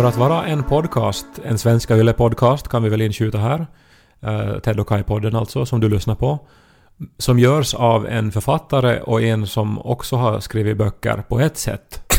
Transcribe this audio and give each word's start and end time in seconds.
För 0.00 0.08
att 0.08 0.16
vara 0.16 0.46
en 0.46 0.62
podcast, 0.62 1.26
en 1.44 1.58
Svenska 1.58 1.96
Yle-podcast 1.96 2.68
kan 2.68 2.82
vi 2.82 2.88
väl 2.88 3.00
inskjuta 3.00 3.38
här, 3.38 3.66
uh, 4.26 4.58
Ted 4.58 4.80
och 4.80 4.88
Kai-podden 4.88 5.38
alltså, 5.38 5.66
som 5.66 5.80
du 5.80 5.88
lyssnar 5.88 6.14
på, 6.14 6.46
som 7.18 7.38
görs 7.38 7.74
av 7.74 8.06
en 8.06 8.32
författare 8.32 9.00
och 9.00 9.22
en 9.22 9.46
som 9.46 9.78
också 9.78 10.16
har 10.16 10.40
skrivit 10.40 10.76
böcker 10.76 11.24
på 11.28 11.40
ett 11.40 11.58
sätt. 11.58 12.14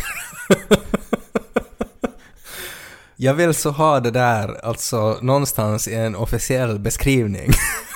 Jag 3.16 3.34
vill 3.34 3.54
så 3.54 3.70
ha 3.70 4.00
det 4.00 4.12
där, 4.12 4.66
alltså 4.66 5.18
någonstans 5.22 5.88
i 5.88 5.96
en 5.96 6.16
officiell 6.16 6.80
beskrivning. 6.80 7.52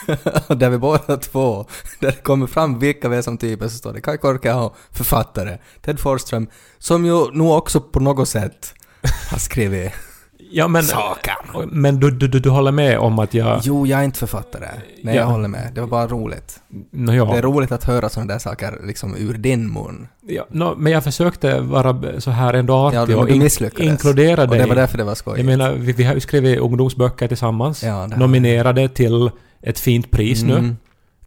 där 0.47 0.69
vi 0.69 0.77
båda 0.77 1.17
två, 1.17 1.65
där 1.99 2.11
det 2.11 2.23
kommer 2.23 2.47
fram 2.47 2.79
vilka 2.79 3.09
vi 3.09 3.17
är 3.17 3.21
som 3.21 3.37
typer, 3.37 3.67
så 3.67 3.77
står 3.77 3.93
det 3.93 4.01
Kai 4.01 4.17
Korkeaho, 4.17 4.73
författare, 4.91 5.57
Ted 5.81 5.99
Forsström, 5.99 6.47
som 6.77 7.05
ju 7.05 7.31
nog 7.31 7.51
också 7.51 7.81
på 7.81 7.99
något 7.99 8.29
sätt 8.29 8.73
har 9.31 9.37
skrivit 9.39 9.91
Ja, 10.51 10.67
men, 10.67 10.83
saker. 10.83 11.33
men 11.71 11.99
du, 11.99 12.11
du, 12.11 12.27
du, 12.27 12.39
du 12.39 12.49
håller 12.49 12.71
med 12.71 12.97
om 12.99 13.19
att 13.19 13.33
jag... 13.33 13.59
Jo, 13.63 13.87
jag 13.87 13.99
är 13.99 14.03
inte 14.03 14.19
författare. 14.19 14.65
Nej, 15.03 15.15
Ja. 15.15 15.21
jag 15.21 15.27
håller 15.27 15.47
med. 15.47 15.71
Det 15.75 15.81
var 15.81 15.87
bara 15.87 16.07
roligt. 16.07 16.59
Nå, 16.91 17.13
ja. 17.13 17.25
Det 17.25 17.37
är 17.37 17.41
roligt 17.41 17.71
att 17.71 17.83
höra 17.83 18.09
sådana 18.09 18.33
där 18.33 18.39
saker 18.39 18.79
liksom 18.83 19.15
ur 19.17 19.33
din 19.33 19.73
mun. 19.73 20.07
Ja, 20.27 20.45
nå, 20.51 20.75
men 20.77 20.91
jag 20.93 21.03
försökte 21.03 21.59
vara 21.59 22.19
så 22.21 22.31
här 22.31 22.53
ändå 22.53 22.73
artig 22.73 23.13
Ja, 23.13 23.17
och 23.17 23.29
in, 23.29 23.49
inkludera 23.79 24.41
Och 24.43 24.49
dig. 24.49 24.59
det 24.59 24.65
var 24.65 24.75
därför 24.75 24.97
det 24.97 25.03
var 25.03 25.15
skojigt. 25.15 25.37
Jag 25.49 25.57
menar, 25.57 25.71
vi, 25.73 25.91
vi 25.93 26.03
har 26.03 26.13
ju 26.13 26.19
skrivit 26.19 26.59
ungdomsböcker 26.59 27.27
tillsammans. 27.27 27.83
Ja, 27.83 28.07
nominerade 28.07 28.89
till 28.89 29.29
ett 29.61 29.79
fint 29.79 30.11
pris 30.11 30.43
nu. 30.43 30.53
Mm. 30.57 30.77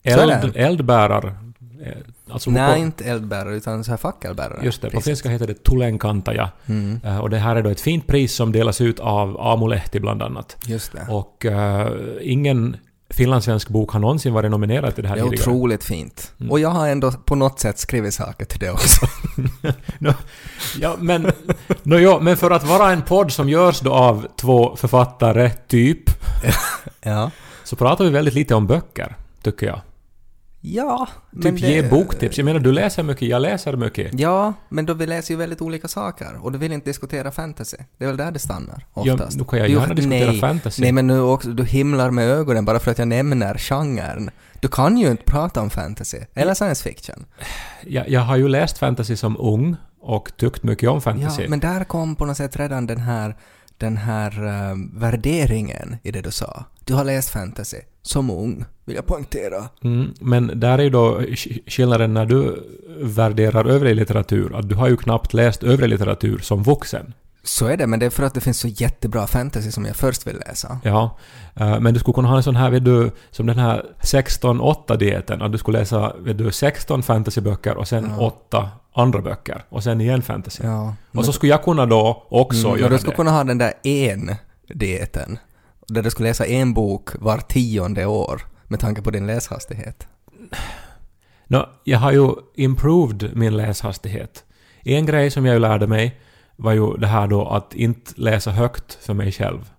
Är 0.03 0.19
Eld, 0.19 0.57
eldbärar. 0.57 1.39
Eh, 1.83 1.93
Alltså 2.31 2.51
Nej, 2.51 2.81
inte 2.81 3.05
eldbärare, 3.05 3.55
utan 3.57 3.85
så 3.85 3.91
här 3.91 3.99
fackelbärare. 3.99 4.61
just 4.65 4.83
det, 4.83 4.91
på 4.91 5.01
finska 5.01 5.29
heter 5.29 5.47
det 5.47 5.65
Tulenkantaja. 5.65 6.51
Mm, 6.67 7.01
Eh, 7.05 7.19
Och 7.19 7.31
det 7.31 7.39
här 7.39 7.57
är 7.57 7.63
då 7.63 7.71
ett 7.71 7.81
fint 7.81 8.07
pris 8.07 8.35
som 8.35 8.53
delas 8.53 8.81
ut 8.81 9.01
av 9.01 9.41
Amulehti 9.41 10.01
bland 10.01 10.23
annat. 10.23 10.57
just 10.67 10.93
det. 10.93 11.07
Och 11.09 11.47
eh, 11.47 11.93
ingen 12.21 12.77
finlandssvensk 13.11 13.69
bok 13.69 13.91
har 13.91 14.01
någonsin 14.01 14.33
varit 14.35 14.51
nominerad 14.51 14.95
till 14.95 15.03
det 15.03 15.09
här 15.09 15.17
Det 15.17 15.23
är 15.23 15.25
tidigare. 15.25 15.51
otroligt 15.51 15.85
fint. 15.85 16.33
Mm. 16.41 16.51
Och 16.53 16.61
jag 16.61 16.69
har 16.69 16.89
ändå 16.89 17.13
på 17.13 17.35
något 17.35 17.61
sätt 17.61 17.79
skrivit 17.79 18.15
saker 18.15 18.45
till 18.45 18.59
det 18.59 18.71
också. 18.71 19.07
Nå, 19.99 20.15
ja, 20.81 20.97
men, 20.99 21.31
nå, 21.83 21.99
ja, 21.99 22.19
men 22.23 22.37
för 22.37 22.51
att 22.51 22.65
vara 22.65 22.93
en 22.93 23.03
podd 23.03 23.33
som 23.33 23.49
görs 23.49 23.81
då 23.81 23.93
av 23.93 24.27
två 24.37 24.77
författare, 24.77 25.51
typ, 25.69 26.11
ja. 27.03 27.31
så 27.65 27.77
pratar 27.77 28.05
vi 28.05 28.11
väldigt 28.11 28.35
lite 28.35 28.55
om 28.55 28.67
böcker, 28.67 29.17
tycker 29.43 29.67
jag. 29.67 29.81
Ja, 30.61 31.09
Typ 31.43 31.59
ge 31.61 31.83
boktips. 31.83 32.39
Jag 32.39 32.45
menar, 32.45 32.61
du 32.61 32.73
läser 32.73 33.03
mycket, 33.03 33.29
jag 33.29 33.43
läser 33.43 33.77
mycket. 33.77 34.21
Ja, 34.21 34.53
men 34.69 34.87
då 34.87 34.95
vi 34.95 35.07
läser 35.07 35.35
ju 35.35 35.39
väldigt 35.39 35.61
olika 35.63 35.89
saker 35.89 36.27
och 36.41 36.53
du 36.53 36.59
vill 36.59 36.73
inte 36.73 36.91
diskutera 36.91 37.31
fantasy. 37.31 37.77
Det 37.99 38.05
är 38.05 38.09
väl 38.09 38.17
där 38.17 38.31
det 38.31 38.39
stannar, 38.39 38.87
Ja, 38.95 39.13
oftast. 39.15 39.37
nu 39.39 39.45
kan 39.45 39.59
jag 39.59 39.69
Du- 39.69 39.73
gärna 39.73 39.95
diskutera 39.95 40.31
nej, 40.31 40.41
fantasy. 40.41 40.83
Nej, 40.83 40.93
men 40.93 41.07
nu 41.07 41.21
också, 41.21 41.49
du 41.49 41.65
himlar 41.65 42.11
med 42.11 42.29
ögonen 42.31 42.65
bara 42.65 42.79
för 42.79 42.91
att 42.91 42.99
jag 42.99 43.09
nämner 43.09 43.59
genren. 43.59 44.31
Du 44.61 44.69
kan 44.69 44.99
ju 44.99 45.11
inte 45.11 45.23
prata 45.25 45.61
om 45.63 45.71
fantasy, 45.71 46.19
eller 46.35 46.55
science 46.55 46.83
fiction. 46.89 47.25
Jag, 47.87 48.09
jag 48.09 48.21
har 48.21 48.37
ju 48.37 48.49
läst 48.49 48.79
fantasy 48.79 49.17
som 49.17 49.37
ung 49.41 49.77
och 50.01 50.33
tyckt 50.37 50.63
mycket 50.63 50.89
om 50.91 51.01
fantasy. 51.01 51.43
Ja, 51.43 51.49
men 51.51 51.61
där 51.61 51.85
kom 51.85 52.17
på 52.17 52.25
något 52.27 52.37
sätt 52.37 52.57
redan 52.57 52.87
den 52.87 52.99
här, 53.01 53.37
den 53.79 53.97
här 53.97 54.47
eh, 54.47 54.77
värderingen 54.93 55.97
i 56.03 56.11
det 56.11 56.21
du 56.21 56.31
sa. 56.31 56.65
Du 56.85 56.95
har 56.95 57.05
läst 57.05 57.31
fantasy, 57.31 57.79
som 58.03 58.31
ung, 58.31 58.65
vill 58.85 58.97
jag 58.97 59.07
poängtera. 59.07 59.69
Mm, 59.85 60.15
men 60.21 60.61
där 60.61 60.79
är 60.79 60.83
ju 60.83 60.91
då 60.91 61.23
skillnaden 61.67 62.15
när 62.15 62.27
du 62.27 62.65
värderar 63.01 63.65
övrig 63.65 63.97
litteratur, 63.97 64.57
att 64.59 64.69
du 64.69 64.75
har 64.75 64.89
ju 64.89 64.97
knappt 64.97 65.35
läst 65.35 65.63
övrig 65.63 65.89
litteratur 65.89 66.39
som 66.39 66.63
vuxen. 66.63 67.15
Så 67.49 67.67
är 67.67 67.77
det, 67.77 67.87
men 67.87 67.99
det 68.01 68.07
är 68.07 68.11
för 68.11 68.23
att 68.23 68.35
det 68.35 68.41
finns 68.41 68.61
så 68.61 68.69
jättebra 68.69 69.27
fantasy 69.27 69.71
som 69.71 69.85
jag 69.85 69.97
först 69.97 70.27
vill 70.27 70.37
läsa. 70.47 70.79
Ja, 70.85 71.19
eh, 71.57 71.81
men 71.81 71.95
du 71.95 72.01
skulle 72.01 72.15
kunna 72.15 72.29
ha 72.29 72.37
en 72.37 72.43
sån 72.43 72.57
här, 72.57 72.71
vet 72.71 72.85
du, 72.85 73.11
som 73.31 73.47
den 73.47 73.59
här 73.59 73.85
16-8-dieten, 74.03 75.43
att 75.43 75.53
du 75.53 75.59
skulle 75.59 75.79
läsa, 75.79 76.13
vet 76.19 76.39
du, 76.39 76.53
16 76.53 77.03
fantasyböcker 77.03 77.77
och 77.77 77.89
sen 77.89 78.13
Ja. 78.19 78.27
8 78.27 78.69
andra 78.95 79.23
böcker 79.23 79.65
och 79.69 79.83
sen 79.83 80.01
igen 80.01 80.23
fantasy. 80.23 80.65
Ja. 80.65 80.95
Och 81.15 81.25
så 81.25 81.33
skulle 81.33 81.51
jag 81.51 81.63
kunna 81.63 81.87
då 81.87 82.27
också 82.31 82.67
Mm, 82.69 82.79
göra 82.79 82.87
och 82.87 82.91
du 82.93 82.99
skulle 82.99 83.13
det. 83.13 83.17
kunna 83.17 83.31
ha 83.31 83.45
den 83.45 83.59
där 83.59 83.73
en-dieten. 83.85 85.39
Där 85.89 86.03
du 86.03 86.11
skulle 86.11 86.29
läsa 86.29 86.47
en 86.47 86.75
bok 86.75 87.09
var 87.19 87.39
tionde 87.39 88.07
år 88.07 88.41
med 88.65 88.81
tanke 88.81 89.03
på 89.03 89.11
din 89.11 89.27
läshastighet. 89.27 90.07
Nå, 91.47 91.69
jag 91.85 91.99
har 91.99 92.13
ju 92.13 92.31
improved 92.57 93.31
min 93.37 93.57
läshastighet. 93.57 94.45
En 94.83 95.07
grej 95.07 95.31
som 95.31 95.47
jag 95.47 95.61
lärde 95.61 95.87
mig 95.87 96.21
var 96.59 96.73
ju 96.73 96.97
det 96.97 97.07
här 97.07 97.27
då 97.27 97.49
att 97.49 97.75
inte 97.75 98.13
läsa 98.17 98.51
högt 98.51 98.99
för 99.01 99.15
mig 99.15 99.33
själv. 99.33 99.71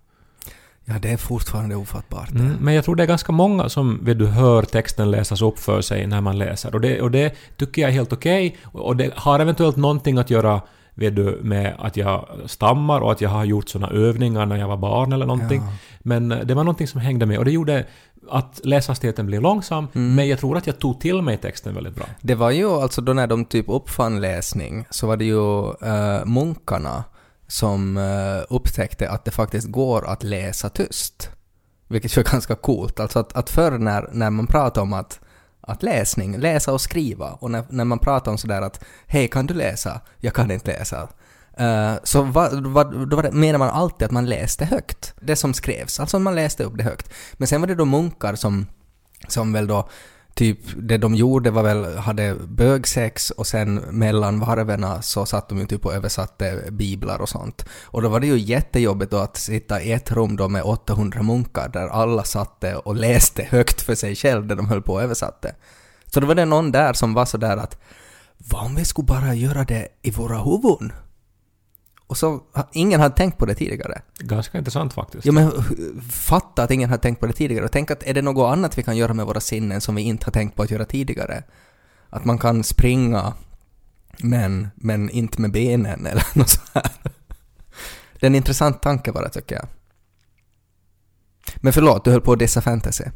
Ja, 0.84 0.94
det 1.02 1.12
är 1.12 1.16
fortfarande 1.16 1.76
ofattbart. 1.76 2.30
Mm, 2.30 2.56
men 2.60 2.74
jag 2.74 2.84
tror 2.84 2.96
det 2.96 3.02
är 3.02 3.06
ganska 3.06 3.32
många 3.32 3.68
som 3.68 4.04
vet 4.04 4.18
du, 4.18 4.26
hör 4.26 4.62
texten 4.62 5.10
läsas 5.10 5.42
upp 5.42 5.58
för 5.58 5.80
sig 5.80 6.06
när 6.06 6.20
man 6.20 6.38
läser. 6.38 6.74
Och 6.74 6.80
det, 6.80 7.00
och 7.00 7.10
det 7.10 7.34
tycker 7.56 7.82
jag 7.82 7.88
är 7.88 7.94
helt 7.94 8.12
okej. 8.12 8.56
Och 8.62 8.86
och 8.86 8.96
det 8.96 9.14
har 9.16 9.40
eventuellt 9.40 9.76
någonting 9.76 10.18
att 10.18 10.30
göra 10.30 10.60
vet 10.94 11.16
du, 11.16 11.38
med 11.42 11.74
att 11.78 11.96
jag 11.96 12.28
stammar 12.46 13.00
och 13.00 13.12
att 13.12 13.20
jag 13.20 13.30
har 13.30 13.44
gjort 13.44 13.68
såna 13.68 13.88
övningar 13.88 14.46
när 14.46 14.56
jag 14.56 14.68
var 14.68 14.76
barn 14.76 15.12
eller 15.12 15.26
någonting. 15.26 15.60
Ja. 15.60 15.72
Men 15.98 16.28
det 16.28 16.54
var 16.54 16.64
någonting 16.64 16.86
som 16.86 17.00
hängde 17.00 17.26
med 17.26 17.38
och 17.38 17.44
det 17.44 17.50
gjorde 17.50 17.84
att 18.28 18.60
läshastigheten 18.64 19.26
blev 19.26 19.42
långsam. 19.42 19.88
Mm. 19.94 20.14
Men 20.14 20.28
jag 20.28 20.38
tror 20.38 20.56
att 20.56 20.66
jag 20.66 20.78
tog 20.78 21.00
till 21.00 21.22
mig 21.22 21.36
texten 21.36 21.74
väldigt 21.74 21.94
bra. 21.94 22.06
Det 22.20 22.34
var 22.34 22.50
ju 22.50 22.70
alltså 22.70 23.00
då 23.00 23.12
när 23.12 23.26
de 23.26 23.44
typ 23.44 23.68
uppfann 23.68 24.20
läsning 24.20 24.86
så 24.90 25.06
var 25.06 25.16
det 25.16 25.24
ju 25.24 25.70
eh, 25.70 26.24
munkarna 26.24 27.04
som 27.46 27.96
eh, 27.96 28.44
upptäckte 28.48 29.10
att 29.10 29.24
det 29.24 29.30
faktiskt 29.30 29.68
går 29.68 30.06
att 30.06 30.22
läsa 30.22 30.68
tyst. 30.68 31.30
Vilket 31.88 32.16
är 32.16 32.22
ganska 32.32 32.54
coolt. 32.54 33.00
Alltså 33.00 33.18
att, 33.18 33.36
att 33.36 33.50
förr 33.50 33.78
när, 33.78 34.08
när 34.12 34.30
man 34.30 34.46
pratade 34.46 34.80
om 34.80 34.92
att, 34.92 35.20
att 35.60 35.82
läsning, 35.82 36.38
läsa 36.38 36.72
och 36.72 36.80
skriva 36.80 37.30
och 37.30 37.50
när, 37.50 37.64
när 37.68 37.84
man 37.84 37.98
pratade 37.98 38.30
om 38.30 38.38
sådär 38.38 38.62
att 38.62 38.84
hej 39.06 39.28
kan 39.28 39.46
du 39.46 39.54
läsa? 39.54 40.00
Jag 40.18 40.34
kan 40.34 40.50
inte 40.50 40.78
läsa. 40.78 41.08
Uh, 41.60 41.94
så 42.04 42.22
va, 42.22 42.48
va, 42.52 42.84
då 42.84 43.16
var 43.16 43.22
det, 43.22 43.32
menar 43.32 43.58
man 43.58 43.70
alltid 43.70 44.06
att 44.06 44.12
man 44.12 44.26
läste 44.26 44.64
högt. 44.64 45.14
Det 45.20 45.36
som 45.36 45.54
skrevs, 45.54 46.00
alltså 46.00 46.18
man 46.18 46.34
läste 46.34 46.64
upp 46.64 46.76
det 46.76 46.82
högt. 46.82 47.10
Men 47.32 47.48
sen 47.48 47.60
var 47.60 47.68
det 47.68 47.74
då 47.74 47.84
munkar 47.84 48.34
som, 48.34 48.66
som 49.28 49.52
väl 49.52 49.66
då 49.66 49.88
typ 50.34 50.58
det 50.76 50.98
de 50.98 51.14
gjorde 51.14 51.50
var 51.50 51.62
väl, 51.62 51.98
hade 51.98 52.34
bögsex 52.34 53.30
och 53.30 53.46
sen 53.46 53.74
mellan 53.74 54.40
varven 54.40 54.86
så 55.02 55.26
satt 55.26 55.48
de 55.48 55.58
ju 55.58 55.66
typ 55.66 55.86
och 55.86 55.94
översatte 55.94 56.64
biblar 56.70 57.18
och 57.18 57.28
sånt. 57.28 57.64
Och 57.84 58.02
då 58.02 58.08
var 58.08 58.20
det 58.20 58.26
ju 58.26 58.38
jättejobbigt 58.38 59.10
då 59.10 59.18
att 59.18 59.36
sitta 59.36 59.82
i 59.82 59.92
ett 59.92 60.12
rum 60.12 60.36
då 60.36 60.48
med 60.48 60.62
800 60.62 61.22
munkar 61.22 61.68
där 61.68 61.88
alla 61.88 62.24
satte 62.24 62.76
och 62.76 62.96
läste 62.96 63.42
högt 63.42 63.82
för 63.82 63.94
sig 63.94 64.16
själv 64.16 64.46
det 64.46 64.54
de 64.54 64.68
höll 64.68 64.82
på 64.82 64.92
och 64.92 65.02
översatte. 65.02 65.54
Så 66.06 66.20
då 66.20 66.26
var 66.26 66.34
det 66.34 66.44
någon 66.44 66.72
där 66.72 66.92
som 66.92 67.14
var 67.14 67.24
sådär 67.24 67.56
att 67.56 67.78
vad 68.38 68.66
om 68.66 68.74
vi 68.74 68.84
skulle 68.84 69.06
bara 69.06 69.34
göra 69.34 69.64
det 69.64 69.88
i 70.02 70.10
våra 70.10 70.38
huvuden? 70.38 70.92
Och 72.10 72.16
så, 72.16 72.40
ingen 72.72 73.00
hade 73.00 73.14
tänkt 73.16 73.38
på 73.38 73.46
det 73.46 73.54
tidigare. 73.54 74.02
Ganska 74.18 74.58
intressant 74.58 74.92
faktiskt. 74.92 75.24
Ja 75.26 75.32
men 75.32 75.52
fatta 76.10 76.62
att 76.62 76.70
ingen 76.70 76.90
har 76.90 76.96
tänkt 76.96 77.20
på 77.20 77.26
det 77.26 77.32
tidigare 77.32 77.64
och 77.64 77.72
tänk 77.72 77.90
att 77.90 78.02
är 78.02 78.14
det 78.14 78.22
något 78.22 78.52
annat 78.52 78.78
vi 78.78 78.82
kan 78.82 78.96
göra 78.96 79.14
med 79.14 79.26
våra 79.26 79.40
sinnen 79.40 79.80
som 79.80 79.94
vi 79.94 80.02
inte 80.02 80.26
har 80.26 80.32
tänkt 80.32 80.56
på 80.56 80.62
att 80.62 80.70
göra 80.70 80.84
tidigare? 80.84 81.42
Att 82.08 82.24
man 82.24 82.38
kan 82.38 82.64
springa 82.64 83.32
men, 84.18 84.68
men 84.74 85.10
inte 85.10 85.40
med 85.40 85.52
benen 85.52 86.06
eller 86.06 86.24
något 86.38 86.48
så 86.48 86.60
här. 86.74 86.90
Det 88.20 88.26
är 88.26 88.30
en 88.30 88.34
intressant 88.34 88.82
tanke 88.82 89.12
bara 89.12 89.28
tycker 89.28 89.54
jag. 89.54 89.66
Men 91.56 91.72
förlåt, 91.72 92.04
du 92.04 92.10
höll 92.10 92.20
på 92.20 92.32
att 92.32 92.38
dissa 92.38 92.60
fantasy. 92.60 93.04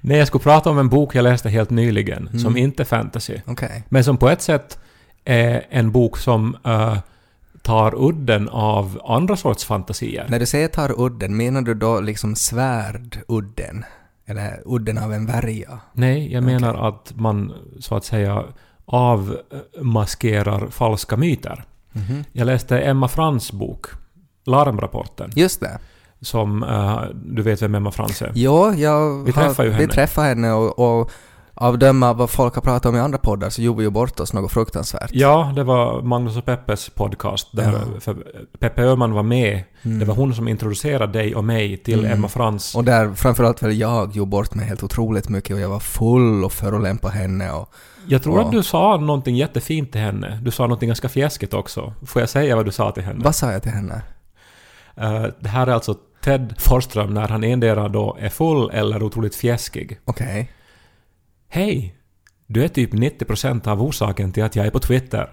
Nej, 0.00 0.18
jag 0.18 0.28
skulle 0.28 0.42
prata 0.42 0.70
om 0.70 0.78
en 0.78 0.88
bok 0.88 1.14
jag 1.14 1.22
läste 1.22 1.48
helt 1.48 1.70
nyligen, 1.70 2.26
Mm. 2.28 2.38
som 2.38 2.56
inte 2.56 2.82
är 2.82 2.84
fantasy. 2.84 3.36
Okej. 3.46 3.84
Men 3.88 4.04
som 4.04 4.16
på 4.16 4.28
ett 4.28 4.42
sätt 4.42 4.78
är 5.28 5.66
en 5.70 5.92
bok 5.92 6.18
som 6.18 6.56
eh, 6.64 6.98
tar 7.62 7.94
udden 8.08 8.48
av 8.48 9.00
andra 9.04 9.36
sorts 9.36 9.64
fantasier. 9.64 10.26
När 10.28 10.38
du 10.38 10.46
säger 10.46 10.68
tar 10.68 11.00
udden, 11.00 11.36
menar 11.36 11.62
du 11.62 11.74
då 11.74 12.00
liksom 12.00 12.36
svärdudden? 12.36 13.84
Eller 14.26 14.62
udden 14.64 14.98
av 14.98 15.12
en 15.12 15.26
värja? 15.26 15.80
Nej, 15.92 16.32
jag 16.32 16.42
menar 16.44 16.88
att 16.88 17.12
man 17.16 17.52
så 17.80 17.94
att 17.94 18.04
säga 18.04 18.44
avmaskerar 18.84 20.66
falska 20.70 21.16
myter. 21.16 21.64
Mhm. 21.92 22.24
Jag 22.32 22.46
läste 22.46 22.78
Emma 22.80 23.08
Frans 23.08 23.52
bok, 23.52 23.86
Larmrapporten, 24.46 25.30
Just 25.34 25.60
det. 25.60 25.78
som... 26.20 26.62
eh, 26.62 27.00
du 27.14 27.42
vet 27.42 27.62
vem 27.62 27.74
Emma 27.74 27.90
Frans 27.90 28.22
är? 28.22 28.32
Jo, 28.34 28.72
jag 28.72 29.24
Vi 29.24 29.32
ju 29.64 29.70
henne. 29.70 29.86
Vi 29.86 29.92
träffar 29.92 30.24
henne 30.24 30.52
och, 30.52 31.00
och 31.00 31.10
av 31.60 31.78
döma 31.78 32.12
vad 32.12 32.30
folk 32.30 32.54
har 32.54 32.62
pratat 32.62 32.86
om 32.86 32.96
i 32.96 33.00
andra 33.00 33.18
poddar 33.18 33.50
så 33.50 33.62
gjorde 33.62 33.78
vi 33.78 33.84
ju 33.84 33.90
bort 33.90 34.20
oss 34.20 34.32
något 34.32 34.52
fruktansvärt. 34.52 35.10
Ja, 35.12 35.52
det 35.56 35.64
var 35.64 36.02
Magnus 36.02 36.36
och 36.36 36.44
Peppes 36.44 36.90
podcast. 36.90 37.48
Där 37.52 37.72
Ja. 37.72 38.00
för 38.00 38.16
Peppe 38.58 38.82
Öhman 38.82 39.12
var 39.12 39.22
med. 39.22 39.62
Mm. 39.82 39.98
Det 39.98 40.04
var 40.04 40.14
hon 40.14 40.34
som 40.34 40.48
introducerade 40.48 41.12
dig 41.12 41.34
och 41.34 41.44
mig 41.44 41.76
till 41.76 41.98
Mm. 41.98 42.12
Emma 42.12 42.28
Frans. 42.28 42.74
Och 42.74 42.84
där 42.84 43.14
framförallt 43.14 43.62
väl 43.62 43.78
jag 43.80 44.16
gjorde 44.16 44.28
bort 44.30 44.54
mig 44.54 44.66
helt 44.66 44.82
otroligt 44.82 45.28
mycket 45.28 45.54
och 45.54 45.60
jag 45.60 45.68
var 45.68 45.80
full 45.80 46.44
och 46.44 46.52
förolämpade 46.52 47.14
henne 47.14 47.50
och... 47.52 47.72
Jag 48.06 48.22
tror 48.22 48.38
Ja. 48.40 48.44
att 48.46 48.52
du 48.52 48.62
sa 48.62 48.96
någonting 48.96 49.36
jättefint 49.36 49.92
till 49.92 50.00
henne. 50.00 50.38
Du 50.42 50.50
sa 50.50 50.62
någonting 50.62 50.88
ganska 50.88 51.08
fjäskigt 51.08 51.54
också. 51.54 51.92
Får 52.06 52.22
jag 52.22 52.28
säga 52.28 52.56
vad 52.56 52.64
du 52.64 52.72
sa 52.72 52.90
till 52.92 53.02
henne? 53.02 53.24
Vad 53.24 53.34
sa 53.34 53.52
jag 53.52 53.62
till 53.62 53.72
henne? 53.72 54.02
Eh, 54.96 55.24
det 55.40 55.48
här 55.48 55.66
är 55.66 55.72
alltså 55.72 55.94
Ted 56.24 56.54
Forsström 56.58 57.14
när 57.14 57.28
han 57.28 57.44
endera 57.44 57.88
då 57.88 58.16
är 58.20 58.28
full 58.28 58.70
eller 58.70 59.02
otroligt 59.02 59.34
fjäskig. 59.34 59.98
Okej. 60.04 60.50
Hej! 61.48 61.94
Du 62.46 62.64
är 62.64 62.68
typ 62.68 62.92
90% 62.94 63.68
av 63.68 63.82
orsaken 63.82 64.32
till 64.32 64.44
att 64.44 64.56
jag 64.56 64.66
är 64.66 64.70
på 64.70 64.78
Twitter. 64.78 65.30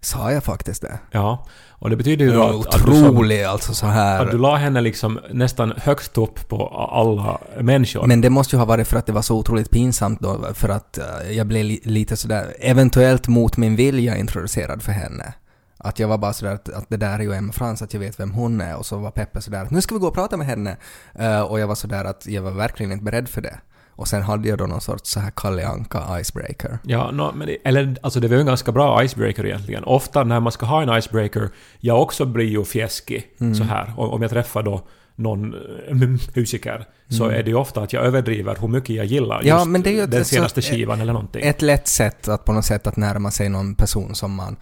Sa 0.00 0.32
jag 0.32 0.44
faktiskt 0.44 0.82
det? 0.82 0.98
Ja, 1.10 1.46
och 1.68 1.90
det 1.90 1.96
betyder 1.96 2.24
ju 2.24 2.32
då 2.32 2.42
att, 2.42 2.74
att, 2.74 2.86
du 2.86 3.08
otrolig 3.08 3.42
alltså 3.42 3.74
så 3.74 3.86
här. 3.86 4.24
att 4.24 4.30
du 4.30 4.38
la 4.38 4.56
henne 4.56 4.80
liksom 4.80 5.20
nästan 5.30 5.72
högst 5.76 6.18
upp 6.18 6.48
på 6.48 6.68
alla 6.68 7.38
människor. 7.60 8.06
Men 8.06 8.20
det 8.20 8.30
måste 8.30 8.56
ju 8.56 8.58
ha 8.58 8.66
varit 8.66 8.88
för 8.88 8.96
att 8.96 9.06
det 9.06 9.12
var 9.12 9.22
så 9.22 9.38
otroligt 9.38 9.70
pinsamt 9.70 10.20
då, 10.20 10.54
för 10.54 10.68
att 10.68 10.98
eh, 10.98 11.30
jag 11.32 11.46
blev 11.46 11.64
li- 11.64 11.80
lite 11.84 12.16
sådär, 12.16 12.54
eventuellt 12.60 13.28
mot 13.28 13.56
min 13.56 13.76
vilja 13.76 14.16
introducerad 14.16 14.82
för 14.82 14.92
henne. 14.92 15.34
Att 15.76 15.98
jag 15.98 16.08
var 16.08 16.18
bara 16.18 16.32
sådär 16.32 16.54
att, 16.54 16.68
att 16.68 16.86
det 16.88 16.96
där 16.96 17.18
är 17.18 17.22
ju 17.22 17.32
Emma 17.32 17.52
Frans, 17.52 17.82
att 17.82 17.94
jag 17.94 18.00
vet 18.00 18.20
vem 18.20 18.30
hon 18.30 18.60
är 18.60 18.76
och 18.76 18.86
så 18.86 18.98
var 18.98 19.10
Peppe 19.10 19.40
sådär 19.40 19.62
att 19.62 19.70
nu 19.70 19.80
ska 19.80 19.94
vi 19.94 20.00
gå 20.00 20.08
och 20.08 20.14
prata 20.14 20.36
med 20.36 20.46
henne. 20.46 20.76
Eh, 21.14 21.40
och 21.40 21.60
jag 21.60 21.66
var 21.66 21.74
sådär 21.74 22.04
att 22.04 22.26
jag 22.26 22.42
var 22.42 22.50
verkligen 22.50 22.92
inte 22.92 23.04
beredd 23.04 23.28
för 23.28 23.40
det. 23.40 23.60
Och 24.00 24.08
sen 24.08 24.22
hade 24.22 24.48
jag 24.48 24.58
då 24.58 24.66
någon 24.66 24.80
sorts 24.80 25.10
så 25.10 25.20
här 25.20 25.30
Kalle 25.36 25.66
Anka 25.66 26.20
icebreaker. 26.20 26.78
Ja, 26.82 27.10
no, 27.10 27.32
men 27.34 27.46
det, 27.46 27.56
eller 27.64 27.96
alltså 28.02 28.20
det 28.20 28.28
var 28.28 28.34
ju 28.34 28.40
en 28.40 28.46
ganska 28.46 28.72
bra 28.72 29.04
icebreaker 29.04 29.46
egentligen. 29.46 29.84
Ofta 29.84 30.24
när 30.24 30.40
man 30.40 30.52
ska 30.52 30.66
ha 30.66 30.82
en 30.82 30.98
icebreaker, 30.98 31.48
jag 31.80 32.02
också 32.02 32.24
blir 32.24 32.46
ju 32.46 32.64
fjäskig 32.64 33.26
Mm. 33.40 33.54
så 33.54 33.64
här. 33.64 33.92
Om, 33.96 34.22
jag 34.22 34.30
träffar 34.30 34.62
då 34.62 34.82
någon 35.14 35.54
äh, 35.88 35.94
musiker 36.34 36.84
så 37.08 37.24
är 37.28 37.42
det 37.42 37.50
ju 37.50 37.56
ofta 37.56 37.80
att 37.82 37.92
jag 37.92 38.04
överdriver 38.04 38.56
hur 38.60 38.68
mycket 38.68 38.96
jag 38.96 39.06
gillar 39.06 39.36
Mm. 39.36 39.48
Ja, 39.48 39.56
just 39.58 39.68
men 39.68 39.82
det 39.82 39.90
är 39.90 39.94
ju 39.94 40.06
den 40.06 40.24
så- 40.24 40.34
senaste 40.34 40.62
skivan 40.62 41.00
eller 41.00 41.12
någonting. 41.12 41.42
Ett 41.44 41.62
lätt 41.62 41.88
sätt 41.88 42.28
att 42.28 42.44
på 42.44 42.52
något 42.52 42.64
sätt 42.64 42.86
att 42.86 42.96
närma 42.96 43.30
sig 43.30 43.48
någon 43.48 43.74
person 43.74 44.14
som 44.14 44.34
man 44.34 44.56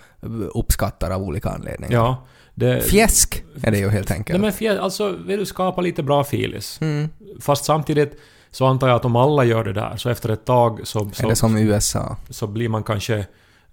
uppskattar 0.54 1.10
av 1.10 1.22
olika 1.22 1.48
anledningar. 1.50 1.92
ja, 1.94 2.26
det, 2.54 2.80
Fjäsk 2.84 3.44
är 3.62 3.70
det 3.70 3.78
ju 3.78 3.88
helt 3.88 4.08
Nej 4.08 4.18
enkelt. 4.18 4.40
men 4.40 4.52
fjä, 4.52 4.80
alltså 4.80 5.12
vill 5.26 5.38
du 5.38 5.46
skapa 5.46 5.80
lite 5.80 6.02
bra 6.02 6.24
filis. 6.24 6.78
Mm. 6.80 7.08
Fast 7.40 7.64
samtidigt 7.64 8.18
så 8.50 8.66
antar 8.66 8.88
jag 8.88 8.96
att 8.96 9.04
om 9.04 9.16
alla 9.16 9.44
gör 9.44 9.64
det 9.64 9.72
där 9.72 9.96
så 9.96 10.10
efter 10.10 10.28
ett 10.28 10.44
tag 10.44 10.80
så, 10.84 11.10
så, 11.12 11.28
det 11.28 11.36
som 11.36 11.56
i 11.56 11.62
USA? 11.62 12.16
så 12.30 12.46
blir 12.46 12.68
man 12.68 12.82
kanske 12.82 13.26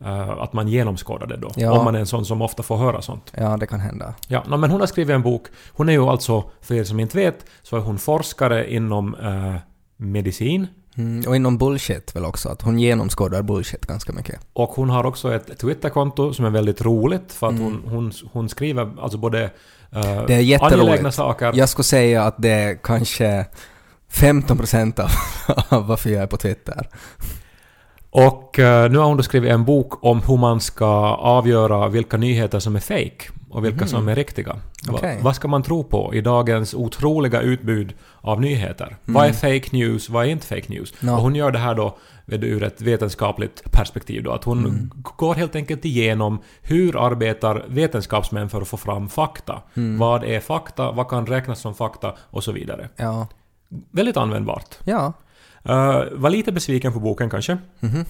eh, 0.05 0.29
att 0.29 0.53
man 0.53 0.67
genomskådar 0.67 1.27
det 1.27 1.37
då. 1.37 1.51
Ja. 1.55 1.71
Om 1.79 1.85
man 1.85 1.95
är 1.95 1.99
en 1.99 2.07
sån 2.07 2.25
som 2.25 2.41
ofta 2.41 2.63
får 2.63 2.77
höra 2.77 3.01
sånt. 3.01 3.31
Ja, 3.37 3.57
det 3.57 3.67
kan 3.67 3.79
hända. 3.79 4.13
Ja, 4.27 4.43
no, 4.47 4.57
men 4.57 4.71
hon 4.71 4.79
har 4.79 4.87
skrivit 4.87 5.13
en 5.15 5.21
bok. 5.21 5.47
Hon 5.73 5.89
är 5.89 5.93
ju 5.93 6.03
alltså, 6.05 6.43
för 6.61 6.75
er 6.75 6.83
som 6.83 6.99
inte 6.99 7.17
vet, 7.17 7.45
så 7.63 7.77
är 7.77 7.81
hon 7.81 7.97
forskare 7.97 8.73
inom 8.73 9.15
eh, 9.15 9.55
medicin. 9.97 10.67
Mm, 10.97 11.23
och 11.27 11.35
inom 11.35 11.57
bullshit 11.57 12.15
väl 12.15 12.25
också, 12.25 12.49
att 12.49 12.61
hon 12.61 12.79
genomskådar 12.79 13.41
bullshit 13.41 13.85
ganska 13.85 14.13
mycket. 14.13 14.39
Och 14.53 14.69
hon 14.69 14.89
har 14.89 15.05
också 15.05 15.33
ett 15.33 15.59
Twitterkonto 15.59 16.33
som 16.33 16.45
är 16.45 16.49
väldigt 16.49 16.81
roligt 16.81 17.33
för 17.33 17.47
att 17.47 17.53
Mm. 17.53 17.63
hon, 17.63 17.83
hon, 17.93 18.11
hon 18.31 18.49
skriver 18.49 18.91
alltså 19.01 19.17
både 19.17 19.43
eh, 19.91 20.23
Det 20.27 20.33
är 20.33 20.63
angelägna 20.63 21.11
saker. 21.11 21.51
Jag 21.55 21.69
skulle 21.69 21.83
säga 21.83 22.23
att 22.23 22.35
det 22.37 22.49
är 22.49 22.75
kanske 22.83 23.45
15% 24.13 24.99
av, 24.99 25.09
av 25.69 25.87
varför 25.87 26.09
jag 26.09 26.23
är 26.23 26.27
på 26.27 26.37
Twitter. 26.37 26.89
Och 28.09 28.59
eh, 28.59 28.91
nu 28.91 28.97
har 28.97 29.05
hon 29.05 29.17
då 29.17 29.23
skrivit 29.23 29.51
en 29.51 29.65
bok 29.65 30.03
om 30.05 30.21
hur 30.21 30.37
man 30.37 30.61
ska 30.61 30.85
avgöra 31.15 31.87
vilka 31.87 32.17
nyheter 32.17 32.59
som 32.59 32.75
är 32.75 32.79
fake 32.79 33.29
och 33.49 33.65
vilka 33.65 33.77
Mhm. 33.79 33.87
som 33.87 34.07
är 34.07 34.15
riktiga. 34.15 34.53
Va- 34.53 34.93
Okej. 34.93 35.19
vad 35.21 35.35
ska 35.35 35.47
man 35.47 35.63
tro 35.63 35.83
på 35.83 36.13
i 36.13 36.21
dagens 36.21 36.73
otroliga 36.73 37.41
utbud 37.41 37.93
av 38.21 38.41
nyheter? 38.41 38.97
Vad 39.05 39.23
är 39.25 39.29
Mm. 39.29 39.35
fake 39.61 39.75
news? 39.77 40.09
Vad 40.09 40.25
är 40.25 40.29
inte 40.29 40.47
fake 40.47 40.65
news? 40.67 40.93
Ja. 40.99 41.15
Och 41.15 41.21
hon 41.21 41.35
gör 41.35 41.51
det 41.51 41.59
här 41.59 41.75
då 41.75 41.97
ur 42.27 42.63
ett 42.63 42.81
vetenskapligt 42.81 43.71
perspektiv 43.71 44.23
då. 44.23 44.31
Att 44.31 44.43
hon 44.43 44.59
Mm. 44.59 44.91
går 45.17 45.35
helt 45.35 45.55
enkelt 45.55 45.85
igenom 45.85 46.39
hur 46.61 47.05
arbetar 47.05 47.65
vetenskapsmän 47.67 48.49
för 48.49 48.61
att 48.61 48.67
få 48.67 48.77
fram 48.77 49.09
fakta? 49.09 49.61
Mm. 49.75 49.97
Vad 49.97 50.23
är 50.23 50.39
fakta? 50.39 50.91
Vad 50.91 51.07
kan 51.07 51.25
räknas 51.25 51.59
som 51.59 51.73
fakta? 51.75 52.13
Och 52.19 52.43
så 52.43 52.51
vidare. 52.51 52.89
Ja. 52.95 53.27
Väldigt 53.91 54.17
användbart. 54.17 54.75
Ja. 54.83 55.13
Uh, 55.69 56.03
var 56.11 56.29
lite 56.29 56.51
besviken 56.51 56.93
på 56.93 56.99
boken 56.99 57.29
kanske. 57.29 57.57
Mhm. 57.79 58.05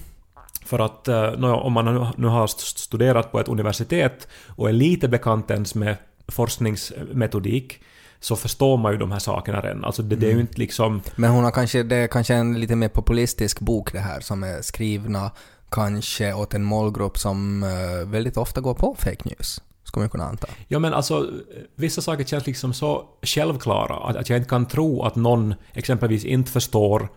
För 0.64 0.78
att 0.78 1.06
nå, 1.38 1.56
om 1.56 1.72
man 1.72 2.12
nu- 2.16 2.26
har 2.28 2.44
st- 2.44 2.78
studerat 2.80 3.32
på 3.32 3.40
ett 3.40 3.48
universitet 3.48 4.28
och 4.48 4.68
är 4.68 4.72
lite 4.72 5.08
bekant 5.08 5.50
ens 5.50 5.74
med 5.74 5.96
forskningsmetodik 6.28 7.80
så 8.20 8.36
förstår 8.36 8.76
man 8.76 8.92
ju 8.92 8.98
de 8.98 9.12
här 9.12 9.18
sakerna 9.18 9.60
redan. 9.60 9.84
Alltså 9.84 10.02
det, 10.02 10.16
det 10.16 10.26
är 10.26 10.28
ju 10.28 10.32
Mm. 10.32 10.40
inte 10.40 10.58
liksom... 10.60 11.02
Men 11.16 11.30
hon 11.30 11.44
har 11.44 11.50
kanske, 11.50 11.82
det 11.82 11.96
är 11.96 12.06
kanske 12.08 12.34
en 12.34 12.60
lite 12.60 12.76
mer 12.76 12.88
populistisk 12.88 13.60
bok 13.60 13.92
det 13.92 13.98
här 14.00 14.20
som 14.20 14.42
är 14.44 14.62
skrivna 14.62 15.30
kanske 15.70 16.32
åt 16.34 16.54
en 16.54 16.64
målgrupp 16.64 17.18
som 17.18 17.62
eh, 17.62 18.08
väldigt 18.08 18.36
ofta 18.36 18.60
går 18.60 18.74
på 18.74 18.94
fake 18.98 19.22
news. 19.24 19.62
Skulle 19.96 20.04
man 20.04 20.10
kunna 20.10 20.24
anta. 20.24 20.48
Ja 20.68 20.78
men 20.78 20.94
alltså 20.94 21.30
vissa 21.74 22.02
saker 22.02 22.24
känns 22.24 22.46
liksom 22.46 22.74
så 22.74 23.04
självklara 23.22 23.96
att, 23.96 24.16
att 24.16 24.28
jag 24.28 24.36
inte 24.36 24.48
kan 24.48 24.66
tro 24.66 25.02
att 25.02 25.16
någon 25.16 25.54
exempelvis 25.72 26.24
inte 26.24 26.50
förstår 26.52 27.08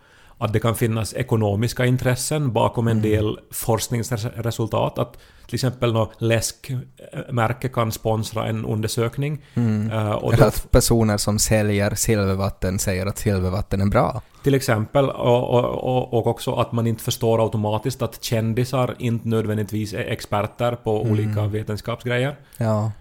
att 0.42 0.54
det 0.54 0.60
kan 0.60 0.76
finnas 0.76 1.14
ekonomiska 1.14 1.86
intressen 1.86 2.52
bakom 2.54 2.88
en 2.88 2.98
Mm. 2.98 3.10
del 3.12 3.40
forskningsresultat. 3.52 4.98
Att 5.00 5.18
till 5.46 5.56
exempel 5.56 5.94
något 5.94 6.22
läskmärke 6.22 7.70
kan 7.70 7.92
sponsra 7.92 8.48
en 8.48 8.66
undersökning. 8.66 9.42
Mm. 9.54 9.92
eh, 9.92 10.12
och 10.12 10.36
då, 10.38 10.44
att 10.46 10.72
personer 10.72 11.18
som 11.18 11.40
säljer 11.40 11.96
silvervatten 11.96 12.80
säger 12.80 13.06
att 13.06 13.18
silvervatten 13.18 13.82
är 13.82 13.86
bra. 13.86 14.22
Till 14.44 14.54
exempel, 14.54 15.10
och, 15.10 15.50
och, 15.50 16.14
och, 16.14 16.28
också 16.28 16.54
att 16.56 16.72
man 16.72 16.88
inte 16.88 17.04
förstår 17.04 17.44
automatiskt 17.44 18.02
att 18.02 18.24
kändisar 18.24 18.96
inte 19.00 19.28
nödvändigtvis 19.28 19.94
är 19.94 20.00
experter 20.12 20.76
på 20.76 21.00
Mm. 21.02 21.12
olika 21.12 21.48
vetenskapsgrejer. 21.48 22.36
Ja. 22.58 22.92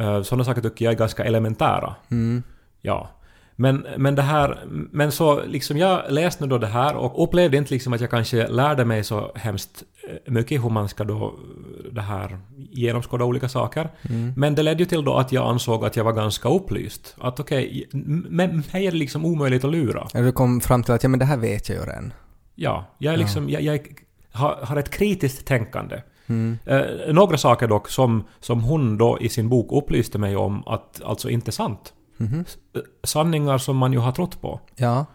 Uh, 0.00 0.22
sådana 0.22 0.44
saker 0.44 0.60
tycker 0.60 0.84
jag 0.84 0.94
är 0.94 0.98
ganska 0.98 1.24
elementära. 1.24 1.94
Mm. 2.10 2.42
Ja. 2.82 3.08
Men, 3.56 3.86
men 3.96 4.14
det 4.14 4.22
här, 4.22 4.58
men 4.90 5.12
så 5.12 5.44
liksom 5.44 5.76
jag 5.78 6.02
läste 6.08 6.44
nu 6.44 6.50
då 6.50 6.58
det 6.58 6.66
här 6.66 6.96
och 6.96 7.22
upplevde 7.24 7.56
inte 7.56 7.74
liksom 7.74 7.92
att 7.92 8.00
jag 8.00 8.10
kanske 8.10 8.48
lärde 8.48 8.84
mig 8.84 9.04
så 9.04 9.32
hemskt 9.34 9.82
eh, 10.08 10.32
mycket 10.32 10.64
hur 10.64 10.70
man 10.70 10.88
ska 10.88 11.04
då 11.04 11.24
eh, 11.24 11.92
det 11.92 12.00
här 12.00 12.38
genomskåda 12.70 13.24
olika 13.24 13.48
saker. 13.48 13.88
Mm. 14.10 14.32
Men 14.36 14.54
det 14.54 14.62
ledde 14.62 14.78
ju 14.82 14.84
till 14.84 15.04
då 15.04 15.14
att 15.14 15.32
jag 15.32 15.46
ansåg 15.48 15.84
att 15.84 15.96
jag 15.96 16.04
var 16.04 16.12
ganska 16.12 16.48
upplyst. 16.48 17.16
Att 17.20 17.40
okej, 17.40 17.88
m- 17.92 18.26
men 18.30 18.62
mig 18.72 18.86
är 18.86 18.90
det 18.90 18.96
liksom 18.98 19.24
omöjligt 19.24 19.64
att 19.64 19.70
lura. 19.72 20.06
Du 20.12 20.32
kom 20.32 20.60
fram 20.60 20.82
till 20.82 20.94
att 20.94 21.02
ja 21.02 21.08
men 21.08 21.18
det 21.18 21.24
här 21.24 21.36
vet 21.36 21.68
jag 21.68 21.78
ju 21.78 21.84
redan. 21.84 22.12
Ja, 22.54 22.84
jag 22.98 23.14
är 23.14 23.18
Ja. 23.18 23.22
liksom, 23.22 23.48
jag, 23.50 23.62
jag 23.62 23.80
har, 24.32 24.58
har 24.62 24.76
ett 24.76 24.90
kritiskt 24.90 25.46
tänkande. 25.46 26.02
Mm. 26.26 26.58
Eh, 26.66 26.82
några 27.12 27.36
saker 27.38 27.68
dock 27.68 27.88
som, 27.88 28.24
som 28.40 28.60
hon 28.62 28.98
då 28.98 29.18
i 29.20 29.28
sin 29.28 29.48
bok 29.48 29.68
upplyste 29.84 30.18
mig 30.18 30.36
om 30.36 30.62
att 30.66 31.02
alltså 31.04 31.30
inte 31.30 31.52
sant. 31.52 31.92
Mhm. 32.16 32.44
Eh, 32.74 32.80
Sanningar 33.04 33.58
som 33.58 33.76
man 33.76 33.92
ju 33.92 33.98
har 33.98 34.12
trott 34.12 34.40
på. 34.40 34.60
Ja. 34.76 35.06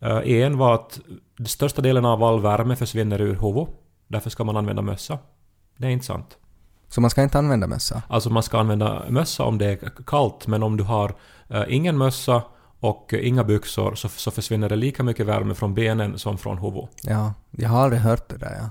Eh, 0.00 0.16
en 0.16 0.58
var 0.58 0.74
att 0.74 1.00
största 1.46 1.82
delen 1.82 2.04
av 2.04 2.22
all 2.22 2.40
värme 2.40 2.76
försvinner 2.76 3.20
ur 3.20 3.34
huvudet. 3.34 3.74
Därför 4.08 4.30
ska 4.30 4.44
man 4.44 4.56
använda 4.56 4.82
mössa. 4.82 5.18
Det 5.76 5.86
är 5.86 5.90
inte 5.90 6.06
sant. 6.06 6.38
Så 6.88 7.00
man 7.00 7.10
ska 7.10 7.22
inte 7.22 7.38
använda 7.38 7.66
mössa? 7.66 8.02
Alltså 8.08 8.30
man 8.30 8.42
ska 8.42 8.58
använda 8.58 9.02
mössa 9.08 9.44
om 9.44 9.58
det 9.58 9.66
är 9.66 9.90
kallt, 10.06 10.46
men 10.46 10.62
om 10.62 10.76
du 10.76 10.84
har 10.84 11.14
eh, 11.48 11.64
ingen 11.68 11.98
mössa 11.98 12.42
och 12.80 13.14
inga 13.20 13.44
byxor 13.44 13.94
så, 13.94 14.08
så 14.08 14.30
försvinner 14.30 14.68
det 14.68 14.76
lika 14.76 15.02
mycket 15.02 15.26
värme 15.26 15.54
från 15.54 15.74
benen 15.74 16.18
som 16.18 16.38
från 16.38 16.58
huvudet. 16.58 16.90
Ja. 17.02 17.34
Jag 17.50 17.68
har 17.68 17.82
aldrig 17.82 18.02
hört 18.02 18.28
det 18.28 18.36
där 18.36 18.56
ja. 18.60 18.70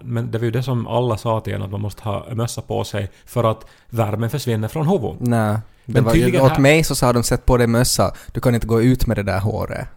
Men 0.00 0.30
det 0.30 0.38
var 0.38 0.44
ju 0.44 0.50
det 0.50 0.62
som 0.62 0.86
alla 0.86 1.16
sa 1.16 1.40
till 1.40 1.54
en 1.54 1.62
att 1.62 1.70
man 1.70 1.80
måste 1.80 2.02
ha 2.02 2.34
mössa 2.34 2.62
på 2.62 2.84
sig 2.84 3.10
för 3.26 3.44
att 3.44 3.66
värmen 3.90 4.30
försvinner 4.30 4.68
från 4.68 4.86
huvudet. 4.88 5.16
Nej. 5.20 5.58
Det 5.84 5.92
Men 5.92 6.04
var, 6.04 6.12
tydligen 6.12 6.40
åt 6.40 6.50
här- 6.50 6.58
mig 6.60 6.84
så 6.84 6.94
sa 6.94 7.12
de 7.12 7.22
sätt 7.22 7.46
på 7.46 7.56
dig 7.56 7.66
mössa, 7.66 8.14
du 8.32 8.40
kan 8.40 8.54
inte 8.54 8.66
gå 8.66 8.82
ut 8.82 9.06
med 9.06 9.16
det 9.16 9.22
där 9.22 9.40
håret. 9.40 9.88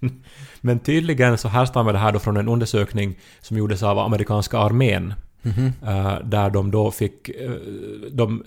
Men 0.60 0.78
tydligen 0.78 1.38
så 1.38 1.48
härstammar 1.48 1.92
det 1.92 1.98
här 1.98 2.12
då 2.12 2.18
från 2.18 2.36
en 2.36 2.48
undersökning 2.48 3.18
som 3.40 3.56
gjordes 3.56 3.82
av 3.82 3.98
amerikanska 3.98 4.58
armén. 4.58 5.14
Mhm. 5.42 5.72
eh, 5.86 6.18
där 6.24 6.50
de 6.50 6.70
då 6.70 6.90
fick... 6.90 7.28
eh, 7.28 7.50
de 8.12 8.44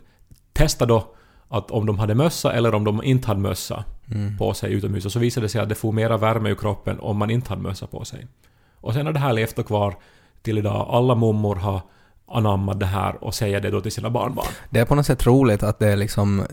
testade 0.53 0.93
då 0.93 1.13
att 1.47 1.71
om 1.71 1.85
de 1.85 1.99
hade 1.99 2.15
mössa 2.15 2.53
eller 2.53 2.75
om 2.75 2.83
de 2.83 3.03
inte 3.03 3.27
hade 3.27 3.39
mössa 3.39 3.83
Mm. 4.11 4.37
på 4.37 4.53
sig 4.53 4.73
utomhus. 4.73 5.05
Och 5.05 5.11
så 5.11 5.19
visade 5.19 5.45
det 5.45 5.49
sig 5.49 5.61
att 5.61 5.69
det 5.69 5.75
får 5.75 5.91
mera 5.91 6.17
värme 6.17 6.49
ur 6.49 6.55
kroppen 6.55 6.99
om 6.99 7.17
man 7.17 7.29
inte 7.29 7.49
hade 7.49 7.61
mössa 7.61 7.87
på 7.87 8.05
sig. 8.05 8.27
Och 8.75 8.93
sen 8.93 9.05
har 9.05 9.13
det 9.13 9.19
här 9.19 9.33
levt 9.33 9.65
kvar 9.65 9.95
till 10.43 10.57
idag. 10.57 10.87
Alla 10.89 11.15
mummor 11.15 11.55
har 11.55 11.81
anammat 12.27 12.79
det 12.79 12.85
här 12.85 13.23
och 13.23 13.35
säger 13.35 13.61
det 13.61 13.71
då 13.71 13.81
till 13.81 13.91
sina 13.91 14.09
barnbarn. 14.09 14.47
Det 14.69 14.79
är 14.79 14.85
på 14.85 14.95
något 14.95 15.05
sätt 15.05 15.25
roligt 15.25 15.63
att 15.63 15.79
det 15.79 15.87
är 15.87 15.95
liksom 15.95 16.43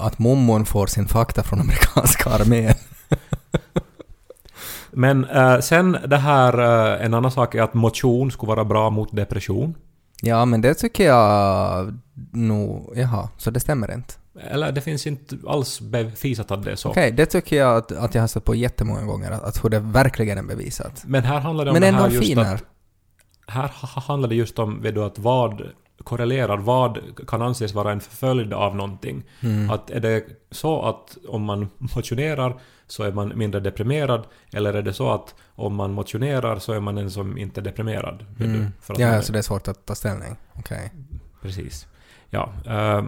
att 0.00 0.18
mormon 0.18 0.66
får 0.66 0.86
sin 0.86 1.08
fakta 1.08 1.42
från 1.42 1.60
amerikanska 1.60 2.30
armén. 2.30 2.74
Men 4.90 5.24
eh, 5.24 5.60
sen 5.60 5.96
det 6.06 6.16
här, 6.16 6.58
eh, 6.58 7.06
en 7.06 7.14
annan 7.14 7.30
sak 7.30 7.54
är 7.54 7.62
att 7.62 7.74
motion 7.74 8.30
skulle 8.30 8.48
vara 8.48 8.64
bra 8.64 8.90
mot 8.90 9.16
depression. 9.16 9.74
Ja, 10.22 10.44
men 10.44 10.60
det 10.60 10.74
tycker 10.74 11.06
jag 11.06 11.98
nog... 12.32 12.92
Jaha, 12.96 13.28
så 13.36 13.50
det 13.50 13.60
stämmer 13.60 13.94
inte. 13.94 14.14
Eller 14.50 14.72
det 14.72 14.80
finns 14.80 15.06
inte 15.06 15.36
alls 15.46 15.80
bevisat 15.80 16.50
att 16.50 16.64
det 16.64 16.72
är 16.72 16.76
så. 16.76 16.90
Okej, 16.90 17.12
det 17.12 17.26
tycker 17.26 17.56
jag 17.56 17.76
att, 17.76 17.92
att 17.92 18.14
jag 18.14 18.22
har 18.22 18.28
sett 18.28 18.44
på 18.44 18.54
jättemånga 18.54 19.02
gånger, 19.02 19.30
att, 19.30 19.42
att 19.42 19.64
hur 19.64 19.68
det 19.70 19.78
verkligen 19.78 20.38
är 20.38 20.42
bevisat. 20.42 21.02
Men 21.06 21.24
här 21.24 21.40
handlar 21.40 21.64
det 21.64 21.70
om 21.70 21.74
Men 21.74 21.94
det 21.94 22.00
här 22.00 22.10
just 22.10 22.38
att... 22.38 22.64
Här 23.46 23.68
ha- 23.68 24.00
handlar 24.00 24.28
det 24.28 24.34
just 24.34 24.58
om 24.58 24.82
vet 24.82 24.94
du, 24.94 25.04
att 25.04 25.18
vad 25.18 25.62
korrelerar, 26.04 26.56
vad 26.58 26.98
kan 27.28 27.42
anses 27.42 27.74
vara 27.74 27.92
en 27.92 28.00
följd 28.00 28.52
av 28.52 28.76
någonting. 28.76 29.22
Mm. 29.40 29.70
Att 29.70 29.90
är 29.90 30.00
det 30.00 30.24
så 30.50 30.82
att 30.82 31.16
om 31.28 31.42
man 31.44 31.68
motionerar 31.78 32.56
så 32.86 33.02
är 33.02 33.12
man 33.12 33.32
mindre 33.38 33.60
deprimerad, 33.60 34.26
eller 34.52 34.74
är 34.74 34.82
det 34.82 34.92
så 34.92 35.10
att 35.10 35.34
om 35.54 35.74
man 35.74 35.92
motionerar 35.92 36.58
så 36.58 36.72
är 36.72 36.80
man 36.80 36.98
en 36.98 37.10
som 37.10 37.38
inte 37.38 37.60
är 37.60 37.62
deprimerad? 37.62 38.24
du, 38.38 38.44
Mm. 38.44 38.66
för 38.80 38.92
att 38.94 38.98
Ja, 39.00 39.22
så 39.22 39.32
det 39.32 39.38
är 39.38 39.42
svårt 39.42 39.68
att 39.68 39.86
ta 39.86 39.94
ställning. 39.94 40.36
Okej. 40.58 40.92
Precis. 41.42 41.86
Ja. 42.30 42.48
eh, 42.66 43.04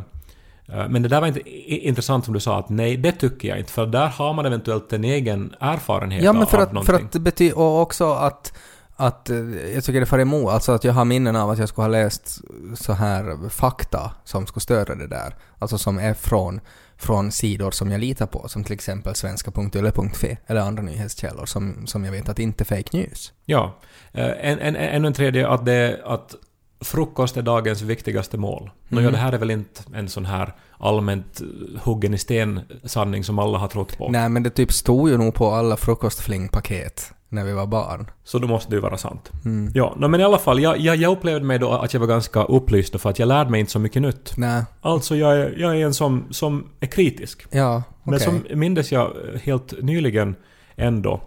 men 0.88 1.02
det 1.02 1.08
där 1.08 1.20
var 1.20 1.28
inte 1.28 1.50
intressant 1.86 2.24
som 2.24 2.34
du 2.34 2.40
sa 2.40 2.58
att 2.58 2.68
nej, 2.68 2.96
det 2.96 3.12
tycker 3.12 3.48
jag 3.48 3.58
inte. 3.58 3.72
För 3.72 3.86
där 3.86 4.08
har 4.08 4.32
man 4.32 4.46
eventuellt 4.46 4.92
en 4.92 5.04
egen 5.04 5.54
erfarenhet 5.60 6.24
Ja, 6.24 6.32
men 6.32 6.46
för 6.46 6.56
av 6.56 6.62
att, 6.62 6.68
för 6.68 6.74
någonting. 6.74 7.06
att 7.06 7.12
det 7.12 7.20
betyder... 7.20 7.58
Och 7.58 7.80
också 7.82 8.12
att... 8.12 8.52
Att 8.98 9.30
eh, 9.30 9.36
jag 9.74 9.84
tycker 9.84 10.00
det 10.00 10.06
far 10.06 10.18
emot, 10.18 10.50
alltså 10.50 10.72
att 10.72 10.84
jag 10.84 10.92
har 10.92 11.04
minnen 11.04 11.36
av 11.36 11.50
att 11.50 11.58
jag 11.58 11.68
skulle 11.68 11.82
ha 11.84 11.88
läst 11.88 12.40
så 12.74 12.92
här 12.92 13.48
fakta 13.48 14.10
som 14.24 14.46
skulle 14.46 14.60
stödja 14.62 14.94
det 14.94 15.06
där. 15.06 15.34
Alltså 15.58 15.78
som 15.78 15.98
är 15.98 16.14
från, 16.14 16.60
från 16.96 17.32
sidor 17.32 17.70
som 17.70 17.90
jag 17.90 18.00
litar 18.00 18.26
på, 18.26 18.48
som 18.48 18.64
till 18.64 18.74
exempel 18.74 19.14
svenska.yle.fi 19.14 20.38
eller 20.46 20.60
andra 20.60 20.82
nyhetskällor 20.82 21.46
som, 21.46 21.86
som 21.86 22.04
jag 22.04 22.12
vet 22.12 22.28
att 22.28 22.38
inte 22.38 22.62
är 22.62 22.76
fake 22.76 22.96
news. 22.96 23.32
Ja. 23.44 23.76
Eh, 24.12 24.24
En, 24.26 24.58
en, 24.58 24.76
ännu 24.76 25.06
en 25.06 25.12
tredje, 25.14 25.48
att, 25.48 25.66
det, 25.66 26.00
att 26.04 26.34
frukost 26.80 27.36
är 27.36 27.42
dagens 27.42 27.82
viktigaste 27.82 28.38
mål. 28.38 28.70
Nå, 28.88 29.00
ja, 29.00 29.04
Mhm. 29.04 29.12
det 29.12 29.18
här 29.18 29.32
är 29.32 29.38
väl 29.38 29.50
inte 29.50 29.82
en 29.94 30.08
sån 30.08 30.26
här 30.26 30.54
allmänt 30.78 31.40
huggen 31.82 32.14
i 32.14 32.18
sten 32.18 32.60
sanning 32.84 33.24
som 33.24 33.38
alla 33.38 33.58
har 33.58 33.68
trott 33.68 33.98
på. 33.98 34.08
Nej, 34.10 34.28
men 34.28 34.42
det 34.42 34.50
typ 34.50 34.72
stod 34.72 35.08
ju 35.08 35.16
nog 35.18 35.34
på 35.34 35.50
alla 35.50 35.76
frukostflingpaket 35.76 37.12
när 37.36 37.44
vi 37.44 37.52
var 37.52 37.66
barn. 37.66 38.10
Så 38.24 38.38
då 38.38 38.46
måste 38.48 38.70
det 38.70 38.74
ju 38.76 38.80
vara 38.80 38.98
sant. 38.98 39.32
Mm. 39.44 39.72
Ja, 39.74 39.94
nå, 39.96 40.08
men 40.08 40.20
i 40.20 40.24
alla 40.24 40.38
fall, 40.38 40.60
jag, 40.60 40.78
jag, 40.78 40.96
jag 40.96 41.12
upplevde 41.12 41.46
mig 41.46 41.58
då 41.58 41.70
att 41.70 41.92
jag 41.92 42.00
var 42.00 42.06
ganska 42.06 42.42
upplyst 42.44 42.92
då, 42.92 42.98
för 42.98 43.10
att 43.10 43.18
jag 43.18 43.26
lärde 43.28 43.50
mig 43.50 43.60
inte 43.60 43.72
så 43.72 43.78
mycket 43.78 44.02
nytt. 44.02 44.32
Nej, 44.36 44.64
Alltså 44.80 45.16
jag 45.16 45.36
är, 45.36 45.54
jag 45.58 45.76
är 45.80 45.84
en 45.84 45.94
som, 45.94 46.24
som 46.30 46.66
är 46.80 46.86
kritisk. 46.86 47.46
ja, 47.50 47.76
okej. 47.76 48.10
Men 48.10 48.20
som 48.20 48.58
mindes 48.58 48.92
jag 48.92 49.06
eh, 49.06 49.40
helt 49.40 49.82
nyligen 49.82 50.34
ändå 50.76 51.20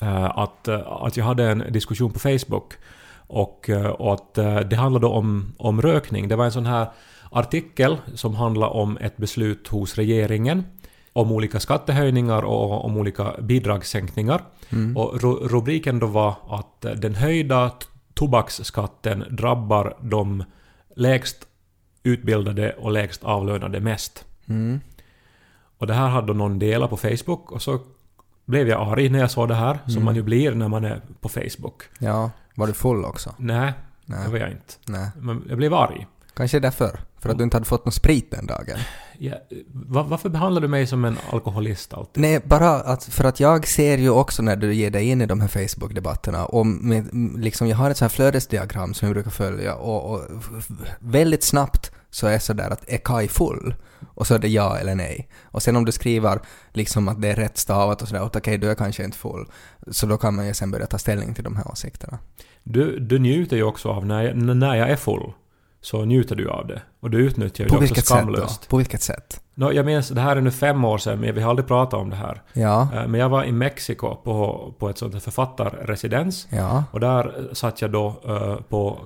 eh, 0.00 0.38
att, 0.38 0.68
eh, 0.68 0.80
att 0.86 1.16
jag 1.16 1.24
hade 1.24 1.44
en 1.44 1.64
diskussion 1.70 2.12
på 2.12 2.18
Facebook 2.18 2.72
och, 3.26 3.70
och 3.98 4.14
att 4.14 4.34
det 4.70 4.76
handlade 4.76 5.06
om, 5.06 5.52
om 5.58 5.82
rökning. 5.82 6.28
Det 6.28 6.36
var 6.36 6.44
en 6.44 6.52
sån 6.52 6.66
här 6.66 6.86
artikel 7.30 7.96
som 8.14 8.34
handlade 8.34 8.72
om 8.72 8.98
ett 9.00 9.16
beslut 9.16 9.68
hos 9.68 9.94
regeringen 9.94 10.64
om 11.12 11.32
olika 11.32 11.60
skattehöjningar 11.60 12.42
och 12.42 12.84
om 12.84 12.96
olika 12.96 13.32
bidragssänkningar. 13.40 14.42
Mm. 14.70 14.96
Och 14.96 15.20
ru- 15.20 15.48
rubriken 15.48 15.98
då 15.98 16.06
var 16.06 16.34
att 16.48 16.80
den 16.80 17.14
höjda 17.14 17.70
tobaksskatten 18.14 19.24
drabbar 19.30 19.96
de 20.00 20.44
lägst 20.96 21.46
utbildade 22.02 22.72
och 22.72 22.92
lägst 22.92 23.24
avlönade 23.24 23.80
mest. 23.80 24.24
Mm. 24.46 24.80
Och 25.78 25.86
det 25.86 25.94
här 25.94 26.08
hade 26.08 26.34
någon 26.34 26.58
delat 26.58 26.90
på 26.90 26.96
Facebook 26.96 27.52
och 27.52 27.62
så 27.62 27.78
blev 28.44 28.68
jag 28.68 28.88
arg 28.92 29.08
när 29.08 29.18
jag 29.18 29.30
såg 29.30 29.48
det 29.48 29.54
här, 29.54 29.78
som 29.84 29.92
Mm. 29.92 30.04
man 30.04 30.14
ju 30.14 30.22
blir 30.22 30.54
när 30.54 30.68
man 30.68 30.84
är 30.84 31.00
på 31.20 31.28
Facebook. 31.28 31.82
Ja, 31.98 32.30
var 32.54 32.66
du 32.66 32.72
full 32.72 33.04
också? 33.04 33.34
Nej, 33.38 33.72
Nej. 34.04 34.18
det 34.24 34.30
var 34.30 34.38
jag 34.38 34.50
inte. 34.50 34.74
Nej. 34.86 35.10
Men 35.16 35.44
jag 35.48 35.58
blev 35.58 35.74
arg. 35.74 36.06
Kanske 36.34 36.60
därför. 36.60 37.00
För 37.18 37.28
att 37.28 37.38
du 37.38 37.44
inte 37.44 37.56
hade 37.56 37.66
fått 37.66 37.84
någon 37.84 37.92
sprit 37.92 38.30
den 38.30 38.46
dagen. 38.46 38.78
Ja, 39.18 39.34
va, 39.72 40.02
varför 40.02 40.28
behandlar 40.28 40.60
du 40.60 40.68
mig 40.68 40.86
som 40.86 41.04
en 41.04 41.18
alkoholist 41.30 41.94
alltid? 41.94 42.20
Nej, 42.20 42.40
bara 42.44 42.70
att, 42.70 43.04
för 43.04 43.24
att 43.24 43.40
jag 43.40 43.66
ser 43.66 43.98
ju 43.98 44.10
också 44.10 44.42
när 44.42 44.56
du 44.56 44.74
ger 44.74 44.90
dig 44.90 45.08
in 45.08 45.20
i 45.20 45.26
de 45.26 45.40
här 45.40 45.48
Facebook-debatterna 45.48 46.44
och 46.44 46.66
med, 46.66 47.08
liksom 47.36 47.68
jag 47.68 47.76
har 47.76 47.90
ett 47.90 47.96
så 47.96 48.04
här 48.04 48.10
flödesdiagram 48.10 48.94
som 48.94 49.06
jag 49.08 49.14
brukar 49.14 49.30
följa 49.30 49.74
och, 49.74 50.14
och 50.14 50.20
väldigt 50.98 51.42
snabbt 51.42 51.92
så 52.10 52.26
är 52.26 52.38
så 52.38 52.52
där 52.52 52.70
att 52.70 52.88
är 52.88 52.98
Kai 52.98 53.28
full? 53.28 53.74
Och 54.14 54.26
så 54.26 54.34
är 54.34 54.38
det 54.38 54.48
ja 54.48 54.78
eller 54.78 54.94
nej. 54.94 55.28
Och 55.42 55.62
sen 55.62 55.76
om 55.76 55.84
du 55.84 55.92
skriver 55.92 56.40
liksom 56.72 57.08
att 57.08 57.22
det 57.22 57.28
är 57.28 57.36
rätt 57.36 57.58
stavat 57.58 58.02
och 58.02 58.08
sådär, 58.08 58.22
okej, 58.22 58.58
du 58.58 58.70
är 58.70 58.74
kanske 58.74 59.04
inte 59.04 59.18
full. 59.18 59.46
Så 59.90 60.06
då 60.06 60.16
kan 60.16 60.34
man 60.34 60.46
ju 60.46 60.54
sen 60.54 60.70
börja 60.70 60.86
ta 60.86 60.98
ställning 60.98 61.34
till 61.34 61.44
de 61.44 61.56
här 61.56 61.70
åsikterna. 61.70 62.18
Du, 62.62 62.98
du 62.98 63.18
njuter 63.18 63.56
ju 63.56 63.62
också 63.62 63.88
av 63.88 64.06
när 64.06 64.22
jag, 64.22 64.36
när 64.36 64.74
jag 64.74 64.90
är 64.90 64.96
full. 64.96 65.32
Så 65.84 66.04
njuter 66.04 66.36
du 66.36 66.48
av 66.50 66.66
det. 66.66 66.82
Och 67.00 67.10
du 67.10 67.18
utnyttjar 67.26 67.64
På 67.64 67.68
det 67.68 67.74
också 67.76 67.80
vilket 67.80 68.06
sätt 68.06 68.16
då? 68.16 68.22
skamlöst. 68.22 68.68
På 68.68 68.76
vilket 68.76 69.02
sätt? 69.02 69.40
Nå, 69.54 69.72
jag 69.72 69.86
minns, 69.86 70.08
det 70.08 70.20
här 70.20 70.36
är 70.36 70.40
nu 70.40 70.50
fem 70.50 70.84
år 70.84 70.98
sedan, 70.98 71.20
men 71.20 71.34
vi 71.34 71.40
har 71.40 71.50
aldrig 71.50 71.68
pratat 71.68 72.00
om 72.00 72.10
det 72.10 72.16
här. 72.16 72.42
Ja, 72.52 72.88
Eh, 72.94 73.06
Men 73.08 73.20
jag 73.20 73.28
var 73.28 73.44
i 73.44 73.52
Mexiko 73.52 74.16
på, 74.16 74.72
på 74.78 74.88
ett 74.88 74.98
sånt 74.98 75.12
här 75.12 75.20
författarresidens. 75.20 76.46
ja. 76.50 76.84
Och 76.90 77.00
där 77.00 77.48
satt 77.52 77.82
jag 77.82 77.90
då 77.90 78.14
eh, 78.28 78.56
på 78.68 78.98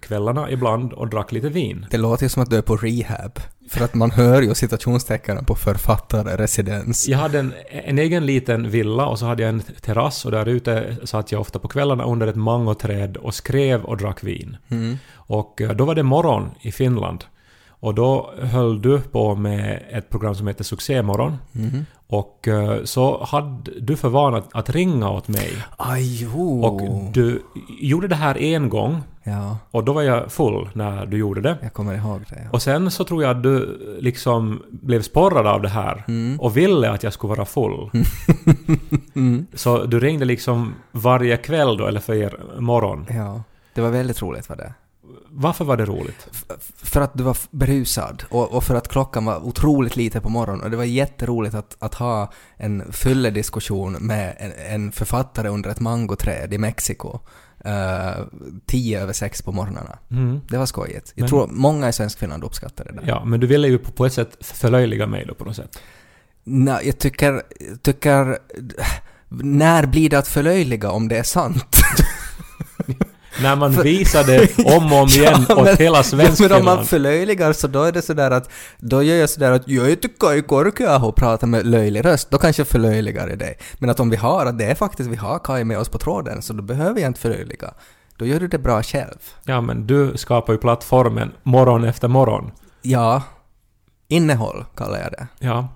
kvällarna 0.00 0.50
ibland 0.50 0.92
och 0.92 1.08
drack 1.08 1.32
lite 1.32 1.48
vin. 1.48 1.86
Det 1.90 1.96
låter 1.98 2.22
ju 2.24 2.28
som 2.28 2.42
att 2.42 2.50
du 2.50 2.56
är 2.56 2.62
på 2.62 2.76
rehab. 2.76 3.38
För 3.68 3.84
att 3.84 3.94
man 3.94 4.10
hör 4.10 4.42
ju 4.42 4.54
citationstecknen 4.54 5.44
på 5.44 5.54
författarresidens. 5.54 7.08
Jag 7.08 7.18
hade 7.18 7.38
en, 7.38 7.52
en 7.70 7.98
egen 7.98 8.26
liten 8.26 8.70
villa 8.70 9.06
och 9.06 9.18
så 9.18 9.26
hade 9.26 9.42
jag 9.42 9.48
en 9.48 9.62
terrass 9.80 10.24
och 10.24 10.30
där 10.30 10.48
ute 10.48 10.96
satt 11.04 11.32
jag 11.32 11.40
ofta 11.40 11.58
på 11.58 11.68
kvällarna 11.68 12.04
under 12.04 12.26
ett 12.26 12.36
mangoträd 12.36 13.16
och 13.16 13.34
skrev 13.34 13.84
och 13.84 13.96
drack 13.96 14.24
vin. 14.24 14.56
Mm. 14.68 14.98
Och 15.14 15.60
eh, 15.60 15.70
då 15.70 15.84
var 15.84 15.94
det 15.94 16.02
morgon 16.02 16.50
i 16.60 16.72
Finland. 16.72 17.24
Och 17.68 17.94
då 17.94 18.34
höll 18.40 18.82
du 18.82 19.00
på 19.00 19.34
med 19.34 19.82
ett 19.90 20.10
program 20.10 20.34
som 20.34 20.46
heter 20.46 20.64
Succémorgon. 20.64 21.36
Mhm. 21.52 21.86
Och 22.06 22.48
eh, 22.48 22.84
så 22.84 23.24
hade 23.24 23.70
du 23.80 23.96
för 23.96 24.08
vana 24.08 24.36
att, 24.36 24.48
att 24.52 24.70
ringa 24.70 25.10
åt 25.10 25.28
mig. 25.28 25.50
Aj, 25.76 26.22
jo. 26.22 26.64
Och 26.64 27.12
du 27.12 27.42
gjorde 27.80 28.08
det 28.08 28.14
här 28.14 28.38
en 28.42 28.68
gång. 28.68 29.02
Ja, 29.26 29.58
Och 29.70 29.84
då 29.84 29.92
var 29.92 30.02
jag 30.02 30.32
full 30.32 30.68
när 30.72 31.06
du 31.06 31.16
gjorde 31.16 31.40
det. 31.40 31.58
jag 31.62 31.72
kommer 31.72 31.94
ihåg 31.94 32.20
det. 32.28 32.40
Ja. 32.44 32.50
Och 32.50 32.62
sen 32.62 32.90
så 32.90 33.04
tror 33.04 33.22
jag 33.22 33.36
att 33.36 33.42
du 33.42 33.78
liksom 34.00 34.62
blev 34.68 35.02
sporrad 35.02 35.46
av 35.46 35.62
det 35.62 35.68
här. 35.68 36.04
Mm. 36.08 36.40
Och 36.40 36.56
ville 36.56 36.90
att 36.90 37.02
jag 37.02 37.12
skulle 37.12 37.34
vara 37.34 37.44
full. 37.44 37.90
Mm. 39.14 39.46
Så 39.54 39.84
du 39.84 40.00
ringde 40.00 40.24
liksom 40.24 40.74
varje 40.92 41.36
kväll 41.36 41.76
då, 41.76 41.86
eller 41.86 42.00
för 42.00 42.14
er 42.14 42.40
morgon. 42.58 43.06
Ja, 43.10 43.42
det 43.74 43.80
var 43.80 43.90
väldigt 43.90 44.22
roligt 44.22 44.48
var 44.48 44.56
det. 44.56 44.74
Varför 45.28 45.64
var 45.64 45.76
det 45.76 45.84
roligt? 45.84 46.28
För 46.76 47.00
att 47.00 47.14
du 47.14 47.22
var 47.22 47.36
berusad 47.50 48.24
och, 48.30 48.52
och 48.52 48.64
för 48.64 48.74
att 48.74 48.88
klockan 48.88 49.24
var 49.24 49.46
otroligt 49.46 49.96
lite 49.96 50.20
på 50.20 50.28
morgonen 50.28 50.64
och 50.64 50.70
det 50.70 50.76
var 50.76 50.84
jätteroligt 50.84 51.54
att, 51.54 51.76
att 51.78 51.94
ha 51.94 52.32
en 52.56 52.92
fyllediskussion 52.92 53.92
med 53.92 54.36
en, 54.38 54.52
en 54.74 54.92
författare 54.92 55.48
under 55.48 55.70
ett 55.70 55.80
mangoträd 55.80 56.54
i 56.54 56.58
Mexiko. 56.58 57.20
Uh, 57.66 58.24
tio 58.66 59.00
över 59.02 59.12
sex 59.12 59.42
på 59.42 59.52
morgnarna. 59.52 59.98
Mm. 60.10 60.40
Det 60.48 60.58
var 60.58 60.66
skojigt. 60.66 61.12
Jag 61.14 61.22
Men- 61.22 61.28
tror 61.28 61.46
många 61.50 61.88
i 61.88 61.92
Svenskfinland 61.92 62.44
uppskattade 62.44 62.92
det. 62.92 63.00
Ja, 63.06 63.24
men 63.24 63.40
du 63.40 63.46
ville 63.46 63.68
ju 63.68 63.78
på, 63.78 63.92
på 63.92 64.06
ett 64.06 64.12
sätt 64.12 64.36
förlöjliga 64.40 65.06
mig 65.06 65.24
då 65.28 65.34
på 65.34 65.44
något 65.44 65.56
sätt. 65.56 65.78
Nej, 66.44 66.86
jag 66.86 66.98
tycker, 66.98 67.42
tycker... 67.82 68.38
När 69.42 69.86
blir 69.86 70.10
det 70.10 70.18
att 70.18 70.28
förlöjliga 70.28 70.90
om 70.90 71.08
det 71.08 71.18
är 71.18 71.22
sant? 71.22 71.76
När 73.42 73.56
man 73.56 73.72
visade 73.72 74.48
om 74.76 74.92
och 74.92 74.98
om 75.02 75.08
igen 75.08 75.46
Ja, 75.48 75.56
åt 75.56 75.64
men- 75.64 75.76
hela 75.76 75.98
Ja, 76.12 76.16
men 76.16 76.20
om 76.20 76.26
man 76.26 76.34
Svenskfinland. 76.36 76.86
förlöjligar 76.88 77.52
så 77.52 77.66
då 77.66 77.82
är 77.82 77.92
det 77.92 78.02
sådär 78.02 78.30
att... 78.30 78.50
Då 78.78 79.02
gör 79.02 79.16
jag 79.16 79.30
sådär 79.30 79.52
att 79.52 79.68
jag 79.68 80.00
tycker 80.02 80.34
i 80.34 80.42
korkea 80.42 80.96
och 81.04 81.16
pratar 81.16 81.46
med 81.46 81.66
löjlig 81.66 82.04
röst. 82.04 82.30
Då 82.30 82.38
kanske 82.38 82.60
jag 82.60 82.68
förlöjligar 82.68 83.32
i 83.32 83.36
dig. 83.36 83.58
Men 83.78 83.90
att 83.90 84.00
om 84.00 84.10
vi 84.10 84.16
har, 84.16 84.46
att 84.46 84.58
det 84.58 84.64
är 84.64 84.74
faktiskt 84.74 85.10
vi 85.10 85.16
har 85.16 85.38
Kaj 85.38 85.64
med 85.64 85.78
oss 85.78 85.88
på 85.88 85.98
tråden 85.98 86.42
så 86.42 86.52
då 86.52 86.62
behöver 86.62 87.00
jag 87.00 87.08
inte 87.10 87.20
förlöjliga. 87.20 87.74
Då 88.16 88.26
gör 88.26 88.40
du 88.40 88.48
det 88.48 88.58
bra 88.58 88.82
själv. 88.82 89.18
Ja, 89.44 89.60
men 89.60 89.86
du 89.86 90.12
skapar 90.16 90.52
ju 90.52 90.58
plattformen 90.58 91.32
morgon 91.42 91.84
efter 91.84 92.08
morgon. 92.08 92.50
Ja. 92.82 93.22
Innehåll 94.08 94.64
kallar 94.76 94.98
jag 94.98 95.12
det. 95.12 95.26
Ja. 95.38 95.68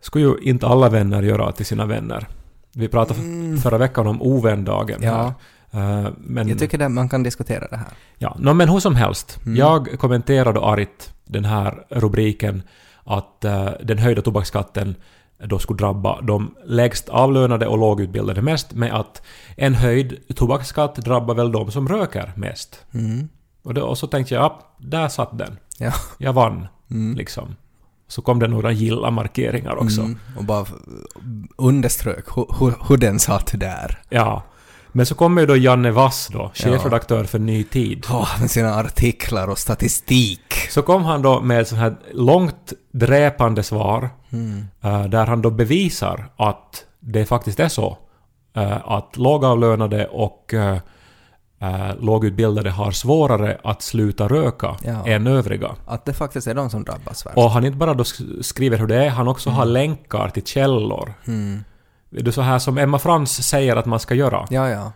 Skulle 0.00 0.24
ju 0.24 0.34
inte 0.42 0.66
alla 0.66 0.88
vänner 0.88 1.22
göra 1.22 1.52
till 1.52 1.66
sina 1.66 1.86
vänner. 1.86 2.26
Vi 2.72 2.88
pratade 2.88 3.20
Mm. 3.20 3.58
förra 3.58 3.78
veckan 3.78 4.06
om 4.06 4.22
ovändagen 4.22 4.98
Ja. 5.02 5.14
här. 5.14 5.32
Eh, 5.72 6.08
men, 6.18 6.48
Jag 6.48 6.58
tycker 6.58 6.80
att 6.82 6.90
man 6.92 7.08
kan 7.08 7.22
diskutera 7.22 7.68
det 7.68 7.76
här. 7.76 7.88
ja. 8.18 8.36
Nå, 8.38 8.54
men 8.54 8.68
hur 8.68 8.80
som 8.80 8.94
helst. 8.96 9.38
Mm. 9.44 9.56
Jag 9.56 9.98
kommenterade 9.98 10.60
argt 10.60 11.14
den 11.24 11.44
här 11.44 11.84
rubriken 11.90 12.62
att 13.04 13.44
eh, 13.44 13.68
den 13.82 13.98
höjda 13.98 14.22
tobaksskatten 14.22 14.94
då 15.44 15.58
skulle 15.58 15.76
drabba 15.76 16.20
de 16.20 16.54
lägst 16.64 17.08
avlönade 17.08 17.66
och 17.66 17.78
lågutbildade 17.78 18.42
mest 18.42 18.72
med 18.72 18.92
att 18.94 19.22
en 19.56 19.74
höjd 19.74 20.16
tobaksskatt 20.36 20.94
drabbar 20.96 21.34
väl 21.34 21.52
de 21.52 21.70
som 21.70 21.88
röker 21.88 22.32
mest. 22.36 22.84
Mm. 22.94 23.28
Och, 23.62 23.74
då, 23.74 23.82
och 23.82 23.98
så 23.98 24.06
tänkte 24.06 24.34
jag, 24.34 24.42
ja, 24.44 24.60
där 24.78 25.08
satt 25.08 25.38
den. 25.38 25.56
Ja. 25.78 25.92
Jag 26.18 26.32
vann, 26.32 26.66
Mm. 26.90 27.16
liksom. 27.16 27.56
så 28.08 28.22
kom 28.22 28.38
det 28.38 28.48
några 28.48 28.72
gilla-markeringar 28.72 29.76
också. 29.82 30.00
Mm, 30.00 30.18
och 30.36 30.44
bara 30.44 30.66
underströk 31.56 32.24
hur, 32.36 32.46
hur, 32.60 32.74
hur 32.88 32.96
den 32.96 33.18
satt 33.18 33.50
där. 33.60 33.98
Ja. 34.08 34.42
Men 34.92 35.06
så 35.06 35.14
kommer 35.14 35.40
ju 35.40 35.46
då 35.46 35.56
Janne 35.56 35.90
Wass 35.90 36.28
då, 36.32 36.50
chefredaktör 36.54 37.24
för 37.24 37.38
Ny 37.38 37.64
Tid. 37.64 38.06
Oh, 38.10 38.40
med 38.40 38.50
sina 38.50 38.74
artiklar 38.74 39.48
och 39.48 39.58
statistik. 39.58 40.54
Så 40.70 40.82
kom 40.82 41.04
han 41.04 41.22
då 41.22 41.40
med 41.40 41.60
ett 41.60 41.68
sånt 41.68 41.80
här 41.80 41.96
långt 42.12 42.72
dräpande 42.92 43.62
svar 43.62 44.10
Mm. 44.32 44.64
eh, 44.82 45.04
där 45.04 45.26
han 45.26 45.42
då 45.42 45.50
bevisar 45.50 46.30
att 46.36 46.84
det 47.00 47.26
faktiskt 47.26 47.60
är 47.60 47.68
så 47.68 47.98
eh, 48.56 48.76
att 48.90 49.16
lågavlönade 49.16 50.06
och 50.06 50.54
uh, 50.54 50.76
lågutbildade 52.00 52.70
har 52.70 52.90
svårare 52.90 53.58
att 53.64 53.82
sluta 53.82 54.28
röka 54.28 54.76
Ja. 54.84 55.06
än 55.06 55.26
övriga. 55.26 55.70
Att 55.86 56.04
det 56.04 56.12
faktiskt 56.12 56.46
är 56.46 56.54
de 56.54 56.70
som 56.70 56.84
drabbas 56.84 57.26
värst. 57.26 57.36
Och 57.36 57.50
han 57.50 57.64
inte 57.64 57.76
bara 57.78 57.94
då 57.94 58.02
sk- 58.04 58.42
skriver 58.42 58.78
hur 58.78 58.86
det 58.86 59.04
är, 59.04 59.08
han 59.10 59.28
också 59.28 59.50
har 59.50 59.64
länkar 59.64 60.28
till 60.28 60.44
källor. 60.44 61.14
Mm. 61.26 61.64
Det 62.10 62.26
är 62.26 62.32
så 62.32 62.42
här 62.42 62.58
som 62.58 62.78
Emma 62.78 62.98
Frans 62.98 63.48
säger 63.48 63.76
att 63.76 63.86
man 63.86 64.00
ska 64.00 64.14
göra. 64.14 64.46
Ja, 64.50 64.68
ja. 64.68 64.92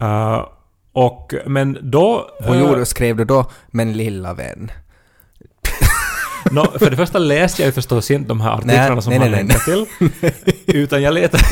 Eh, 0.00 0.46
och, 0.92 1.34
men 1.46 1.78
då... 1.82 2.30
Och 2.38 2.54
eh, 2.54 2.60
gjorde, 2.60 2.86
skrev 2.86 3.16
du 3.16 3.24
då 3.24 3.50
“men 3.66 3.92
lilla 3.92 4.34
vän”? 4.34 4.70
Nå, 6.50 6.64
för 6.64 6.90
det 6.90 6.96
första 6.96 7.18
läste 7.18 7.62
jag 7.62 7.66
ju 7.66 7.72
förstås 7.72 8.10
inte 8.10 8.28
de 8.28 8.40
här 8.40 8.50
artiklarna 8.54 8.94
Nej, 8.94 9.02
som 9.02 9.10
nej, 9.10 9.18
han 9.18 9.30
nej, 9.30 9.38
länkar 9.38 9.58
till. 9.58 9.86
Utan 10.82 11.02
jag 11.02 11.14
letade... 11.14 11.44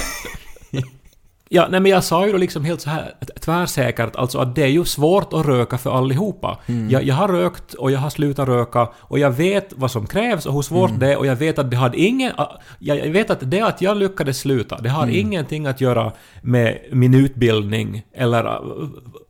Ja, 1.48 1.66
nej 1.70 1.80
men 1.80 1.90
jag 1.92 2.04
sa 2.04 2.26
ju 2.26 2.32
då 2.32 2.38
liksom 2.38 2.64
helt 2.64 2.80
så 2.80 2.90
här 2.90 3.14
tvärsäkert 3.40 4.16
alltså 4.16 4.38
att 4.38 4.54
det 4.54 4.62
är 4.62 4.66
ju 4.66 4.84
svårt 4.84 5.32
att 5.32 5.46
röka 5.46 5.78
för 5.78 5.90
allihopa. 5.98 6.58
Mm. 6.66 6.90
Jag, 6.90 7.02
jag 7.04 7.14
har 7.14 7.28
rökt 7.28 7.74
och 7.74 7.90
jag 7.90 7.98
har 7.98 8.10
slutat 8.10 8.48
röka 8.48 8.88
och 8.96 9.18
jag 9.18 9.30
vet 9.30 9.72
vad 9.76 9.90
som 9.90 10.06
krävs 10.06 10.46
och 10.46 10.54
hur 10.54 10.62
svårt 10.62 10.88
Mm. 10.90 11.00
det 11.00 11.12
är 11.12 11.18
och 11.18 11.26
jag 11.26 11.36
vet 11.36 11.58
att 11.58 11.70
det 11.70 11.76
hade 11.76 11.98
ingen... 11.98 12.32
Jag 12.78 12.96
vet 13.10 13.30
att 13.30 13.38
det 13.50 13.60
att 13.60 13.82
jag 13.82 13.96
lyckades 13.96 14.38
sluta, 14.38 14.78
det 14.80 14.88
har 14.88 15.02
Mm. 15.02 15.14
ingenting 15.16 15.66
att 15.66 15.80
göra 15.80 16.12
med 16.42 16.78
min 16.92 17.14
utbildning 17.14 18.02
eller 18.14 18.60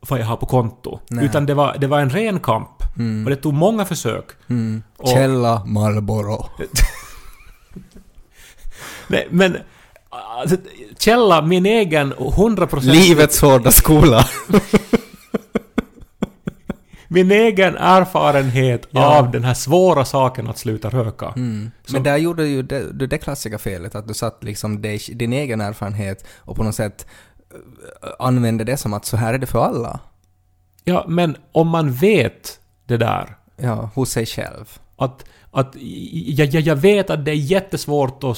vad 0.08 0.20
jag 0.20 0.26
har 0.26 0.36
på 0.36 0.46
konto. 0.46 1.00
Nej. 1.08 1.24
Utan 1.24 1.46
det 1.46 1.54
var, 1.54 1.76
det 1.78 1.86
var 1.86 2.00
en 2.00 2.10
ren 2.10 2.40
kamp. 2.40 2.68
Och 3.24 3.30
det 3.30 3.36
tog 3.36 3.54
många 3.54 3.84
försök. 3.84 4.24
Mm. 4.48 4.82
Och- 4.96 5.08
Källa 5.08 5.64
Marlboro. 5.64 6.46
Nej, 9.08 9.28
men... 9.30 9.56
Alltså, 10.40 10.56
källa, 10.98 11.42
min 11.42 11.66
egen 11.66 12.14
100%... 12.14 12.80
Livets 12.80 13.40
hårda 13.40 13.70
skola. 13.70 14.28
Min 17.08 17.30
egen 17.30 17.76
erfarenhet 17.76 18.88
Ja. 18.90 19.18
av 19.18 19.30
den 19.30 19.44
här 19.44 19.54
svåra 19.54 20.04
saken 20.04 20.48
att 20.48 20.58
sluta 20.58 20.88
röka. 20.88 21.32
Mm. 21.36 21.70
Men 21.92 22.02
där 22.02 22.16
gjorde 22.16 22.46
ju 22.46 22.62
det, 22.62 22.92
du 22.92 23.06
det 23.06 23.18
klassiska 23.18 23.58
felet 23.58 23.94
att 23.94 24.08
du 24.08 24.14
satt 24.14 24.44
liksom 24.44 24.82
din 25.08 25.32
egen 25.32 25.60
erfarenhet 25.60 26.24
och 26.38 26.56
på 26.56 26.62
något 26.62 26.74
sätt 26.74 27.06
eh, 28.02 28.08
använde 28.18 28.64
det 28.64 28.76
som 28.76 28.94
att 28.94 29.04
så 29.04 29.16
här 29.16 29.34
är 29.34 29.38
det 29.38 29.46
för 29.46 29.64
alla. 29.64 30.00
Ja, 30.84 31.04
men 31.08 31.36
om 31.52 31.68
man 31.68 31.92
vet 31.92 32.58
det 32.86 32.96
där, 32.96 33.36
Ja, 33.56 33.90
hos 33.94 34.10
sig 34.10 34.26
själv. 34.26 34.78
Att, 35.04 35.24
att 35.50 35.76
jag, 36.26 36.48
jag, 36.48 36.62
jag 36.62 36.76
vet 36.76 37.10
att 37.10 37.24
det 37.24 37.30
är 37.30 37.34
jättesvårt 37.34 38.24
att 38.24 38.36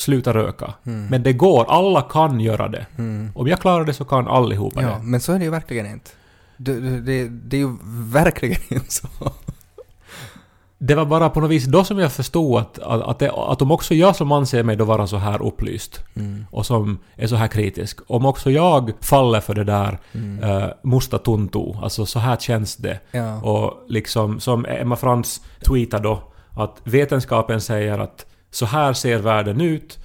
sluta 0.00 0.34
röka. 0.34 0.74
Mm. 0.86 1.06
Men 1.06 1.22
det 1.22 1.32
går, 1.32 1.64
alla 1.68 2.02
kan 2.02 2.40
göra 2.40 2.68
det. 2.68 2.86
Om 3.34 3.46
jag 3.46 3.60
klarar 3.60 3.84
det 3.84 3.92
så 3.94 4.04
kan 4.04 4.28
allihopa 4.28 4.82
Ja, 4.82 4.88
det. 4.88 4.98
men 5.02 5.20
så 5.20 5.32
är 5.32 5.38
det 5.38 5.44
ju 5.44 5.50
verkligen 5.50 5.86
inte. 5.86 6.10
Det, 6.56 7.00
det, 7.00 7.28
det 7.28 7.56
är 7.56 7.60
ju 7.60 7.76
verkligen 8.12 8.60
inte 8.68 8.92
så. 8.92 9.08
Det 10.80 10.94
var 10.94 11.04
bara 11.04 11.30
på 11.30 11.40
något 11.40 11.50
vis 11.50 11.64
då 11.64 11.84
som 11.84 11.98
jag 11.98 12.12
förstod 12.12 12.58
att, 12.60 12.78
att, 12.78 13.02
att, 13.02 13.18
det, 13.18 13.30
att 13.32 13.62
om 13.62 13.70
också 13.70 13.94
jag 13.94 14.16
som 14.16 14.32
anser 14.32 14.62
mig 14.62 14.76
då 14.76 14.84
vara 14.84 15.06
så 15.06 15.16
här 15.16 15.42
upplyst 15.42 16.04
Mm. 16.16 16.46
och 16.50 16.66
som 16.66 16.98
är 17.16 17.26
så 17.26 17.36
här 17.36 17.48
kritisk, 17.48 18.00
om 18.06 18.26
också 18.26 18.50
jag 18.50 18.92
faller 19.00 19.40
för 19.40 19.54
det 19.54 19.64
där 19.64 19.98
eh, 20.42 20.68
musta 20.82 21.18
tuntu, 21.18 21.74
alltså 21.82 22.06
så 22.06 22.18
här 22.18 22.36
känns 22.36 22.76
det. 22.76 23.00
Ja. 23.10 23.40
Och 23.42 23.84
liksom 23.88 24.40
som 24.40 24.66
Emma 24.66 24.96
Frans 24.96 25.40
tweetade 25.66 26.02
då, 26.02 26.22
att 26.50 26.80
vetenskapen 26.84 27.60
säger 27.60 27.98
att 27.98 28.26
så 28.50 28.66
här 28.66 28.92
ser 28.92 29.18
världen 29.18 29.60
ut. 29.60 29.98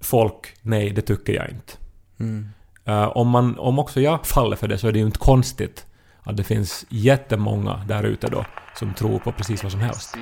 Folk, 0.00 0.54
nej, 0.62 0.90
det 0.90 1.02
tycker 1.02 1.32
jag 1.32 1.48
inte. 1.50 1.72
Mm. 2.20 2.48
Eh, 2.84 3.16
om, 3.16 3.28
man, 3.28 3.58
om 3.58 3.78
också 3.78 4.00
jag 4.00 4.26
faller 4.26 4.56
för 4.56 4.68
det 4.68 4.78
så 4.78 4.88
är 4.88 4.92
det 4.92 4.98
ju 4.98 5.06
inte 5.06 5.18
konstigt 5.18 5.86
att 6.22 6.36
det 6.36 6.44
finns 6.44 6.84
jättemånga 6.88 7.84
där 7.88 8.02
ute 8.04 8.26
då 8.26 8.44
som 8.78 8.94
tror 8.94 9.18
på 9.18 9.32
precis 9.32 9.62
vad 9.62 9.72
som 9.72 9.80
helst. 9.80 10.16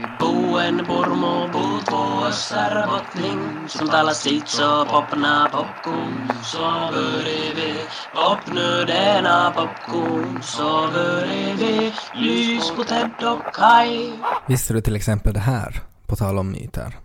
Visste 14.47 14.73
du 14.73 14.81
till 14.81 14.97
exempel 14.97 15.35
det 15.35 15.41
här, 15.41 15.83
på 16.07 16.17
tal 16.17 16.39
om 16.39 16.51
myter? 16.51 16.97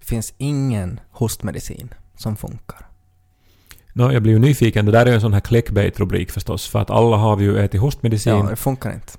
Finns 0.00 0.34
ingen 0.38 1.00
hostmedicin 1.10 1.94
som 2.16 2.36
funkar. 2.36 2.86
Nå, 3.92 4.12
jag 4.12 4.22
blir 4.22 4.32
ju 4.32 4.38
nyfiken. 4.38 4.86
Det 4.86 4.92
där 4.92 5.06
är 5.06 5.06
ju 5.06 5.14
en 5.14 5.20
sån 5.20 5.32
här 5.32 5.40
clickbait-rubrik 5.40 6.30
förstås, 6.30 6.68
för 6.68 6.78
att 6.78 6.90
alla 6.90 7.16
har 7.16 7.36
vi 7.36 7.44
ju 7.44 7.58
ätit 7.58 7.80
hostmedicin, 7.80 8.32
Ja, 8.32 8.42
det 8.50 8.56
funkar 8.56 8.92
inte. 8.92 9.12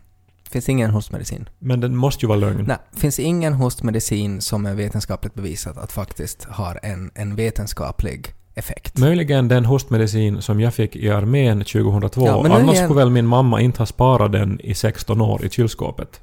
Finns 0.53 0.69
ingen 0.69 0.91
hostmedicin. 0.91 1.49
men 1.59 1.79
den 1.79 1.95
måste 1.95 2.25
ju 2.25 2.27
vara 2.27 2.39
lögn. 2.39 2.65
Nej, 2.67 2.77
finns 2.95 3.19
ingen 3.19 3.53
hostmedicin 3.53 4.41
som 4.41 4.65
är 4.65 4.75
vetenskapligt 4.75 5.33
bevisat 5.33 5.77
att 5.77 5.91
faktiskt 5.91 6.43
har 6.43 6.79
en, 6.83 7.11
en 7.15 7.35
vetenskaplig 7.35 8.33
effekt. 8.55 8.97
Möjligen 8.97 9.47
den 9.47 9.65
hostmedicin 9.65 10.41
som 10.41 10.59
jag 10.59 10.73
fick 10.73 10.95
i 10.95 11.09
armén 11.09 11.59
2002. 11.59 12.25
Ja, 12.25 12.45
Annars 12.49 12.77
skulle 12.77 12.99
väl 12.99 13.09
min 13.09 13.27
mamma 13.27 13.61
inte 13.61 13.79
ha 13.79 13.85
sparat 13.85 14.31
den 14.31 14.59
i 14.59 14.73
16 14.75 15.21
år 15.21 15.45
i 15.45 15.49
kylskåpet. 15.49 16.21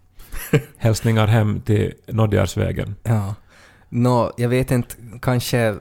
Hälsningar 0.76 1.26
hem 1.26 1.60
till 1.60 1.92
Nodjarsvägen. 2.06 2.94
Ja. 3.02 3.34
Nå, 3.88 4.32
jag 4.36 4.48
vet 4.48 4.70
inte, 4.70 4.94
kanske 5.22 5.74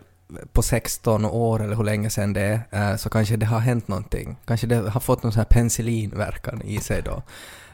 på 0.54 0.62
16 0.62 1.26
år 1.26 1.64
eller 1.64 1.76
hur 1.76 1.84
länge 1.84 2.10
sedan 2.10 2.34
det 2.34 2.62
är, 2.72 2.92
eh, 2.92 2.98
så 2.98 3.10
kanske 3.10 3.38
det 3.38 3.46
har 3.46 3.60
hänt 3.60 3.88
någonting. 3.88 4.38
Kanske 4.46 4.68
det 4.68 4.76
har 4.76 5.00
fått 5.00 5.24
någon 5.24 5.32
sån 5.32 5.40
här 5.40 5.46
penicillinverkan 5.46 6.62
i 6.62 6.78
sig 6.78 7.02
då. 7.02 7.24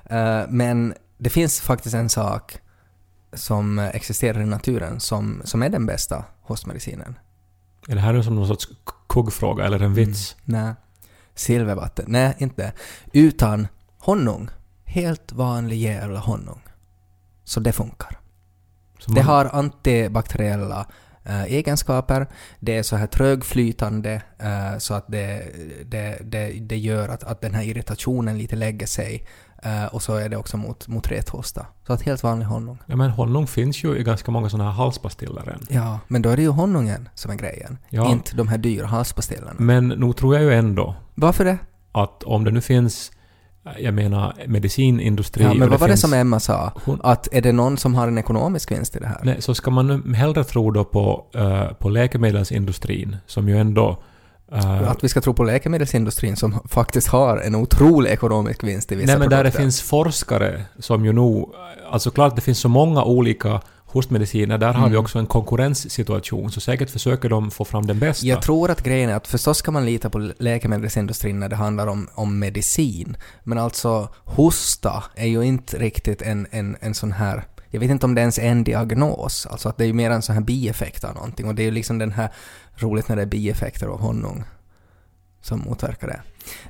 Eh, 0.10 0.44
Men 0.50 0.94
det 1.18 1.30
finns 1.30 1.62
faktiskt 1.62 1.96
en 1.96 2.10
sak 2.10 2.58
som 3.34 3.80
existerar 3.80 4.42
i 4.42 4.46
naturen 4.46 5.00
som, 5.00 5.42
som 5.46 5.64
är 5.64 5.70
den 5.70 5.86
bästa 5.86 6.26
hostmedicinen. 6.42 7.20
Är 7.88 7.96
det 7.96 8.02
här 8.02 8.22
som 8.22 8.36
någon 8.36 8.48
sorts 8.48 8.68
kuggfråga 9.10 9.66
eller 9.66 9.80
en 9.80 9.94
vits? 9.94 10.36
Nej. 10.44 10.74
Silvervatten. 11.36 12.06
Nej, 12.08 12.36
inte. 12.38 12.74
Utan 13.14 13.68
honung. 14.00 14.50
Helt 14.86 15.32
vanlig 15.32 15.78
jävla 15.78 16.20
honung. 16.20 16.62
Så 17.44 17.60
det 17.60 17.72
funkar. 17.72 18.20
Det 19.08 19.14
man- 19.14 19.24
har 19.24 19.46
antibakteriella 19.46 20.88
eh, 21.24 21.44
egenskaper. 21.44 22.28
Det 22.60 22.78
är 22.78 22.84
så 22.84 22.96
här 22.96 23.08
trögflytande 23.08 24.22
eh, 24.40 24.78
så 24.78 24.94
att 24.94 25.06
det, 25.08 25.46
det, 25.86 26.18
det, 26.24 26.50
det 26.62 26.78
gör 26.78 27.10
att, 27.10 27.24
att 27.24 27.42
den 27.42 27.54
här 27.54 27.64
irritationen 27.64 28.38
lite 28.38 28.56
lägger 28.56 28.88
sig. 28.88 29.28
Eh, 29.64 29.86
och 29.86 30.02
så 30.02 30.16
är 30.16 30.30
det 30.30 30.38
också 30.38 30.58
mot, 30.58 30.88
mot 30.88 31.12
rethosta. 31.12 31.66
Så 31.88 31.94
att 31.94 32.02
helt 32.02 32.24
vanlig 32.24 32.46
honung. 32.46 32.78
Ja, 32.86 32.96
men 32.96 33.10
honung 33.10 33.48
finns 33.48 33.84
ju 33.84 33.98
i 33.98 34.04
ganska 34.04 34.32
många 34.32 34.50
såna 34.50 34.64
här 34.64 34.72
halspastiller 34.72 35.50
än. 35.50 35.60
Ja, 35.70 36.00
men 36.08 36.22
då 36.22 36.30
är 36.30 36.36
det 36.36 36.42
ju 36.42 36.50
honungen 36.50 37.10
som 37.16 37.32
är 37.32 37.36
grejen. 37.36 37.78
Ja. 37.90 38.12
Inte 38.12 38.36
de 38.36 38.48
här 38.48 38.58
dyra 38.58 38.88
halspastillerna. 38.88 39.54
Men 39.58 39.88
nog 39.88 40.18
tror 40.18 40.36
jag 40.36 40.44
ju 40.44 40.54
ändå 40.54 40.96
Varför 41.16 41.46
det? 41.46 41.58
att 41.92 42.24
om 42.24 42.44
det 42.44 42.52
nu 42.52 42.62
finns, 42.62 43.12
jag 43.80 43.94
menar 43.94 44.34
medicinindustri... 44.48 45.44
Ja, 45.44 45.54
men 45.54 45.70
vad 45.70 45.80
var 45.80 45.88
det 45.88 45.92
finns- 45.92 46.02
som 46.02 46.14
Emma 46.14 46.40
sa? 46.40 46.72
Hon- 46.86 47.00
Att 47.04 47.28
är 47.34 47.42
det 47.42 47.52
någon 47.52 47.78
som 47.78 47.96
har 47.96 48.08
en 48.08 48.18
ekonomisk 48.18 48.72
vinst 48.72 48.96
i 48.96 49.00
det 49.00 49.08
här? 49.08 49.20
Nej, 49.24 49.42
så 49.42 49.56
ska 49.56 49.72
man 49.72 50.14
hellre 50.14 50.44
tro 50.44 50.72
då 50.72 50.84
på, 50.84 51.26
eh, 51.36 51.68
på 51.74 51.90
läkemedelsindustrin 51.90 53.18
som 53.26 53.50
ju 53.50 53.58
ändå... 53.58 54.04
eh, 54.52 54.92
Att 54.92 55.04
vi 55.04 55.10
ska 55.10 55.22
tro 55.22 55.34
på 55.34 55.44
läkemedelsindustrin 55.44 56.36
som 56.36 56.60
faktiskt 56.70 57.08
har 57.08 57.38
en 57.38 57.56
otrolig 57.56 58.12
ekonomisk 58.12 58.64
vinst 58.64 58.92
i 58.92 58.96
vissa 58.96 59.12
Nej 59.12 59.20
men 59.20 59.30
där 59.30 59.38
det 59.38 59.44
produkter. 59.44 59.60
finns 59.64 59.82
forskare 59.82 60.62
som 60.80 61.06
ju 61.06 61.14
nog... 61.14 61.54
Alltså 61.92 62.12
klart 62.12 62.36
det 62.36 62.42
finns 62.42 62.60
så 62.60 62.70
många 62.70 63.04
olika 63.04 63.62
hostmediciner, 63.86 64.58
där 64.58 64.74
har 64.74 64.86
vi 64.88 64.94
Mm. 64.96 65.00
också 65.02 65.20
en 65.20 65.26
konkurrenssituation, 65.28 66.52
så 66.52 66.60
säkert 66.62 66.90
försöker 66.90 67.30
de 67.30 67.52
få 67.52 67.66
fram 67.66 67.86
den 67.86 68.00
bästa. 68.00 68.26
Jag 68.26 68.42
tror 68.42 68.72
att 68.72 68.84
grejen 68.84 69.10
är 69.10 69.16
att 69.16 69.28
förstås 69.28 69.58
ska 69.58 69.72
man 69.72 69.86
lita 69.86 70.10
på 70.10 70.32
läkemedelsindustrin 70.40 71.40
när 71.40 71.50
det 71.50 71.56
handlar 71.56 71.88
om, 71.88 72.08
om 72.16 72.40
medicin. 72.40 73.18
Men 73.44 73.58
alltså 73.58 74.10
hosta 74.24 75.04
är 75.16 75.28
ju 75.28 75.42
inte 75.42 75.78
riktigt 75.78 76.22
en, 76.22 76.48
en, 76.52 76.78
en 76.80 76.94
sån 76.94 77.12
här... 77.12 77.44
Jag 77.70 77.80
vet 77.80 77.90
inte 77.92 78.06
om 78.06 78.16
det 78.16 78.22
ens 78.22 78.40
är 78.40 78.44
en 78.48 78.64
diagnos. 78.64 79.48
Alltså 79.52 79.70
att 79.70 79.78
det 79.78 79.84
är 79.84 79.88
ju 79.88 79.94
mer 79.94 80.12
en 80.12 80.22
sån 80.22 80.36
här 80.36 80.42
bieffekt 80.42 81.04
av 81.04 81.16
någonting. 81.16 81.48
Och 81.48 81.56
det 81.56 81.62
är 81.62 81.66
ju 81.66 81.72
liksom 81.72 81.98
den 81.98 82.12
här... 82.12 82.30
Roligt 82.78 83.10
när 83.10 83.16
det 83.16 83.22
är 83.22 83.26
bieffekter 83.26 83.88
av 83.88 84.00
honung 84.02 84.44
som 85.42 85.60
motverkar 85.60 86.08
det. 86.08 86.22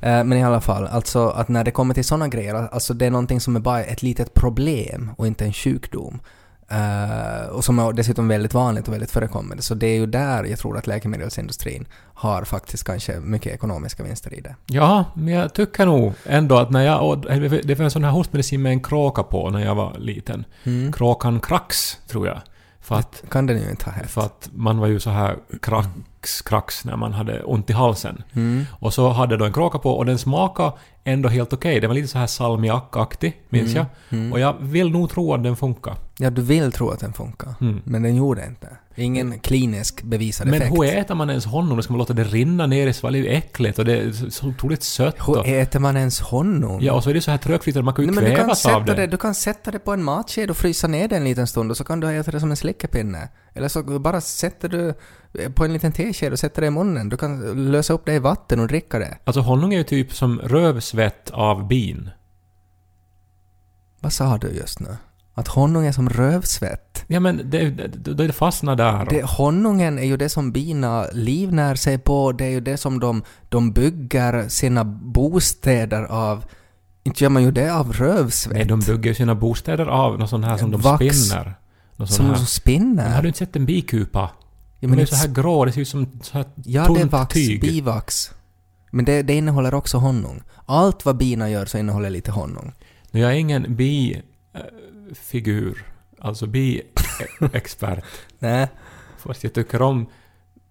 Eh, 0.07 0.23
Men 0.23 0.33
i 0.33 0.43
alla 0.43 0.61
fall, 0.61 0.87
alltså 0.87 1.27
att 1.27 1.47
när 1.47 1.63
det 1.63 1.71
kommer 1.71 1.93
till 1.93 2.05
såna 2.05 2.27
grejer, 2.27 2.55
alltså 2.55 2.93
det 2.93 3.05
är 3.05 3.11
någonting 3.11 3.39
som 3.39 3.55
är 3.55 3.59
bara 3.59 3.83
ett 3.83 4.03
litet 4.03 4.33
problem 4.33 5.11
och 5.17 5.27
inte 5.27 5.45
en 5.45 5.53
sjukdom. 5.53 6.19
Eh, 6.69 7.49
och 7.49 7.63
som 7.63 7.79
är 7.79 7.93
dessutom 7.93 8.27
väldigt 8.27 8.53
vanligt 8.53 8.87
och 8.87 8.93
väldigt 8.93 9.11
förekommande. 9.11 9.63
Så 9.63 9.75
det 9.75 9.87
är 9.87 9.95
ju 9.95 10.05
där 10.05 10.43
jag 10.43 10.59
tror 10.59 10.77
att 10.77 10.87
läkemedelsindustrin 10.87 11.87
har 12.13 12.43
faktiskt 12.43 12.83
kanske 12.83 13.19
mycket 13.19 13.53
ekonomiska 13.53 14.03
vinster 14.03 14.33
i 14.33 14.41
det. 14.41 14.55
Ja, 14.65 15.05
men 15.13 15.33
jag 15.33 15.53
tycker 15.53 15.85
nog 15.85 16.13
ändå 16.25 16.57
att 16.57 16.71
när 16.71 16.81
jag. 16.85 17.21
Det 17.63 17.75
var 17.75 17.83
en 17.85 17.91
sån 17.91 18.03
här 18.03 18.11
hostmedicin 18.11 18.61
med 18.61 18.71
en 18.71 18.83
kråka 18.83 19.23
på 19.23 19.49
när 19.49 19.65
jag 19.65 19.75
var 19.75 19.97
liten. 19.99 20.45
Mm. 20.63 20.93
Kråkan 20.93 21.39
Krax, 21.39 21.97
tror 22.07 22.27
jag. 22.27 22.41
För 22.85 22.95
att, 22.95 23.23
Kan 23.29 23.45
den 23.45 23.61
ju 23.61 23.69
inte 23.69 23.85
ha 23.85 23.91
hett. 23.91 24.09
för 24.11 24.21
att 24.21 24.49
man 24.53 24.77
var 24.77 24.87
ju 24.87 24.99
så 24.99 25.09
här 25.09 25.35
krax, 25.61 26.41
krax 26.41 26.85
när 26.85 26.95
man 26.95 27.13
hade 27.13 27.43
ont 27.43 27.69
i 27.69 27.73
halsen. 27.73 28.23
Mm. 28.33 28.65
Och 28.79 28.93
så 28.93 29.09
hade 29.09 29.37
då 29.37 29.45
en 29.45 29.53
kråka 29.53 29.79
på 29.79 29.91
och 29.91 30.05
den 30.05 30.17
smakade 30.17 30.71
ändå 31.03 31.29
helt 31.29 31.53
okej. 31.53 31.79
Den 31.79 31.87
var 31.89 31.95
lite 31.95 32.07
så 32.07 32.17
här 32.17 32.27
salmiakaktig, 32.27 33.41
minns 33.49 33.75
Mm. 33.75 33.87
jag. 34.09 34.33
Och 34.33 34.39
jag 34.39 34.55
vill 34.59 34.89
nog 34.91 35.09
tro 35.09 35.33
att 35.33 35.43
den 35.43 35.55
funkar. 35.55 35.95
Ja, 36.17 36.29
du 36.29 36.41
vill 36.41 36.71
tro 36.71 36.89
att 36.89 36.99
den 36.99 37.13
funkar. 37.13 37.53
Mm. 37.61 37.81
Men 37.83 38.03
den 38.03 38.15
gjorde 38.15 38.45
inte. 38.45 38.67
Ingen 38.97 39.39
klinisk 39.39 40.03
bevisad 40.03 40.47
Men 40.47 40.61
effekt. 40.61 40.75
hur 40.77 40.83
äter 40.85 41.15
man 41.15 41.29
ens 41.29 41.45
honung? 41.45 41.83
Ska 41.83 41.93
man 41.93 41.97
låta 41.97 42.13
det 42.13 42.23
rinna 42.23 42.67
ner 42.67 42.87
i 42.87 42.93
svalget? 42.93 43.23
Det 43.23 43.29
är 43.29 43.31
ju 43.31 43.37
äckligt 43.37 43.79
och 43.79 43.85
det 43.85 43.97
är 43.97 44.11
så- 44.29 44.47
otroligt 44.47 44.83
sött. 44.83 45.15
Hur 45.27 45.37
Och, 45.39 45.47
äter 45.47 45.79
man 45.79 45.97
ens 45.97 46.19
honung? 46.19 46.81
ja, 46.81 46.93
och 46.93 47.03
så 47.03 47.09
är 47.09 47.13
det 47.13 47.21
så 47.21 47.31
här 47.31 47.37
trögflytande, 47.37 47.85
man 47.85 47.93
kan 47.93 48.05
ju 48.05 48.11
Nej, 48.11 48.15
men 48.15 48.23
du 48.23 48.29
kan, 48.29 48.39
kvävas 48.39 48.65
av 48.65 48.69
sätta 48.69 48.95
det. 48.95 49.01
det. 49.01 49.07
du 49.07 49.17
kan 49.17 49.35
sätta 49.35 49.71
det 49.71 49.79
på 49.79 49.93
en 49.93 50.03
matsked 50.03 50.49
och 50.49 50.57
frysa 50.57 50.87
ner 50.87 51.07
det 51.07 51.15
en 51.17 51.23
liten 51.23 51.47
stund 51.47 51.71
och 51.71 51.77
så 51.77 51.83
kan 51.83 51.99
du 51.99 52.07
äta 52.19 52.31
det 52.31 52.39
som 52.39 52.51
en 52.51 52.57
slickepinne. 52.57 53.29
Eller 53.53 53.67
så 53.67 53.83
bara 53.99 54.21
sätter 54.21 54.69
du 54.69 54.93
på 55.53 55.65
en 55.65 55.73
liten 55.73 55.91
tesked 55.91 56.31
och 56.33 56.39
sätter 56.39 56.61
det 56.61 56.67
i 56.67 56.71
munnen. 56.71 57.09
Du 57.09 57.17
kan 57.17 57.71
lösa 57.71 57.93
upp 57.93 58.05
det 58.05 58.13
i 58.13 58.19
vatten 58.19 58.59
och 58.59 58.67
dricka 58.67 58.99
det. 58.99 59.17
Alltså 59.23 59.41
honung 59.41 59.73
är 59.73 59.77
ju 59.77 59.83
typ 59.83 60.13
som 60.13 60.39
rövsvett 60.39 61.31
av 61.31 61.67
bin. 61.67 62.09
Vad 63.99 64.13
sa 64.13 64.37
du 64.37 64.47
just 64.47 64.79
nu? 64.79 64.97
Att 65.37 65.47
honung 65.47 65.85
är 65.85 65.91
som 65.91 66.09
rövsvett? 66.09 67.03
Ja 67.07 67.19
men 67.19 67.49
det, 67.49 67.69
det, 67.69 68.13
det 68.13 68.33
fastnar 68.33 68.75
där. 68.75 69.05
Det, 69.09 69.23
honungen 69.23 69.99
är 69.99 70.03
ju 70.05 70.17
det 70.17 70.29
som 70.29 70.51
bina 70.51 71.05
livnär 71.13 71.75
sig 71.75 71.97
på, 71.97 72.31
det 72.31 72.45
är 72.45 72.49
ju 72.49 72.59
det 72.59 72.77
som 72.77 72.99
de, 72.99 73.23
de 73.49 73.71
bygger 73.71 74.49
sina 74.49 74.83
bostäder 74.85 76.03
av. 76.03 76.45
Inte 77.03 77.23
gör 77.23 77.29
man 77.29 77.43
ju 77.43 77.51
det 77.51 77.69
av 77.75 77.93
rövsvett. 77.93 78.57
Nej, 78.57 78.65
de 78.65 78.79
bygger 78.79 79.13
sina 79.13 79.35
bostäder 79.35 79.85
av 79.85 80.19
något 80.19 80.29
sånt 80.29 80.45
här 80.45 80.57
som 80.57 80.71
de 80.71 80.81
Vax. 80.81 81.05
spinner. 81.17 81.53
Något 81.95 82.09
som 82.11 82.25
de 82.25 82.31
Men 82.31 82.45
spinner. 82.45 83.09
har 83.15 83.21
du 83.21 83.27
inte 83.27 83.39
sett 83.39 83.55
en 83.55 83.65
bikupa? 83.65 84.29
Ja, 84.79 84.87
men 84.87 84.91
är 84.91 84.95
ju 84.95 85.01
inte 85.01 85.15
så 85.15 85.27
här 85.27 85.33
grå, 85.33 85.65
det 85.65 85.71
ser 85.71 85.81
ut 85.81 85.87
som 85.87 86.19
så 86.23 86.37
här 86.37 86.45
Ja, 86.63 86.85
tunt 86.85 86.97
det 86.97 87.03
är 87.03 87.07
vax, 87.07 87.33
tyg. 87.33 87.61
bivax. 87.61 88.31
Men 88.91 89.05
det, 89.05 89.21
det 89.21 89.33
innehåller 89.33 89.73
också 89.73 89.97
honung. 89.97 90.41
Allt 90.65 91.05
vad 91.05 91.17
bina 91.17 91.49
gör 91.49 91.65
så 91.65 91.77
innehåller 91.77 92.09
lite 92.09 92.31
honung. 92.31 92.73
Nu, 93.11 93.19
jag 93.19 93.31
är 93.31 93.35
ingen 93.35 93.75
bi-figur, 94.55 95.85
alltså 96.19 96.45
bi-expert. 96.47 98.03
Nej. 98.39 98.67
Fast 99.17 99.43
jag 99.43 99.53
tycker 99.53 99.81
om 99.81 100.05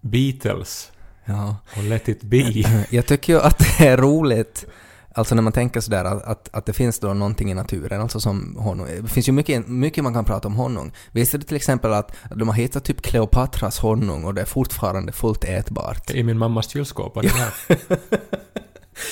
Beatles 0.01 0.91
Ja. 1.25 1.55
och 1.77 1.83
Let 1.83 2.09
It 2.09 2.21
Be. 2.23 2.37
Jag 2.89 3.05
tycker 3.05 3.33
ju 3.33 3.39
att 3.39 3.57
det 3.59 3.87
är 3.87 3.97
roligt, 3.97 4.65
alltså 5.13 5.35
när 5.35 5.41
man 5.41 5.53
tänker 5.53 5.81
sådär 5.81 6.05
att, 6.05 6.23
att, 6.23 6.49
att 6.53 6.65
det 6.65 6.73
finns 6.73 6.99
då 6.99 7.13
någonting 7.13 7.51
i 7.51 7.53
naturen, 7.53 8.01
alltså 8.01 8.19
som 8.19 8.55
honung. 8.59 8.87
Det 9.01 9.07
finns 9.07 9.27
ju 9.29 9.31
mycket, 9.31 9.67
mycket 9.67 10.03
man 10.03 10.13
kan 10.13 10.25
prata 10.25 10.47
om 10.47 10.55
honung. 10.55 10.91
Visste 11.11 11.37
du 11.37 11.43
till 11.43 11.55
exempel 11.55 11.93
att 11.93 12.15
de 12.35 12.47
har 12.47 12.55
hittat 12.55 12.83
typ 12.83 13.01
Kleopatras 13.01 13.79
honung 13.79 14.23
och 14.23 14.33
det 14.33 14.41
är 14.41 14.45
fortfarande 14.45 15.11
fullt 15.11 15.43
ätbart? 15.43 16.11
I 16.11 16.23
min 16.23 16.37
mammas 16.37 16.69
kylskåp. 16.69 17.21
det 17.21 17.29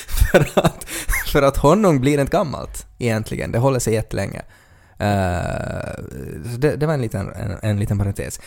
för, 0.07 0.49
att, 0.55 0.83
för 1.31 1.41
att 1.41 1.57
honung 1.57 2.01
blir 2.01 2.19
inte 2.19 2.31
gammalt 2.31 2.87
egentligen, 2.97 3.51
det 3.51 3.59
håller 3.59 3.79
sig 3.79 3.93
jättelänge. 3.93 4.41
Uh, 5.03 6.57
det, 6.57 6.75
det 6.75 6.85
var 6.85 6.93
en 6.93 7.01
liten, 7.01 7.29
en, 7.33 7.57
en 7.61 7.79
liten 7.79 7.97
parentes. 7.97 8.39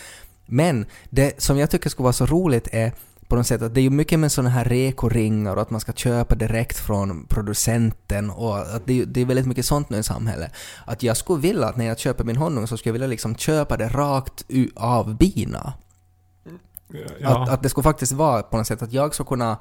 Men 0.47 0.87
det 1.11 1.43
som 1.43 1.59
jag 1.59 1.71
tycker 1.71 1.91
skulle 1.91 2.05
vara 2.05 2.13
så 2.13 2.27
roligt 2.27 2.69
är 2.73 2.93
på 3.29 3.37
något 3.37 3.47
sätt 3.47 3.63
att 3.63 3.75
det 3.75 3.81
är 3.81 3.83
ju 3.83 3.91
mycket 3.91 4.19
med 4.19 4.33
sådana 4.33 4.51
här 4.51 4.65
rekoringar 4.65 5.57
och 5.57 5.63
att 5.63 5.71
man 5.71 5.81
ska 5.81 5.93
köpa 5.93 6.35
direkt 6.35 6.79
från 6.79 7.27
producenten 7.29 8.31
och 8.31 8.59
att 8.59 8.87
det, 8.87 9.01
är- 9.03 9.07
det 9.07 9.21
är 9.21 9.25
väldigt 9.25 9.47
mycket 9.47 9.67
sånt 9.67 9.91
nu 9.91 9.99
i 9.99 10.03
samhället. 10.03 10.53
Att 10.85 11.03
jag 11.03 11.17
skulle 11.17 11.41
vilja 11.41 11.67
att 11.67 11.77
när 11.77 11.85
jag 11.87 11.99
köper 11.99 12.25
min 12.25 12.37
honung 12.37 12.67
så 12.67 12.77
skulle 12.77 12.89
jag 12.91 12.93
vilja 12.93 13.07
liksom 13.09 13.37
köpa 13.37 13.77
det 13.77 13.89
rakt 13.89 14.45
av 14.75 15.17
bina. 15.17 15.73
Ja. 17.21 17.43
Att, 17.43 17.49
att 17.49 17.63
det 17.63 17.69
skulle 17.69 17.83
faktiskt 17.83 18.13
vara 18.13 18.43
på 18.43 18.57
något 18.57 18.67
sätt 18.67 18.83
att 18.83 18.93
jag 18.93 19.15
skulle 19.15 19.27
kunna 19.27 19.57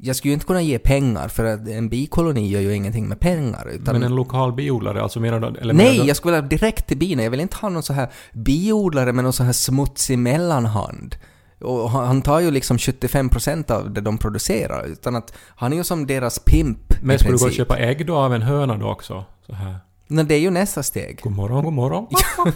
jag 0.00 0.16
skulle 0.16 0.30
ju 0.30 0.34
inte 0.34 0.46
kunna 0.46 0.62
ge 0.62 0.78
pengar 0.78 1.28
för 1.28 1.44
att 1.44 1.68
en 1.68 1.88
bikoloni 1.88 2.48
gör 2.48 2.60
ju 2.60 2.74
ingenting 2.74 3.08
med 3.08 3.20
pengar. 3.20 3.68
Utan 3.68 3.94
Men 3.94 4.02
en 4.02 4.14
lokal 4.14 4.52
biodlare, 4.52 5.02
alltså 5.02 5.20
menar 5.20 5.40
du... 5.40 5.46
Eller 5.46 5.74
menar 5.74 5.90
Nej, 5.90 6.00
du, 6.00 6.06
jag 6.06 6.16
skulle 6.16 6.34
vilja 6.34 6.48
direkt 6.48 6.86
till 6.86 6.98
bina. 6.98 7.22
Jag 7.22 7.30
vill 7.30 7.40
inte 7.40 7.56
ha 7.56 7.68
någon 7.68 7.82
så 7.82 7.92
här 7.92 8.08
biodlare 8.32 9.12
med 9.12 9.24
någon 9.24 9.32
så 9.32 9.44
här 9.44 9.52
smutsig 9.52 10.18
mellanhand. 10.18 11.16
Och 11.60 11.90
han 11.90 12.22
tar 12.22 12.40
ju 12.40 12.50
liksom 12.50 12.76
75% 12.76 13.72
av 13.72 13.92
det 13.92 14.00
de 14.00 14.18
producerar. 14.18 14.86
Utan 14.86 15.16
att 15.16 15.32
han 15.56 15.72
är 15.72 15.76
ju 15.76 15.84
som 15.84 16.06
deras 16.06 16.38
pimp 16.38 17.02
Men 17.02 17.18
skulle 17.18 17.34
du 17.34 17.38
gå 17.38 17.46
och 17.46 17.52
köpa 17.52 17.78
ägg 17.78 18.06
då 18.06 18.16
av 18.16 18.34
en 18.34 18.42
höna 18.42 18.76
då 18.76 18.86
också? 18.88 19.24
Så 19.46 19.52
här. 19.52 19.76
Nej, 20.06 20.24
det 20.24 20.34
är 20.34 20.40
ju 20.40 20.50
nästa 20.50 20.82
steg. 20.82 21.20
God 21.22 21.32
morgon, 21.32 21.64
god 21.64 21.72
morgon. 21.72 22.06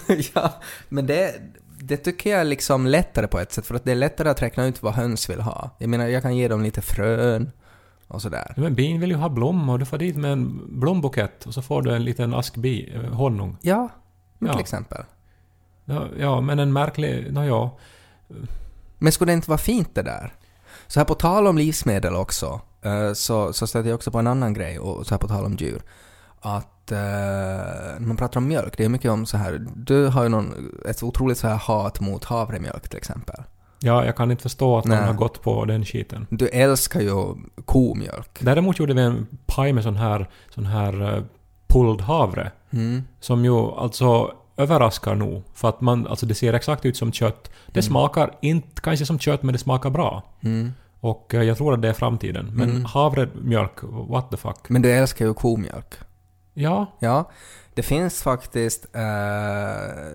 ja, 0.34 0.52
men 0.88 1.06
det, 1.06 1.34
det 1.82 1.96
tycker 1.96 2.30
jag 2.30 2.40
är 2.40 2.44
liksom 2.44 2.86
lättare 2.86 3.26
på 3.26 3.38
ett 3.38 3.52
sätt. 3.52 3.66
För 3.66 3.74
att 3.74 3.84
det 3.84 3.90
är 3.90 3.96
lättare 3.96 4.28
att 4.28 4.42
räkna 4.42 4.66
ut 4.66 4.82
vad 4.82 4.94
höns 4.94 5.30
vill 5.30 5.40
ha. 5.40 5.70
Jag 5.78 5.90
menar, 5.90 6.06
jag 6.06 6.22
kan 6.22 6.36
ge 6.36 6.48
dem 6.48 6.62
lite 6.62 6.82
frön 6.82 7.50
och 8.08 8.22
sådär. 8.22 8.54
Men 8.56 8.74
bin 8.74 9.00
vill 9.00 9.10
ju 9.10 9.16
ha 9.16 9.28
blommor. 9.28 9.78
Du 9.78 9.84
får 9.84 9.98
dit 9.98 10.16
med 10.16 10.32
en 10.32 10.60
blombukett 10.80 11.46
och 11.46 11.54
så 11.54 11.62
får 11.62 11.82
du 11.82 11.94
en 11.94 12.04
liten 12.04 12.34
ask 12.34 12.56
bi, 12.56 12.92
eh, 12.94 13.12
honung. 13.12 13.56
Ja, 13.60 13.88
till 14.38 14.60
exempel. 14.60 15.04
Ja, 15.84 16.06
ja, 16.18 16.40
men 16.40 16.58
en 16.58 16.72
märklig... 16.72 17.32
Nå 17.32 17.44
ja. 17.44 17.78
Men 18.98 19.12
skulle 19.12 19.32
det 19.32 19.36
inte 19.36 19.50
vara 19.50 19.58
fint 19.58 19.94
det 19.94 20.02
där? 20.02 20.34
Så 20.86 21.00
här 21.00 21.04
på 21.04 21.14
tal 21.14 21.46
om 21.46 21.58
livsmedel 21.58 22.14
också, 22.14 22.60
eh, 22.82 23.12
så, 23.12 23.52
så 23.52 23.66
stöter 23.66 23.88
jag 23.88 23.94
också 23.94 24.10
på 24.10 24.18
en 24.18 24.26
annan 24.26 24.54
grej, 24.54 24.78
och 24.78 25.06
så 25.06 25.14
här 25.14 25.18
på 25.18 25.28
tal 25.28 25.44
om 25.44 25.56
djur. 25.56 25.82
Att 26.40 26.81
eh, 26.90 26.98
när 26.98 28.06
man 28.06 28.16
pratar 28.16 28.40
om 28.40 28.48
mjölk, 28.48 28.76
det 28.76 28.84
är 28.84 28.88
mycket 28.88 29.10
om 29.10 29.26
så 29.26 29.36
här, 29.36 29.66
du 29.76 30.06
har 30.06 30.22
ju 30.22 30.28
någon, 30.28 30.70
ett 30.88 31.02
otroligt 31.02 31.38
så 31.38 31.48
här 31.48 31.56
hat 31.56 32.00
mot 32.00 32.24
havremjölk 32.24 32.88
till 32.88 32.98
exempel. 32.98 33.42
Ja, 33.84 34.04
jag 34.04 34.16
kan 34.16 34.30
inte 34.30 34.42
förstå 34.42 34.78
att 34.78 34.84
någon 34.84 34.98
Nej. 34.98 35.06
har 35.06 35.14
gått 35.14 35.42
på 35.42 35.64
den 35.64 35.84
skiten. 35.84 36.26
Du 36.30 36.48
älskar 36.48 37.00
ju 37.00 37.34
komjölk. 37.64 38.38
Däremot 38.40 38.78
gjorde 38.78 38.94
vi 38.94 39.02
en 39.02 39.26
paj 39.46 39.72
med 39.72 39.82
sån 39.84 39.96
här, 39.96 40.28
sån 40.54 40.66
här 40.66 41.02
uh, 41.16 41.24
pulled 41.66 42.00
havre. 42.00 42.50
Mm. 42.70 43.02
Som 43.20 43.44
ju 43.44 43.54
alltså 43.56 44.32
överraskar 44.56 45.14
nog. 45.14 45.42
För 45.54 45.68
att 45.68 45.80
man, 45.80 46.06
alltså 46.06 46.26
det 46.26 46.34
ser 46.34 46.52
exakt 46.52 46.86
ut 46.86 46.96
som 46.96 47.12
kött. 47.12 47.50
Det 47.66 47.82
smakar 47.82 48.34
inte 48.40 48.80
kanske 48.82 49.06
som 49.06 49.18
kött, 49.18 49.42
men 49.42 49.52
det 49.52 49.58
smakar 49.58 49.90
bra. 49.90 50.22
Mm. 50.40 50.72
Och 51.00 51.34
eh, 51.34 51.42
jag 51.42 51.56
tror 51.56 51.74
att 51.74 51.82
det 51.82 51.88
är 51.88 51.92
framtiden. 51.92 52.50
Men 52.54 52.70
Mm. 52.70 52.84
havremjölk, 52.84 53.82
what 54.08 54.30
the 54.30 54.36
fuck? 54.36 54.68
Men 54.68 54.82
du 54.82 54.90
älskar 54.92 55.26
ju 55.26 55.34
komjölk. 55.34 55.94
Ja, 56.54 56.96
Ja, 56.98 57.30
det 57.74 57.82
finns 57.82 58.22
faktiskt 58.22 58.86
eh, 58.92 59.02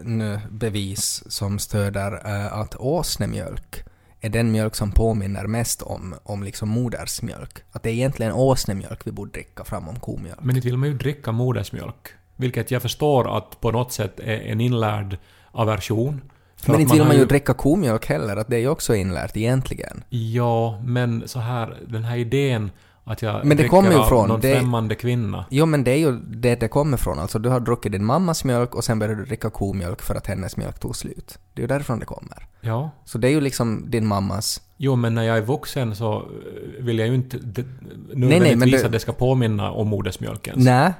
nu 0.03 0.39
bevis 0.51 1.23
som 1.27 1.59
stöder 1.59 2.11
eh, 2.25 2.53
att 2.53 2.75
åsnemjölk 2.75 3.83
är 4.21 4.29
den 4.29 4.51
mjölk 4.51 4.75
som 4.75 4.91
påminner 4.91 5.47
mest 5.47 5.81
om, 5.81 6.15
om 6.23 6.43
liksom 6.43 6.69
modersmjölk. 6.69 7.63
Att 7.71 7.83
det 7.83 7.89
är 7.89 7.93
egentligen 7.93 8.33
åsnemjölk 8.33 9.07
vi 9.07 9.11
borde 9.11 9.31
dricka 9.31 9.63
framom 9.63 9.99
komjölk. 9.99 10.39
men 10.41 10.55
inte 10.55 10.67
vill 10.67 10.77
man 10.77 10.89
ju 10.89 10.97
dricka 10.97 11.31
modersmjölk. 11.31 12.07
Vilket 12.35 12.71
jag 12.71 12.81
förstår 12.81 13.37
att 13.37 13.61
på 13.61 13.71
något 13.71 13.91
sätt 13.91 14.19
är 14.19 14.39
en 14.39 14.61
inlärd 14.61 15.17
aversion. 15.51 16.21
Men 16.65 16.79
inte 16.79 16.93
vill 16.93 17.03
man 17.03 17.17
ju 17.17 17.25
dricka 17.25 17.53
komjölk 17.53 18.05
heller, 18.05 18.37
att 18.37 18.47
det 18.47 18.55
är 18.55 18.59
ju 18.59 18.69
också 18.69 18.95
inlärt 18.95 19.37
egentligen. 19.37 20.03
Ja, 20.09 20.81
men 20.85 21.27
så 21.27 21.39
här, 21.39 21.77
den 21.87 22.03
här 22.03 22.17
idén 22.17 22.71
att 23.07 23.21
jag 23.21 23.45
Men 23.45 23.57
det 23.57 23.67
kommer 23.67 23.91
ju 23.91 23.97
av 23.97 24.03
från- 24.05 24.27
någon 24.29 24.41
det- 24.41 24.55
främmande 24.55 24.95
kvinna. 24.95 25.45
Jo 25.49 25.65
men 25.65 25.83
det 25.83 25.91
är 25.91 25.97
ju 25.97 26.11
det 26.19 26.55
det 26.55 26.67
kommer 26.67 26.97
från. 26.97 27.19
Alltså 27.19 27.39
du 27.39 27.49
har 27.49 27.59
druckit 27.59 27.91
din 27.91 28.05
mammas 28.05 28.43
mjölk 28.43 28.75
och 28.75 28.83
sen 28.83 28.99
började 28.99 29.21
du 29.21 29.25
dricka 29.25 29.49
komjölk 29.49 30.01
för 30.01 30.15
att 30.15 30.27
hennes 30.27 30.57
mjölk 30.57 30.79
tog 30.79 30.95
slut. 30.95 31.39
Det 31.53 31.59
är 31.59 31.63
ju 31.63 31.67
därifrån 31.67 31.99
det 31.99 32.05
kommer. 32.05 32.47
Ja. 32.61 32.89
Så 33.05 33.17
det 33.17 33.27
är 33.27 33.31
ju 33.31 33.41
liksom 33.41 33.85
din 33.91 34.07
mammas... 34.07 34.61
Jo, 34.77 34.95
men 34.95 35.15
när 35.15 35.23
jag 35.23 35.37
är 35.37 35.41
vuxen 35.41 35.95
så 35.95 36.15
eh, 36.15 36.83
vill 36.83 36.99
jag 36.99 37.07
ju 37.07 37.15
inte 37.15 37.37
det- 37.37 37.61
nej, 37.63 38.29
nödvändigtvis 38.29 38.57
men 38.59 38.69
det- 38.71 38.85
att 38.85 38.91
det 38.91 38.99
ska 38.99 39.11
påminna 39.11 39.71
om 39.71 39.87
modersmjölkens. 39.87 40.65
Nej. 40.65 40.93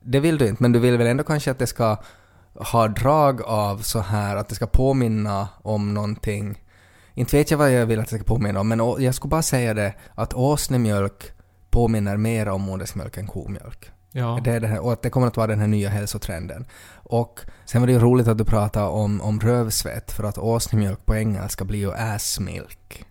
Det 0.00 0.20
vill 0.20 0.38
du 0.38 0.48
inte, 0.48 0.62
men 0.62 0.72
du 0.72 0.78
vill 0.78 0.96
väl 0.98 1.06
ändå 1.06 1.24
kanske 1.24 1.50
att 1.50 1.58
det 1.58 1.66
ska 1.66 1.96
ha 2.72 2.88
drag 2.88 3.42
av 3.42 3.78
så 3.78 4.00
här 4.00 4.36
att 4.36 4.48
det 4.48 4.54
ska 4.54 4.66
påminna 4.66 5.48
om 5.62 5.94
någonting. 5.94 6.58
Inte 7.18 7.36
vet 7.36 7.50
jag 7.50 7.58
vad 7.58 7.72
jag 7.72 7.86
vill 7.86 8.00
att 8.00 8.08
det 8.08 8.14
ska 8.16 8.24
påminna 8.24 8.60
om, 8.60 8.68
men 8.68 8.78
jag 8.98 9.14
skulle 9.14 9.30
bara 9.30 9.42
säga 9.42 9.74
det 9.74 9.94
att 10.14 10.34
åsnemjölk 10.34 11.32
påminner 11.70 12.16
mer 12.16 12.48
om 12.48 12.62
modersmjölk 12.62 13.16
än 13.16 13.26
komjölk. 13.26 13.90
Ja. 14.12 14.40
Det 14.44 14.50
är 14.50 14.60
det 14.60 14.66
här, 14.66 14.78
och 14.80 14.92
att 14.92 15.02
det 15.02 15.10
kommer 15.10 15.26
att 15.26 15.36
vara 15.36 15.46
den 15.46 15.60
här 15.60 15.66
nya 15.66 15.88
hälsotrenden. 15.88 16.66
Och 16.92 17.40
sen 17.64 17.82
var 17.82 17.86
det 17.86 17.92
ju 17.92 17.98
roligt 17.98 18.28
att 18.28 18.38
du 18.38 18.44
pratade 18.44 18.86
om, 18.86 19.20
om 19.20 19.40
rövsvett, 19.40 20.12
för 20.12 20.24
att 20.24 20.38
åsnemjölk 20.38 21.06
på 21.06 21.16
engelska 21.16 21.64
blir 21.64 21.78
ju 21.78 21.92
ass 21.92 22.40
milk. 22.40 23.04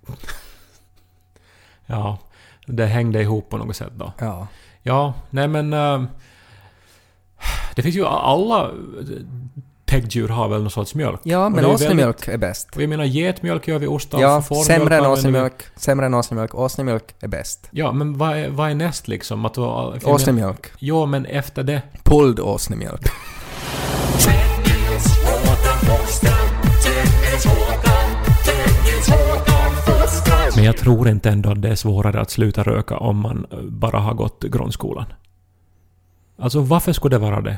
ja. 1.85 2.17
Det 2.67 2.85
hängde 2.85 3.21
ihop 3.21 3.49
på 3.49 3.57
något 3.57 3.75
sätt 3.75 3.93
då. 3.95 4.13
Ja. 4.19 4.47
Ja, 4.81 5.13
nej 5.29 5.47
men... 5.47 5.73
eh, 5.73 6.03
Det 7.75 7.81
finns 7.81 7.95
ju 7.95 8.05
alla 8.05 8.71
täckdjur 9.87 10.27
har 10.27 10.47
väl 10.47 10.61
någon 10.61 10.71
sorts 10.71 10.95
mjölk. 10.95 11.19
Ja, 11.23 11.49
men 11.49 11.65
åsnemjölk 11.65 12.27
är 12.27 12.37
bäst. 12.37 12.75
Och 12.75 12.81
jag 12.81 12.89
menar 12.89 13.03
getmjölk 13.03 13.67
gör 13.67 13.79
vi 13.79 13.87
ost 13.87 14.13
av. 14.13 14.21
Ja, 14.21 14.41
fårmjölk 14.41 14.67
sämre 14.67 14.95
än 14.97 15.03
vi- 15.03 15.09
åsnemjölk. 15.09 15.53
Sämre 15.75 16.05
än 16.05 16.13
åsnemjölk. 16.13 16.55
Åsnemjölk 16.55 17.15
är 17.19 17.27
bäst. 17.27 17.67
Ja, 17.71 17.91
men 17.91 18.17
vad 18.17 18.37
är, 18.37 18.49
vad 18.49 18.69
är 18.69 18.75
näst 18.75 19.07
liksom? 19.07 19.45
Att, 19.45 19.57
Åsnemjölk. 19.57 20.71
Jo, 20.79 21.05
men 21.05 21.25
efter 21.25 21.63
det. 21.63 21.81
Pulled 22.03 22.39
åsnemjölk. 22.39 23.01
Men 30.55 30.65
jag 30.65 30.77
tror 30.77 31.07
inte 31.09 31.29
ändå 31.29 31.49
att 31.51 31.61
det 31.61 31.69
är 31.69 31.75
svårare 31.75 32.21
att 32.21 32.29
sluta 32.29 32.63
röka 32.63 32.97
om 32.97 33.17
man 33.17 33.45
bara 33.69 33.99
har 33.99 34.13
gått 34.13 34.43
grundskolan. 34.43 35.05
Alltså 36.39 36.59
varför 36.59 36.93
skulle 36.93 37.15
det 37.15 37.19
vara 37.19 37.41
det? 37.41 37.57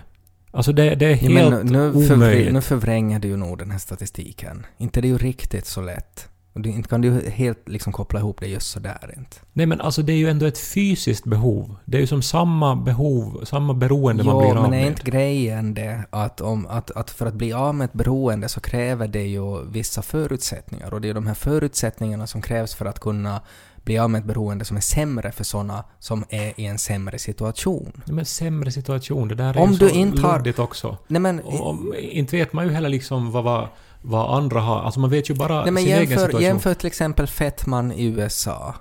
Alltså 0.51 0.71
det, 0.73 0.95
det 0.95 1.05
är 1.05 1.09
Ja, 1.09 1.15
helt 1.15 1.33
men 1.33 1.67
nu, 1.67 1.91
förvr- 1.91 2.13
omöjligt. 2.13 2.53
nu 2.53 2.61
förvränger 2.61 3.19
du 3.19 3.27
ju 3.27 3.37
nog 3.37 3.57
den 3.57 3.71
här 3.71 3.79
statistiken. 3.79 4.65
Inte 4.77 5.01
det 5.01 5.07
är 5.07 5.09
ju 5.09 5.17
riktigt 5.17 5.65
så 5.65 5.81
lätt. 5.81 6.27
Och 6.53 6.61
du, 6.61 6.69
inte 6.69 6.89
kan 6.89 7.01
du 7.01 7.07
ju 7.07 7.29
helt 7.29 7.69
liksom 7.69 7.93
koppla 7.93 8.19
ihop 8.19 8.39
det 8.39 8.47
just 8.47 8.71
sådär 8.71 9.13
inte. 9.17 9.37
Nej 9.53 9.65
men 9.65 9.81
alltså 9.81 10.01
det 10.01 10.13
är 10.13 10.17
ju 10.17 10.29
ändå 10.29 10.45
ett 10.45 10.57
fysiskt 10.59 11.25
behov. 11.25 11.75
Det 11.85 11.97
är 11.97 12.01
ju 12.01 12.07
som 12.07 12.21
samma 12.21 12.75
behov, 12.75 13.43
samma 13.45 13.73
beroende 13.73 14.23
man 14.23 14.37
blir 14.37 14.47
Jo, 14.49 14.55
av 14.57 14.61
men 14.63 14.73
är 14.73 14.77
med. 14.83 14.87
inte 14.87 15.03
grejen 15.03 15.73
det 15.73 16.03
att, 16.09 16.41
om, 16.41 16.67
att, 16.67 16.91
att 16.91 17.11
för 17.11 17.25
att 17.25 17.33
bli 17.33 17.53
av 17.53 17.75
med 17.75 17.85
ett 17.85 17.93
beroende 17.93 18.49
så 18.49 18.59
kräver 18.59 19.07
det 19.07 19.23
ju 19.27 19.65
vissa 19.65 20.01
förutsättningar 20.01 20.93
och 20.93 21.01
det 21.01 21.09
är 21.09 21.13
de 21.13 21.27
här 21.27 21.33
förutsättningarna 21.33 22.27
som 22.27 22.41
krävs 22.41 22.75
för 22.75 22.85
att 22.85 22.99
kunna 22.99 23.41
bli 23.89 23.97
av 23.99 24.09
med 24.09 24.19
ett 24.19 24.25
beroende 24.25 24.65
som 24.65 24.77
är 24.77 24.81
sämre 24.81 25.31
för 25.31 25.43
sådana 25.43 25.83
som 25.99 26.25
är 26.29 26.59
i 26.59 26.65
en 26.65 26.79
sämre 26.79 27.19
situation. 27.19 27.91
Nej, 28.05 28.15
men 28.15 28.25
sämre 28.25 28.71
situation, 28.71 29.27
det 29.27 29.35
där 29.35 29.53
är 29.57 29.61
Om 29.61 29.71
ju 29.71 29.77
du 29.77 29.89
så 29.89 29.95
inte 29.95 30.21
har- 30.21 30.59
också. 30.59 30.97
Nej 31.07 31.21
men, 31.21 31.39
Och, 31.39 31.67
om, 31.69 31.93
inte 31.99 32.37
vet 32.37 32.53
man 32.53 32.65
ju 32.67 32.71
heller 32.73 32.89
liksom 32.89 33.31
vad, 33.31 33.43
vad, 33.43 33.67
vad 34.01 34.37
andra 34.37 34.59
har. 34.61 34.79
Alltså 34.81 34.99
man 34.99 35.09
vet 35.09 35.29
ju 35.29 35.33
bara 35.35 35.61
nej, 35.63 35.71
men 35.71 35.83
sin 35.83 35.91
egen 35.93 35.99
jämför, 36.09 36.25
situation. 36.25 36.41
jämför 36.41 36.73
till 36.73 36.87
exempel 36.87 37.27
fettman 37.27 37.91
i 37.91 38.05
USA. 38.05 38.75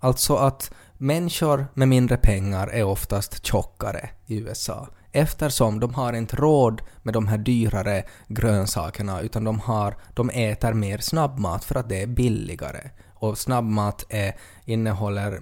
Alltså 0.00 0.36
att 0.36 0.70
människor 0.98 1.66
med 1.74 1.88
mindre 1.88 2.16
pengar 2.16 2.66
är 2.68 2.84
oftast 2.84 3.46
tjockare 3.46 4.10
i 4.26 4.36
USA. 4.36 4.88
Eftersom 5.12 5.80
de 5.80 5.94
har 5.94 6.12
inte 6.12 6.36
råd 6.36 6.82
med 7.02 7.14
de 7.14 7.26
här 7.28 7.38
dyrare 7.38 8.04
grönsakerna 8.28 9.20
utan 9.20 9.44
de, 9.44 9.60
har, 9.60 9.96
de 10.14 10.30
äter 10.30 10.72
mer 10.72 10.98
snabbmat 10.98 11.64
för 11.64 11.74
att 11.74 11.88
det 11.88 12.02
är 12.02 12.06
billigare. 12.06 12.90
Och 13.22 13.38
snabbmat 13.38 14.04
är, 14.08 14.32
innehåller 14.64 15.40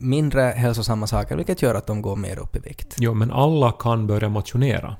mindre 0.00 0.42
hälsosamma 0.42 1.06
saker 1.06 1.36
vilket 1.36 1.62
gör 1.62 1.74
att 1.74 1.86
de 1.86 2.02
går 2.02 2.16
mer 2.16 2.38
upp 2.38 2.56
i 2.56 2.58
vikt. 2.58 2.96
Jo, 2.98 3.14
men 3.14 3.30
alla 3.30 3.72
kan 3.72 4.06
börja 4.06 4.28
motionera. 4.28 4.96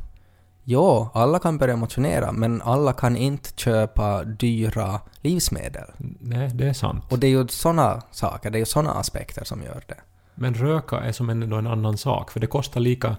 Jo, 0.65 1.09
alla 1.15 1.39
kan 1.39 1.59
börja 1.59 1.77
motionera 1.77 2.33
men 2.33 2.63
alla 2.63 2.93
kan 2.93 3.17
inte 3.17 3.51
köpa 3.57 4.25
dyra 4.25 5.01
livsmedel. 5.21 5.91
Nej, 6.21 6.51
det 6.55 6.69
är 6.69 6.73
sant. 6.73 7.05
Och 7.11 7.19
det 7.19 7.27
är 7.27 7.31
ju 7.31 7.49
såna 7.49 8.03
saker, 8.11 8.51
det 8.51 8.59
är 8.59 8.61
ju 8.61 8.67
såna 8.67 8.91
aspekter 8.91 9.45
som 9.45 9.63
gör 9.63 9.83
det. 9.87 9.99
Men 10.35 10.55
röka 10.55 10.97
är 10.97 11.13
som 11.13 11.31
ändå 11.31 11.57
en 11.57 11.67
annan 11.67 11.97
sak, 11.99 12.31
för 12.31 12.41
det 12.41 12.47
kostar 12.47 12.81
lika... 12.81 13.17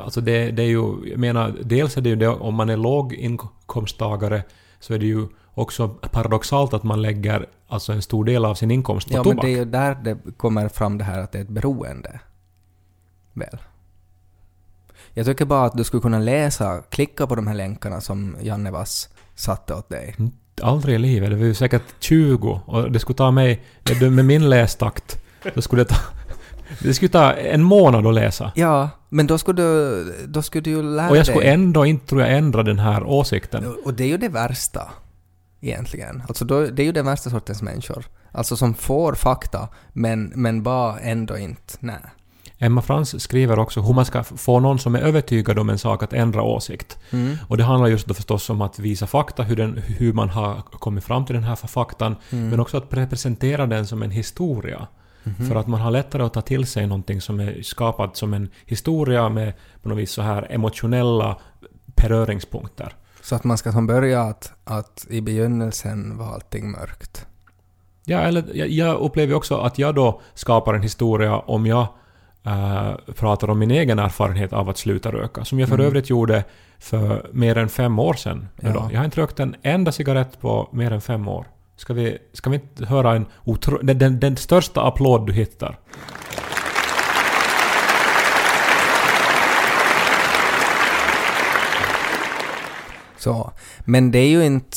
Alltså 0.00 0.20
det, 0.20 0.50
det 0.50 0.62
är 0.62 0.68
ju... 0.68 1.10
Jag 1.10 1.18
menar, 1.18 1.54
dels 1.62 1.96
är 1.96 2.00
det 2.00 2.08
ju 2.08 2.16
det 2.16 2.28
om 2.28 2.54
man 2.54 2.70
är 2.70 2.76
låginkomsttagare 2.76 4.42
så 4.80 4.94
är 4.94 4.98
det 4.98 5.06
ju 5.06 5.28
också 5.60 5.88
paradoxalt 5.88 6.74
att 6.74 6.82
man 6.82 7.02
lägger 7.02 7.46
alltså 7.68 7.92
en 7.92 8.02
stor 8.02 8.24
del 8.24 8.44
av 8.44 8.54
sin 8.54 8.70
inkomst 8.70 9.08
på 9.08 9.14
Ja, 9.14 9.18
men 9.18 9.24
tobak. 9.24 9.44
det 9.44 9.52
är 9.52 9.56
ju 9.56 9.64
där 9.64 9.94
det 10.04 10.16
kommer 10.36 10.68
fram 10.68 10.98
det 10.98 11.04
här 11.04 11.18
att 11.18 11.32
det 11.32 11.38
är 11.38 11.42
ett 11.42 11.48
beroende. 11.48 12.20
Väl? 13.32 13.58
Jag 15.14 15.26
tycker 15.26 15.44
bara 15.44 15.64
att 15.66 15.76
du 15.76 15.84
skulle 15.84 16.00
kunna 16.00 16.18
läsa, 16.18 16.82
klicka 16.90 17.26
på 17.26 17.34
de 17.34 17.46
här 17.46 17.54
länkarna 17.54 18.00
som 18.00 18.36
Janne 18.42 18.70
Vass 18.70 19.08
satte 19.34 19.74
åt 19.74 19.88
dig. 19.88 20.14
Mm, 20.18 20.30
Aldrig 20.62 20.94
i 20.94 20.98
livet. 20.98 21.30
Det 21.30 21.36
var 21.36 21.44
ju 21.44 21.54
säkert 21.54 21.82
20 22.00 22.60
och 22.66 22.90
det 22.92 22.98
skulle 22.98 23.16
ta 23.16 23.30
mig... 23.30 23.62
Med 24.00 24.24
min 24.24 24.50
lästakt, 24.50 25.22
då 25.54 25.62
skulle 25.62 25.82
det 25.84 25.88
ta... 25.88 25.96
Det 26.82 26.94
skulle 26.94 27.08
ta 27.08 27.32
en 27.32 27.62
månad 27.62 28.06
att 28.06 28.14
läsa. 28.14 28.52
Ja, 28.54 28.88
men 29.08 29.26
då 29.26 29.38
skulle 29.38 29.62
du, 29.62 30.04
då 30.28 30.42
skulle 30.42 30.62
du 30.62 30.70
ju 30.70 30.82
lära 30.82 31.10
Och 31.10 31.16
jag 31.16 31.26
skulle 31.26 31.44
dig. 31.44 31.52
ändå 31.54 31.86
inte, 31.86 32.06
tror 32.06 32.20
jag, 32.20 32.36
ändra 32.36 32.62
den 32.62 32.78
här 32.78 33.04
åsikten. 33.04 33.74
Och 33.84 33.94
det 33.94 34.04
är 34.04 34.08
ju 34.08 34.16
det 34.16 34.28
värsta, 34.28 34.88
egentligen. 35.60 36.22
Alltså 36.28 36.44
då, 36.44 36.66
det 36.66 36.82
är 36.82 36.86
ju 36.86 36.92
den 36.92 37.06
värsta 37.06 37.30
sortens 37.30 37.62
människor. 37.62 38.04
Alltså 38.32 38.56
som 38.56 38.74
får 38.74 39.14
fakta, 39.14 39.68
men, 39.92 40.32
men 40.34 40.62
bara 40.62 40.98
ändå 40.98 41.38
inte, 41.38 41.74
nej. 41.80 42.00
Emma 42.62 42.82
Frans 42.82 43.22
skriver 43.22 43.58
också 43.58 43.80
hur 43.80 43.94
man 43.94 44.04
ska 44.04 44.22
få 44.24 44.60
någon 44.60 44.78
som 44.78 44.94
är 44.94 45.00
övertygad 45.00 45.58
om 45.58 45.70
en 45.70 45.78
sak 45.78 46.02
att 46.02 46.12
ändra 46.12 46.42
åsikt. 46.42 46.98
Mm. 47.10 47.36
Och 47.48 47.56
det 47.56 47.64
handlar 47.64 47.88
just 47.88 48.06
då 48.06 48.14
förstås 48.14 48.50
om 48.50 48.60
att 48.62 48.78
visa 48.78 49.06
fakta, 49.06 49.42
hur, 49.42 49.56
den, 49.56 49.76
hur 49.76 50.12
man 50.12 50.28
har 50.28 50.62
kommit 50.62 51.04
fram 51.04 51.24
till 51.24 51.34
den 51.34 51.44
här 51.44 51.56
faktan, 51.56 52.16
Mm. 52.30 52.48
men 52.48 52.60
också 52.60 52.76
att 52.76 52.84
representera 52.90 53.66
den 53.66 53.86
som 53.86 54.02
en 54.02 54.10
historia. 54.10 54.86
Mhm. 55.22 55.48
För 55.48 55.56
att 55.56 55.66
man 55.66 55.80
har 55.80 55.90
lättare 55.90 56.22
att 56.22 56.34
ta 56.34 56.40
till 56.40 56.66
sig 56.66 56.86
någonting 56.86 57.20
som 57.20 57.40
är 57.40 57.62
skapat 57.62 58.16
som 58.16 58.34
en 58.34 58.50
historia 58.66 59.28
med 59.28 59.52
på 59.82 59.88
något 59.88 59.98
vis 59.98 60.10
så 60.12 60.22
här 60.22 60.46
emotionella 60.50 61.38
beröringspunkter. 61.86 62.94
Så 63.22 63.34
att 63.34 63.44
man 63.44 63.58
ska 63.58 63.72
som 63.72 63.86
börja 63.86 64.22
att, 64.22 64.52
att 64.64 65.06
i 65.10 65.20
begynnelsen 65.20 66.18
var 66.18 66.26
allting 66.34 66.70
mörkt. 66.70 67.26
Ja, 68.04 68.18
eller 68.18 68.44
jag, 68.54 68.68
jag 68.68 68.96
upplever 69.00 69.34
också 69.34 69.56
att 69.58 69.78
jag 69.78 69.94
då 69.94 70.20
skapar 70.34 70.74
en 70.74 70.82
historia 70.82 71.36
om 71.36 71.66
jag 71.66 71.86
eh, 72.46 72.90
pratar 73.16 73.50
om 73.50 73.58
min 73.58 73.70
egen 73.70 73.98
erfarenhet 73.98 74.52
av 74.52 74.68
att 74.68 74.78
sluta 74.78 75.12
röka. 75.12 75.44
Som 75.44 75.58
jag 75.60 75.68
för 75.68 75.74
Mm. 75.74 75.86
övrigt 75.86 76.10
gjorde 76.10 76.44
för 76.78 77.26
mer 77.32 77.58
än 77.58 77.68
fem 77.68 77.98
år 77.98 78.14
sedan. 78.14 78.48
Ja. 78.60 78.72
Då. 78.72 78.88
Jag 78.92 78.98
har 78.98 79.04
inte 79.04 79.20
rökt 79.20 79.40
en 79.40 79.56
enda 79.62 79.92
cigarett 79.92 80.40
på 80.40 80.68
mer 80.72 80.90
än 80.90 81.00
fem 81.00 81.28
år. 81.28 81.46
Ska 81.76 81.94
vi, 81.94 82.18
ska 82.32 82.50
vi 82.50 82.56
inte 82.56 82.86
höra 82.86 83.16
en 83.16 83.26
otro, 83.44 83.78
den, 83.82 83.98
den, 83.98 84.20
den 84.20 84.36
största 84.36 84.82
applåd 84.82 85.26
du 85.26 85.32
hittar? 85.32 85.78
Så. 93.20 93.52
Men 93.84 94.10
det 94.10 94.18
är 94.18 94.28
ju 94.28 94.44
inte... 94.44 94.76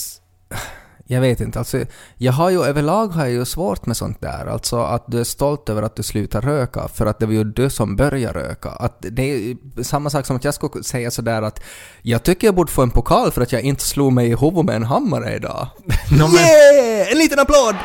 Jag 1.08 1.22
vet 1.22 1.42
inte, 1.42 1.60
alltså 1.60 1.80
jag 2.18 2.34
har 2.34 2.50
ju 2.50 2.64
överlag 2.64 3.08
har 3.08 3.22
jag 3.24 3.32
ju 3.32 3.46
svårt 3.46 3.86
med 3.86 3.98
sånt 3.98 4.22
där. 4.22 4.46
Alltså 4.46 4.82
att 4.82 5.04
du 5.08 5.20
är 5.20 5.24
stolt 5.24 5.70
över 5.70 5.82
att 5.82 5.96
du 5.96 6.04
slutar 6.04 6.42
röka 6.42 6.88
för 6.88 7.06
att 7.06 7.20
det 7.20 7.26
var 7.26 7.34
ju 7.34 7.44
du 7.44 7.70
som 7.70 7.96
började 7.96 8.40
röka. 8.40 8.70
Att 8.70 8.98
det 9.12 9.22
är 9.24 9.84
samma 9.84 10.10
sak 10.10 10.26
som 10.26 10.36
att 10.36 10.44
jag 10.44 10.54
skulle 10.54 10.84
säga 10.84 11.12
sådär 11.12 11.42
att 11.42 11.60
jag 12.02 12.24
tycker 12.24 12.48
jag 12.48 12.56
borde 12.56 12.72
få 12.72 12.82
en 12.82 12.90
pokal 12.92 13.32
för 13.32 13.42
att 13.42 13.52
jag 13.52 13.62
inte 13.62 13.84
slog 13.84 14.14
mig 14.14 14.28
i 14.28 14.36
huvudet 14.36 14.66
med 14.66 14.76
en 14.76 14.84
hammare 14.84 15.36
idag. 15.36 15.68
Nå, 16.12 16.28
men- 16.28 16.36
Yeah! 16.36 17.12
En 17.12 17.18
liten 17.18 17.40
applåd! 17.40 17.76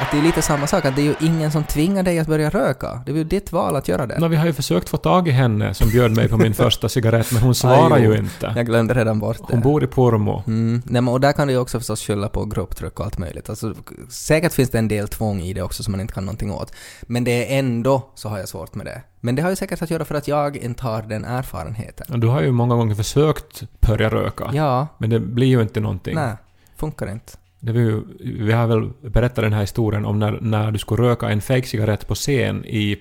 Att 0.00 0.10
det 0.10 0.18
är 0.18 0.22
lite 0.22 0.42
samma 0.42 0.66
sak, 0.66 0.84
att 0.84 0.96
det 0.96 1.02
är 1.02 1.04
ju 1.04 1.14
ingen 1.20 1.50
som 1.50 1.64
tvingar 1.64 2.02
dig 2.02 2.18
att 2.18 2.26
börja 2.26 2.50
röka. 2.50 3.02
Det 3.06 3.12
är 3.12 3.16
ju 3.16 3.24
ditt 3.24 3.52
val 3.52 3.76
att 3.76 3.88
göra 3.88 4.06
det. 4.06 4.18
Nå, 4.18 4.28
vi 4.28 4.36
har 4.36 4.46
ju 4.46 4.52
försökt 4.52 4.88
få 4.88 4.96
tag 4.96 5.28
i 5.28 5.30
henne 5.30 5.74
som 5.74 5.88
bjöd 5.88 6.10
mig 6.16 6.28
på 6.28 6.36
min 6.36 6.54
första 6.54 6.88
cigarett, 6.88 7.32
men 7.32 7.42
hon 7.42 7.54
svarar 7.54 7.98
ju 7.98 8.16
inte. 8.16 8.52
Jag 8.56 8.66
glömde 8.66 8.94
redan 8.94 9.18
bort 9.18 9.38
det. 9.38 9.44
Hon 9.54 9.60
bor 9.60 9.84
i 9.84 9.86
Pormo. 9.86 10.42
Mm. 10.46 10.82
Nej, 10.84 11.02
men, 11.02 11.08
och 11.14 11.20
där 11.20 11.32
kan 11.32 11.46
du 11.48 11.52
ju 11.52 11.58
också 11.60 11.78
förstås 11.78 12.00
skylla 12.02 12.28
på 12.28 12.44
grupptryck 12.44 13.00
och 13.00 13.06
allt 13.06 13.18
möjligt. 13.18 13.48
Alltså, 13.50 13.74
säkert 14.08 14.52
finns 14.52 14.70
det 14.70 14.78
en 14.78 14.88
del 14.88 15.08
tvång 15.08 15.40
i 15.40 15.52
det 15.52 15.62
också 15.62 15.82
som 15.82 15.92
man 15.92 16.00
inte 16.00 16.14
kan 16.14 16.24
någonting 16.24 16.52
åt. 16.52 16.72
Men 17.02 17.24
det 17.24 17.54
är 17.54 17.58
ändå 17.58 18.02
så 18.14 18.28
har 18.28 18.38
jag 18.38 18.48
svårt 18.48 18.74
med 18.74 18.86
det. 18.86 19.02
Men 19.20 19.34
det 19.34 19.42
har 19.42 19.50
ju 19.50 19.56
säkert 19.56 19.82
att 19.82 19.90
göra 19.90 20.04
för 20.04 20.14
att 20.14 20.28
jag 20.28 20.56
inte 20.56 20.82
har 20.82 21.02
den 21.02 21.24
erfarenheten. 21.24 22.20
Du 22.20 22.26
har 22.26 22.42
ju 22.42 22.52
många 22.52 22.74
gånger 22.74 22.94
försökt 22.94 23.62
börja 23.80 24.08
röka, 24.10 24.50
Ja, 24.52 24.86
men 24.98 25.10
det 25.10 25.20
blir 25.20 25.46
ju 25.46 25.62
inte 25.62 25.80
någonting. 25.80 26.14
nej, 26.14 26.34
funkar 26.76 27.10
inte. 27.12 27.32
Ju, 27.66 28.02
vi 28.20 28.52
har 28.52 28.66
väl 28.66 28.90
berättat 29.10 29.44
den 29.44 29.52
här 29.52 29.60
historien 29.60 30.04
om 30.04 30.18
när, 30.18 30.38
när 30.40 30.70
du 30.70 30.78
skulle 30.78 31.02
röka 31.02 31.28
en 31.28 31.40
fake-cigarett 31.40 32.08
på 32.08 32.14
scen 32.14 32.64
i 32.64 32.92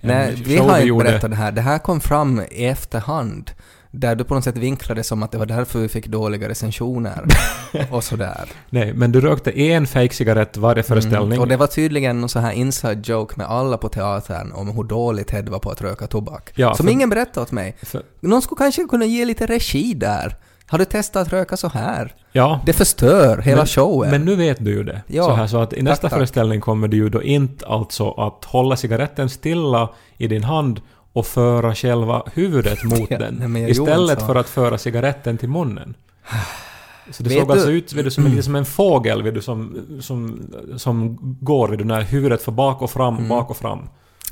en 0.00 0.08
Nej, 0.08 0.34
vi 0.44 0.56
har 0.56 0.76
inte 0.76 0.88
gjorde. 0.88 1.04
berättat 1.04 1.30
det 1.30 1.36
här. 1.36 1.52
Det 1.52 1.60
här 1.60 1.78
kom 1.78 2.00
fram 2.00 2.40
i 2.50 2.66
efterhand. 2.66 3.50
Där 3.90 4.14
du 4.16 4.24
på 4.24 4.34
något 4.34 4.44
sätt 4.44 4.56
vinklade 4.56 5.02
som 5.02 5.22
att 5.22 5.32
det 5.32 5.38
var 5.38 5.46
därför 5.46 5.78
vi 5.78 5.88
fick 5.88 6.06
dåliga 6.06 6.48
recensioner. 6.48 7.24
och 7.90 8.04
sådär. 8.04 8.44
Nej, 8.70 8.92
men 8.94 9.12
du 9.12 9.20
rökte 9.20 9.60
en 9.60 9.86
fake-cigarett 9.86 10.56
varje 10.56 10.82
föreställning. 10.82 11.26
Mm. 11.32 11.40
Och 11.40 11.48
det 11.48 11.56
var 11.56 11.66
tydligen 11.66 12.20
någon 12.20 12.28
så 12.28 12.38
här 12.38 12.52
inside 12.52 13.08
joke 13.08 13.34
med 13.36 13.46
alla 13.46 13.78
på 13.78 13.88
teatern 13.88 14.52
om 14.52 14.68
hur 14.68 14.84
dåligt 14.84 15.26
Ted 15.28 15.48
var 15.48 15.58
på 15.58 15.70
att 15.70 15.82
röka 15.82 16.06
tobak. 16.06 16.52
Ja, 16.54 16.74
som 16.74 16.86
för- 16.86 16.92
ingen 16.92 17.10
berättade 17.10 17.40
åt 17.44 17.52
mig. 17.52 17.76
För, 17.82 18.02
Någon 18.20 18.42
skulle 18.42 18.58
kanske 18.58 18.84
kunna 18.84 19.04
ge 19.04 19.24
lite 19.24 19.46
regi 19.46 19.94
där. 19.94 20.36
Har 20.74 20.78
du 20.78 20.84
testat 20.84 21.26
att 21.26 21.32
röka 21.32 21.56
så 21.56 21.68
här? 21.68 22.14
ja. 22.32 22.60
Det 22.66 22.72
förstör 22.72 23.38
hela 23.38 23.56
men, 23.56 23.66
showen. 23.66 24.10
Men 24.10 24.24
nu 24.24 24.36
vet 24.36 24.64
du 24.64 24.70
ju 24.70 24.84
det. 24.84 25.02
Ja. 25.06 25.24
Så, 25.24 25.32
här, 25.32 25.46
så 25.46 25.58
att 25.58 25.72
i 25.72 25.82
nästa 25.82 26.02
Tack, 26.02 26.10
tack. 26.10 26.18
föreställning 26.18 26.60
kommer 26.60 26.88
du 26.88 26.96
ju 26.96 27.08
då 27.08 27.22
inte 27.22 27.66
alltså 27.66 28.10
att 28.10 28.44
hålla 28.44 28.76
cigaretten 28.76 29.28
stilla 29.28 29.88
i 30.16 30.26
din 30.28 30.44
hand 30.44 30.80
och 31.12 31.26
föra 31.26 31.74
själva 31.74 32.22
huvudet 32.34 32.84
mot 32.84 33.10
Ja, 33.10 33.18
den. 33.18 33.52
nej, 33.52 33.70
istället 33.70 34.22
för 34.26 34.34
att 34.34 34.48
föra 34.48 34.78
cigaretten 34.78 35.38
till 35.38 35.48
munnen. 35.48 35.94
Så 37.10 37.22
det 37.22 37.28
Vet 37.28 37.38
såg 37.40 37.50
alltså 37.50 37.66
du- 37.68 37.72
ut 37.76 37.92
vet 37.92 38.04
du, 38.04 38.10
som, 38.10 38.24
en- 38.24 38.30
lite 38.30 38.42
som 38.42 38.54
en 38.56 38.64
fågel 38.64 39.22
vet 39.22 39.34
du, 39.34 39.42
som, 39.42 39.76
som, 40.00 40.38
som 40.76 41.18
går 41.40 41.68
vid 41.68 41.78
du, 41.78 41.84
när 41.84 42.00
huvudet 42.02 42.42
får 42.42 42.52
bak 42.52 42.82
och 42.82 42.90
fram, 42.90 43.16
Mm. 43.16 43.28
bak 43.28 43.50
och 43.50 43.56
fram. 43.56 43.88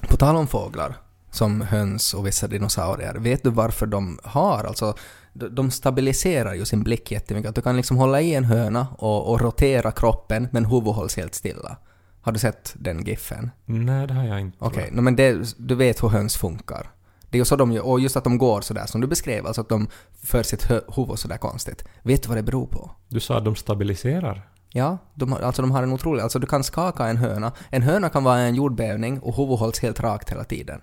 På 0.08 0.16
tal 0.16 0.36
om 0.36 0.46
fåglar. 0.46 0.94
som 1.30 1.60
höns 1.60 2.14
och 2.14 2.26
vissa 2.26 2.46
dinosaurier. 2.46 3.14
Vet 3.14 3.42
du 3.42 3.50
varför 3.50 3.86
de 3.86 4.18
har? 4.24 4.64
Alltså, 4.64 4.94
de 5.32 5.70
stabiliserar 5.70 6.54
ju 6.54 6.64
sin 6.64 6.82
blick 6.82 7.10
jättemycket. 7.10 7.48
Att 7.48 7.54
du 7.54 7.62
kan 7.62 7.76
liksom 7.76 7.96
hålla 7.96 8.20
i 8.20 8.34
en 8.34 8.44
höna 8.44 8.86
och, 8.98 9.30
och 9.30 9.40
rotera 9.40 9.92
kroppen 9.92 10.48
men 10.52 10.64
huvudet 10.64 10.94
hålls 10.94 11.16
helt 11.16 11.34
stilla. 11.34 11.76
Har 12.20 12.32
du 12.32 12.38
sett 12.38 12.74
den 12.74 13.04
giffen? 13.04 13.50
Nej, 13.64 14.06
det 14.06 14.14
har 14.14 14.24
jag 14.24 14.40
inte. 14.40 14.58
Okej, 14.60 14.88
no, 14.92 15.00
men 15.00 15.16
det, 15.16 15.54
du 15.58 15.74
vet 15.74 16.02
hur 16.02 16.08
höns 16.08 16.36
funkar. 16.36 16.90
Det 17.30 17.36
är 17.36 17.38
ju 17.38 17.44
så 17.44 17.56
de 17.56 17.72
gör, 17.72 17.86
och 17.86 18.00
just 18.00 18.16
att 18.16 18.24
de 18.24 18.38
går 18.38 18.60
sådär 18.60 18.86
som 18.86 19.00
du 19.00 19.06
beskrev, 19.06 19.46
alltså 19.46 19.60
att 19.60 19.68
de 19.68 19.88
för 20.22 20.42
sitt 20.42 20.70
huvud 20.70 21.18
sådär 21.18 21.36
konstigt. 21.36 21.84
Vet 22.02 22.22
du 22.22 22.28
vad 22.28 22.38
det 22.38 22.42
beror 22.42 22.66
på? 22.66 22.90
Du 23.08 23.20
sa 23.20 23.38
att 23.38 23.44
de 23.44 23.56
stabiliserar. 23.56 24.48
Ja, 24.72 24.98
de 25.14 25.32
alltså 25.32 25.62
de 25.62 25.70
har 25.70 25.82
en 25.82 25.92
otrolig... 25.92 26.22
Alltså 26.22 26.38
du 26.38 26.46
kan 26.46 26.64
skaka 26.64 27.06
en 27.06 27.16
höna. 27.16 27.52
En 27.70 27.82
höna 27.82 28.08
kan 28.08 28.24
vara 28.24 28.38
en 28.38 28.54
jordbävning 28.54 29.20
och 29.20 29.36
huvudet 29.36 29.60
hålls 29.60 29.80
helt 29.80 30.00
rakt 30.00 30.30
hela 30.30 30.44
tiden. 30.44 30.80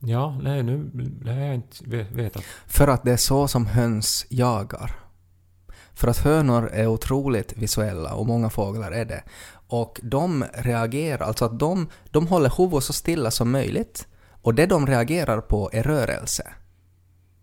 Ja, 0.00 0.38
nej, 0.42 0.62
nu... 0.62 0.90
Det 1.22 1.32
har 1.32 1.40
jag 1.40 1.54
inte 1.54 1.76
ve- 1.86 2.06
vetat. 2.12 2.42
För 2.66 2.88
att 2.88 3.02
det 3.04 3.12
är 3.12 3.16
så 3.16 3.48
som 3.48 3.66
höns 3.66 4.26
jagar. 4.28 4.92
För 5.94 6.08
att 6.08 6.18
hönor 6.18 6.70
är 6.72 6.86
otroligt 6.86 7.56
visuella 7.56 8.14
och 8.14 8.26
många 8.26 8.50
fåglar 8.50 8.92
är 8.92 9.04
det. 9.04 9.22
Och 9.68 10.00
de 10.02 10.44
reagerar, 10.52 11.26
alltså 11.26 11.44
att 11.44 11.58
de, 11.58 11.88
de 12.10 12.26
håller 12.26 12.52
huvudet 12.56 12.84
så 12.84 12.92
stilla 12.92 13.30
som 13.30 13.50
möjligt 13.50 14.06
och 14.42 14.54
det 14.54 14.66
de 14.66 14.86
reagerar 14.86 15.40
på 15.40 15.70
är 15.72 15.82
rörelse. 15.82 16.52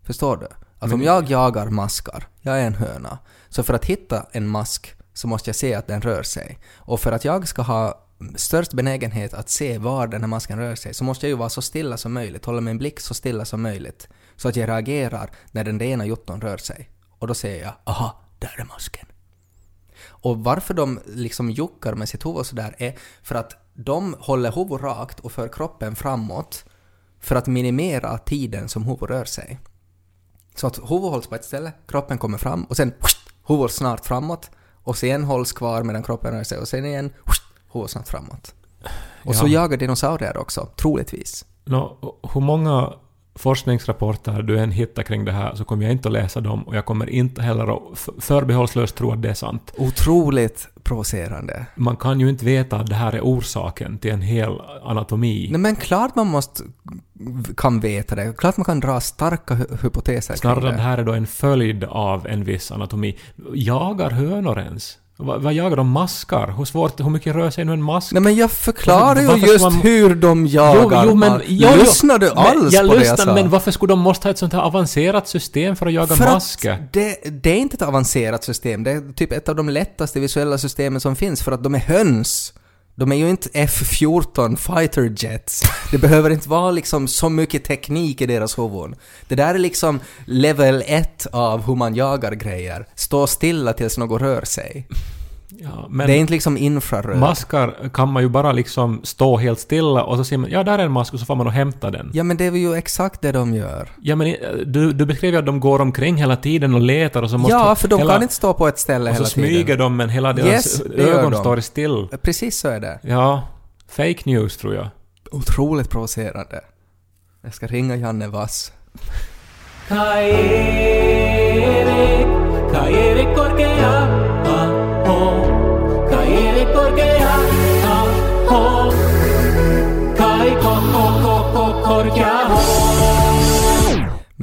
Förstår 0.02 0.36
du? 0.36 0.46
Att 0.78 0.92
om 0.92 1.02
jag 1.02 1.30
jagar 1.30 1.66
maskar, 1.70 2.28
jag 2.40 2.60
är 2.60 2.66
en 2.66 2.74
höna, 2.74 3.18
så 3.48 3.62
för 3.62 3.74
att 3.74 3.84
hitta 3.84 4.26
en 4.32 4.48
mask 4.48 4.94
så 5.14 5.28
måste 5.28 5.48
jag 5.48 5.56
se 5.56 5.74
att 5.74 5.86
den 5.86 6.00
rör 6.00 6.22
sig. 6.22 6.58
Och 6.76 7.00
för 7.00 7.12
att 7.12 7.24
jag 7.24 7.48
ska 7.48 7.62
ha 7.62 8.05
störst 8.36 8.72
benägenhet 8.72 9.34
att 9.34 9.50
se 9.50 9.78
var 9.78 10.06
den 10.06 10.20
här 10.20 10.28
masken 10.28 10.58
rör 10.58 10.74
sig 10.74 10.94
så 10.94 11.04
måste 11.04 11.26
jag 11.26 11.30
ju 11.30 11.36
vara 11.36 11.48
så 11.48 11.62
stilla 11.62 11.96
som 11.96 12.12
möjligt, 12.12 12.44
hålla 12.44 12.60
min 12.60 12.78
blick 12.78 13.00
så 13.00 13.14
stilla 13.14 13.44
som 13.44 13.62
möjligt. 13.62 14.08
Så 14.36 14.48
att 14.48 14.56
jag 14.56 14.68
reagerar 14.68 15.30
när 15.52 15.64
den 15.64 15.82
ena 15.82 16.06
jotton 16.06 16.40
rör 16.40 16.56
sig. 16.56 16.90
Och 17.18 17.26
då 17.26 17.34
ser 17.34 17.62
jag 17.62 17.72
”aha, 17.84 18.20
där 18.38 18.60
är 18.60 18.64
masken”. 18.64 19.06
Och 20.04 20.38
varför 20.38 20.74
de 20.74 21.00
liksom 21.06 21.50
juckar 21.50 21.94
med 21.94 22.08
sitt 22.08 22.26
huvud 22.26 22.46
sådär 22.46 22.74
är 22.78 22.98
för 23.22 23.34
att 23.34 23.52
de 23.74 24.16
håller 24.18 24.52
huvudet 24.52 24.82
rakt 24.82 25.20
och 25.20 25.32
för 25.32 25.48
kroppen 25.48 25.96
framåt 25.96 26.64
för 27.20 27.36
att 27.36 27.46
minimera 27.46 28.18
tiden 28.18 28.68
som 28.68 28.82
huvudet 28.82 29.10
rör 29.10 29.24
sig. 29.24 29.58
Så 30.54 30.66
att 30.66 30.78
huvudet 30.78 31.10
hålls 31.10 31.26
på 31.26 31.34
ett 31.34 31.44
ställe, 31.44 31.72
kroppen 31.88 32.18
kommer 32.18 32.38
fram 32.38 32.64
och 32.64 32.76
sen 32.76 32.92
huvudet 33.46 33.72
snart 33.72 34.06
framåt 34.06 34.50
och 34.82 34.98
sen 34.98 35.24
hålls 35.24 35.52
kvar 35.52 35.82
medan 35.82 36.02
kroppen 36.02 36.34
rör 36.34 36.44
sig 36.44 36.58
och 36.58 36.68
sen 36.68 36.84
igen 36.84 37.12
snart 37.88 38.08
framåt. 38.08 38.54
Och 39.24 39.34
så 39.36 39.46
Ja. 39.46 39.50
jagar 39.62 39.76
dinosaurier 39.76 40.36
också, 40.36 40.68
troligtvis. 40.76 41.44
Nå, 41.64 41.96
hur 42.34 42.40
många 42.40 42.92
forskningsrapporter 43.34 44.42
du 44.42 44.58
än 44.58 44.70
hittar 44.70 45.02
kring 45.02 45.24
det 45.24 45.32
här 45.32 45.54
så 45.54 45.64
kommer 45.64 45.82
jag 45.82 45.92
inte 45.92 46.08
att 46.08 46.12
läsa 46.12 46.40
dem 46.40 46.62
och 46.62 46.76
jag 46.76 46.84
kommer 46.86 47.10
inte 47.10 47.42
heller 47.42 47.76
att 47.76 47.98
förbehållslöst 48.18 48.96
tro 48.96 49.12
att 49.12 49.22
det 49.22 49.30
är 49.30 49.34
sant. 49.34 49.72
Otroligt 49.76 50.68
provocerande. 50.82 51.66
Man 51.74 51.96
kan 51.96 52.20
ju 52.20 52.28
inte 52.30 52.44
veta 52.44 52.76
att 52.76 52.86
det 52.86 52.94
här 52.94 53.12
är 53.12 53.20
orsaken 53.20 53.98
till 53.98 54.10
en 54.10 54.22
hel 54.22 54.60
anatomi. 54.84 55.48
Nej 55.50 55.60
men 55.60 55.76
klart 55.76 56.14
man 56.14 56.26
måste 56.26 56.62
kan 57.56 57.80
veta 57.80 58.14
det. 58.14 58.36
Klart 58.38 58.56
man 58.56 58.64
kan 58.64 58.80
dra 58.80 59.00
starka 59.00 59.54
hy- 59.54 59.82
hypoteser 59.82 60.34
kring 60.34 60.40
Snarare 60.40 60.60
det. 60.64 60.68
att 60.70 60.76
det 60.76 60.82
här 60.82 60.98
är 60.98 61.04
då 61.04 61.12
en 61.12 61.26
följd 61.26 61.84
av 61.84 62.26
en 62.26 62.44
viss 62.44 62.70
anatomi. 62.72 63.18
Jagar 63.54 64.10
hönor 64.10 64.58
ens? 64.58 64.98
Vad, 65.18 65.42
vad 65.42 65.52
jagar 65.54 65.76
de? 65.76 65.88
Maskar? 65.90 66.54
Hur 66.58 66.64
svårt, 66.64 67.00
hur 67.00 67.10
mycket 67.10 67.34
rör 67.34 67.50
sig 67.50 67.64
nu 67.64 67.72
en 67.72 67.82
mask? 67.82 68.12
Nej 68.12 68.22
men 68.22 68.36
jag 68.36 68.50
förklarar 68.50 69.20
ju 69.20 69.26
Varför 69.26 69.46
just 69.46 69.62
man- 69.62 69.72
hur 69.74 70.14
de 70.14 70.46
jagar. 70.46 71.14
man. 71.14 71.38
Lyssnar 71.38 72.18
du 72.18 72.26
Men 72.26 72.38
alls 72.38 72.72
jag 72.74 72.86
på 72.88 72.92
det 72.92 72.98
lyssnar, 72.98 73.16
jag 73.18 73.26
sa? 73.26 73.34
men 73.34 73.50
varför 73.50 73.70
skulle 73.70 73.92
de 73.92 73.98
måste 74.00 74.28
ha 74.28 74.30
ett 74.30 74.38
sånt 74.38 74.52
här 74.52 74.60
avancerat 74.60 75.28
system 75.28 75.76
för 75.76 75.86
att 75.86 75.92
jaga 75.92 76.16
För 76.16 76.24
maskar? 76.24 76.72
att 76.72 76.92
det, 76.92 77.16
det 77.42 77.50
är 77.50 77.56
inte 77.56 77.74
ett 77.74 77.82
avancerat 77.82 78.44
system. 78.44 78.84
Det 78.84 78.90
är 78.90 79.12
typ 79.12 79.32
ett 79.32 79.48
av 79.48 79.56
de 79.56 79.68
lättaste 79.68 80.20
visuella 80.20 80.58
systemen 80.58 81.00
som 81.00 81.16
finns 81.16 81.42
för 81.42 81.52
att 81.52 81.62
de 81.64 81.74
är 81.74 81.78
höns. 81.78 82.52
De 82.98 83.12
är 83.12 83.16
ju 83.16 83.30
inte 83.30 83.48
F-14 83.52 84.56
fighter 84.56 85.14
jets. 85.16 85.62
Det 85.90 85.98
behöver 85.98 86.30
inte 86.30 86.48
vara 86.48 86.70
liksom 86.70 87.08
så 87.08 87.28
mycket 87.28 87.64
teknik 87.64 88.20
i 88.20 88.26
deras 88.26 88.58
huvuden. 88.58 88.94
Det 89.28 89.34
där 89.34 89.54
är 89.54 89.58
liksom 89.58 90.00
level 90.24 90.82
1 90.86 91.26
av 91.32 91.66
hur 91.66 91.74
man 91.74 91.94
jagar 91.94 92.32
grejer. 92.32 92.86
Stå 92.94 93.26
stilla 93.26 93.72
tills 93.72 93.98
något 93.98 94.22
rör 94.22 94.44
sig. 94.44 94.86
Ja, 95.58 95.86
men 95.90 96.06
det 96.06 96.12
är 96.12 96.18
inte 96.18 96.32
liksom 96.32 96.56
infraröd. 96.56 97.18
maskar 97.18 97.90
kan 97.94 98.12
man 98.12 98.22
ju 98.22 98.28
bara 98.28 98.52
liksom 98.52 99.00
stå 99.04 99.36
helt 99.36 99.58
stilla 99.60 100.02
och 100.02 100.16
så 100.16 100.24
ser 100.24 100.36
man 100.38 100.50
ja 100.50 100.62
där 100.64 100.78
är 100.78 100.84
en 100.84 100.92
mask 100.92 101.14
och 101.14 101.20
så 101.20 101.26
får 101.26 101.36
man 101.36 101.46
och 101.46 101.52
hämta 101.52 101.90
den. 101.90 102.10
Ja 102.14 102.22
men 102.24 102.36
det 102.36 102.44
är 102.46 102.52
ju 102.52 102.74
exakt 102.74 103.20
det 103.22 103.32
de 103.32 103.54
gör. 103.54 103.88
Ja 104.02 104.16
men 104.16 104.26
eh, 104.26 104.34
du, 104.66 104.92
du 104.92 105.06
beskrev 105.06 105.32
ju 105.32 105.38
att 105.38 105.46
de 105.46 105.60
går 105.60 105.80
omkring 105.80 106.16
hela 106.16 106.36
tiden 106.36 106.74
och 106.74 106.80
letar 106.80 107.22
och 107.22 107.30
så 107.30 107.38
måste... 107.38 107.52
Ja, 107.56 107.74
för 107.74 107.88
de 107.88 107.98
hela, 107.98 108.12
kan 108.12 108.22
inte 108.22 108.34
stå 108.34 108.54
på 108.54 108.68
ett 108.68 108.78
ställe 108.78 109.10
Och 109.10 109.16
så 109.16 109.22
hela 109.22 109.28
smyger 109.30 109.64
tiden. 109.64 109.78
de 109.78 109.96
men 109.96 110.08
hela 110.08 110.32
deras 110.32 110.48
Yes, 110.48 110.80
ögon 110.80 111.32
de. 111.32 111.40
står 111.40 111.60
still. 111.60 112.08
Precis 112.22 112.58
så 112.58 112.68
är 112.68 112.80
det. 112.80 112.98
Ja, 113.02 113.48
fake 113.88 114.18
news 114.24 114.56
tror 114.56 114.74
jag. 114.74 114.86
Otroligt 115.30 115.90
provocerande. 115.90 116.60
Jag 117.42 117.54
ska 117.54 117.66
ringa 117.66 117.96
Janne 117.96 118.28
Vass. 118.28 118.72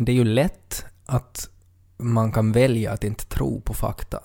Det 0.06 0.12
är 0.12 0.14
ju 0.14 0.24
lätt 0.24 0.86
att 1.06 1.50
man 1.98 2.32
kan 2.32 2.52
välja 2.52 2.92
att 2.92 3.04
inte 3.04 3.26
tro 3.26 3.62
på 3.62 3.74
fakta. 3.74 4.20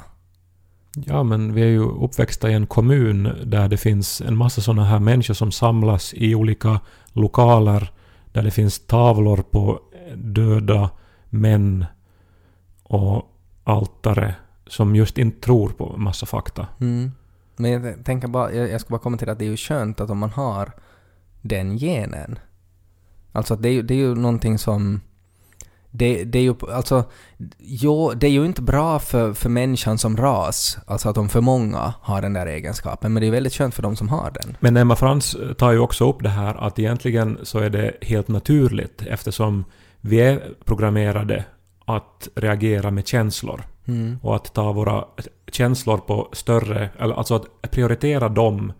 Ja, 0.94 1.22
men 1.22 1.54
vi 1.54 1.62
är 1.62 1.66
ju 1.66 1.80
uppväxta 1.80 2.50
i 2.50 2.54
en 2.54 2.66
kommun 2.66 3.30
där 3.44 3.68
det 3.68 3.76
finns 3.76 4.20
en 4.20 4.36
massa 4.36 4.60
sådana 4.60 4.84
här 4.84 4.98
människor 4.98 5.34
som 5.34 5.52
samlas 5.52 6.14
i 6.14 6.34
olika 6.34 6.80
lokaler 7.12 7.92
där 8.32 8.42
det 8.42 8.50
finns 8.50 8.86
tavlor 8.86 9.36
på 9.36 9.80
döda 10.14 10.90
män 11.30 11.84
och 12.82 13.34
altare 13.64 14.34
som 14.66 14.96
just 14.96 15.18
inte 15.18 15.40
tror 15.40 15.68
på 15.68 15.96
massa 15.96 16.26
fakta. 16.26 16.66
Mm. 16.80 17.12
Men 17.56 17.70
jag 17.70 18.04
tänker 18.04 18.28
bara, 18.28 18.52
jag, 18.52 18.80
ska 18.80 18.90
bara 18.90 19.00
kommentera 19.00 19.32
att 19.32 19.38
det 19.38 19.44
är 19.44 19.50
ju 19.50 19.56
skönt 19.56 20.00
att 20.00 20.10
om 20.10 20.18
man 20.18 20.30
har 20.30 20.72
den 21.40 21.76
genen. 21.76 22.38
Alltså 23.32 23.54
att 23.54 23.62
det 23.62 23.68
är 23.68 23.72
ju, 23.72 23.82
det 23.82 23.94
är 23.94 23.98
ju 23.98 24.14
någonting 24.14 24.58
som... 24.58 25.00
Det, 25.90 26.24
det 26.24 26.38
är 26.38 26.42
ju, 26.42 26.54
alltså, 26.72 27.04
jo, 27.58 28.12
det 28.16 28.26
är 28.26 28.30
ju 28.30 28.44
inte 28.44 28.62
bra 28.62 28.98
för, 28.98 29.32
för 29.32 29.48
människan 29.48 29.98
som 29.98 30.16
ras, 30.16 30.78
alltså 30.86 31.08
att 31.08 31.14
de 31.14 31.28
för 31.28 31.40
många 31.40 31.94
har 32.00 32.22
den 32.22 32.32
där 32.32 32.46
egenskapen, 32.46 33.12
men 33.12 33.20
det 33.20 33.26
är 33.26 33.30
väldigt 33.30 33.54
skönt 33.54 33.74
för 33.74 33.82
de 33.82 33.96
som 33.96 34.08
har 34.08 34.30
den. 34.30 34.56
Men 34.60 34.76
Emma 34.76 34.96
Frans 34.96 35.36
tar 35.58 35.72
ju 35.72 35.78
också 35.78 36.10
upp 36.10 36.22
det 36.22 36.28
här 36.28 36.54
att 36.54 36.78
egentligen 36.78 37.38
så 37.42 37.58
är 37.58 37.70
det 37.70 37.94
helt 38.02 38.28
naturligt 38.28 39.02
eftersom 39.06 39.64
vi 40.00 40.20
är 40.20 40.42
programmerade 40.64 41.44
att 41.84 42.28
reagera 42.34 42.90
med 42.90 43.06
känslor. 43.06 43.62
Mm. 43.88 44.18
och 44.22 44.36
att 44.36 44.54
ta 44.54 44.72
våra 44.72 45.04
känslor 45.52 45.98
på 45.98 46.28
större, 46.32 46.90
eller 46.98 47.14
alltså 47.14 47.34
att 47.34 47.70
prioritera 47.70 48.28
dem 48.28 48.72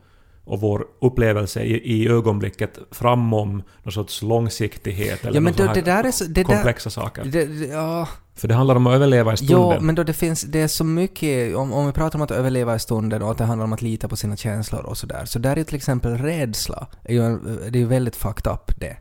och 0.49 0.61
vår 0.61 0.87
upplevelse 1.01 1.63
i, 1.63 1.93
i 2.03 2.09
ögonblicket 2.09 2.79
framom 2.91 3.63
någon 3.83 3.93
sorts 3.93 4.23
långsiktighet 4.23 5.23
eller 5.25 5.35
Ja 5.35 5.41
men 5.41 5.53
då, 5.57 5.73
det 5.75 5.81
där 5.81 6.05
är 6.05 6.11
så... 6.11 6.25
Det 6.25 6.31
där, 6.35 6.45
komplexa 6.45 6.91
saker. 6.91 7.25
det, 7.25 7.45
ja, 7.67 8.09
För 8.35 8.49
det 8.49 8.55
handlar 8.55 8.77
om 8.77 8.87
att 8.87 8.95
överleva 8.95 9.33
i 9.33 9.37
stunden. 9.37 9.59
Ja, 9.71 9.81
men 9.81 9.95
då 9.95 10.03
det 10.03 10.13
finns, 10.13 10.43
det 10.43 10.61
är 10.61 10.69
så 10.69 10.85
mycket, 10.85 11.57
om, 11.57 11.73
om 11.73 11.87
vi 11.87 11.93
pratar 11.93 12.19
om 12.19 12.23
att 12.23 12.31
överleva 12.31 12.75
i 12.75 12.79
stunden 12.79 13.23
och 13.23 13.31
att 13.31 13.39
det 13.39 13.45
handlar 13.45 13.65
om 13.65 13.73
att 13.73 13.83
lita 13.83 14.09
på 14.09 14.17
sina 14.17 14.37
känslor 14.37 14.81
och 14.83 14.99
sådär, 14.99 15.25
så 15.25 15.39
där 15.39 15.57
är 15.59 15.65
till 15.65 15.77
exempel 15.77 16.19
rädsla, 16.19 16.87
är 17.05 17.13
ju, 17.15 17.23
en- 17.25 17.59
det 17.71 17.79
är 17.79 17.81
ju 17.81 17.87
väldigt 17.87 18.17
fucked 18.17 18.53
up 18.53 18.81
det. 18.81 18.97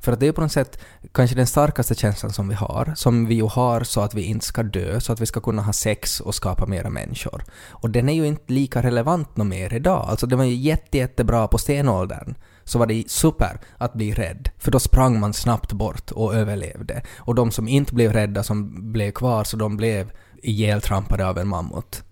För 0.00 0.12
att 0.12 0.20
det 0.20 0.26
är 0.26 0.32
på 0.32 0.40
något 0.40 0.52
sätt 0.52 0.78
kanske 1.12 1.36
den 1.36 1.46
starkaste 1.46 1.94
känslan 1.94 2.32
som 2.32 2.48
vi 2.48 2.54
har, 2.54 2.92
som 2.96 3.26
vi 3.26 3.34
ju 3.34 3.44
har 3.44 3.84
så 3.84 4.00
att 4.00 4.14
vi 4.14 4.22
inte 4.22 4.46
ska 4.46 4.62
dö, 4.62 5.00
så 5.00 5.12
att 5.12 5.20
vi 5.20 5.26
ska 5.26 5.40
kunna 5.40 5.62
ha 5.62 5.72
sex 5.72 6.20
och 6.20 6.34
skapa 6.34 6.66
mera 6.66 6.90
människor. 6.90 7.44
Och 7.68 7.90
den 7.90 8.08
är 8.08 8.12
ju 8.12 8.26
inte 8.26 8.52
lika 8.52 8.82
relevant 8.82 9.36
något 9.36 9.46
mer 9.46 9.74
idag. 9.74 10.06
Alltså 10.08 10.26
det 10.26 10.36
var 10.36 10.44
ju 10.44 10.54
jätte, 10.54 10.98
jättebra 10.98 11.48
på 11.48 11.58
stenåldern. 11.58 12.34
Så 12.64 12.78
var 12.78 12.86
det 12.86 13.10
super 13.10 13.60
att 13.78 13.92
bli 13.92 14.14
rädd, 14.14 14.48
för 14.58 14.70
då 14.70 14.80
sprang 14.80 15.20
man 15.20 15.32
snabbt 15.32 15.72
bort 15.72 16.10
och 16.10 16.34
överlevde. 16.34 17.02
Och 17.18 17.34
de 17.34 17.50
som 17.50 17.68
inte 17.68 17.94
blev 17.94 18.12
rädda, 18.12 18.42
som 18.42 18.92
blev 18.92 19.10
kvar, 19.10 19.44
så 19.44 19.56
de 19.56 19.76
blev 19.76 20.12
ihjältrampade 20.42 21.28
av 21.28 21.38
en 21.38 21.48
mammut. 21.48 22.02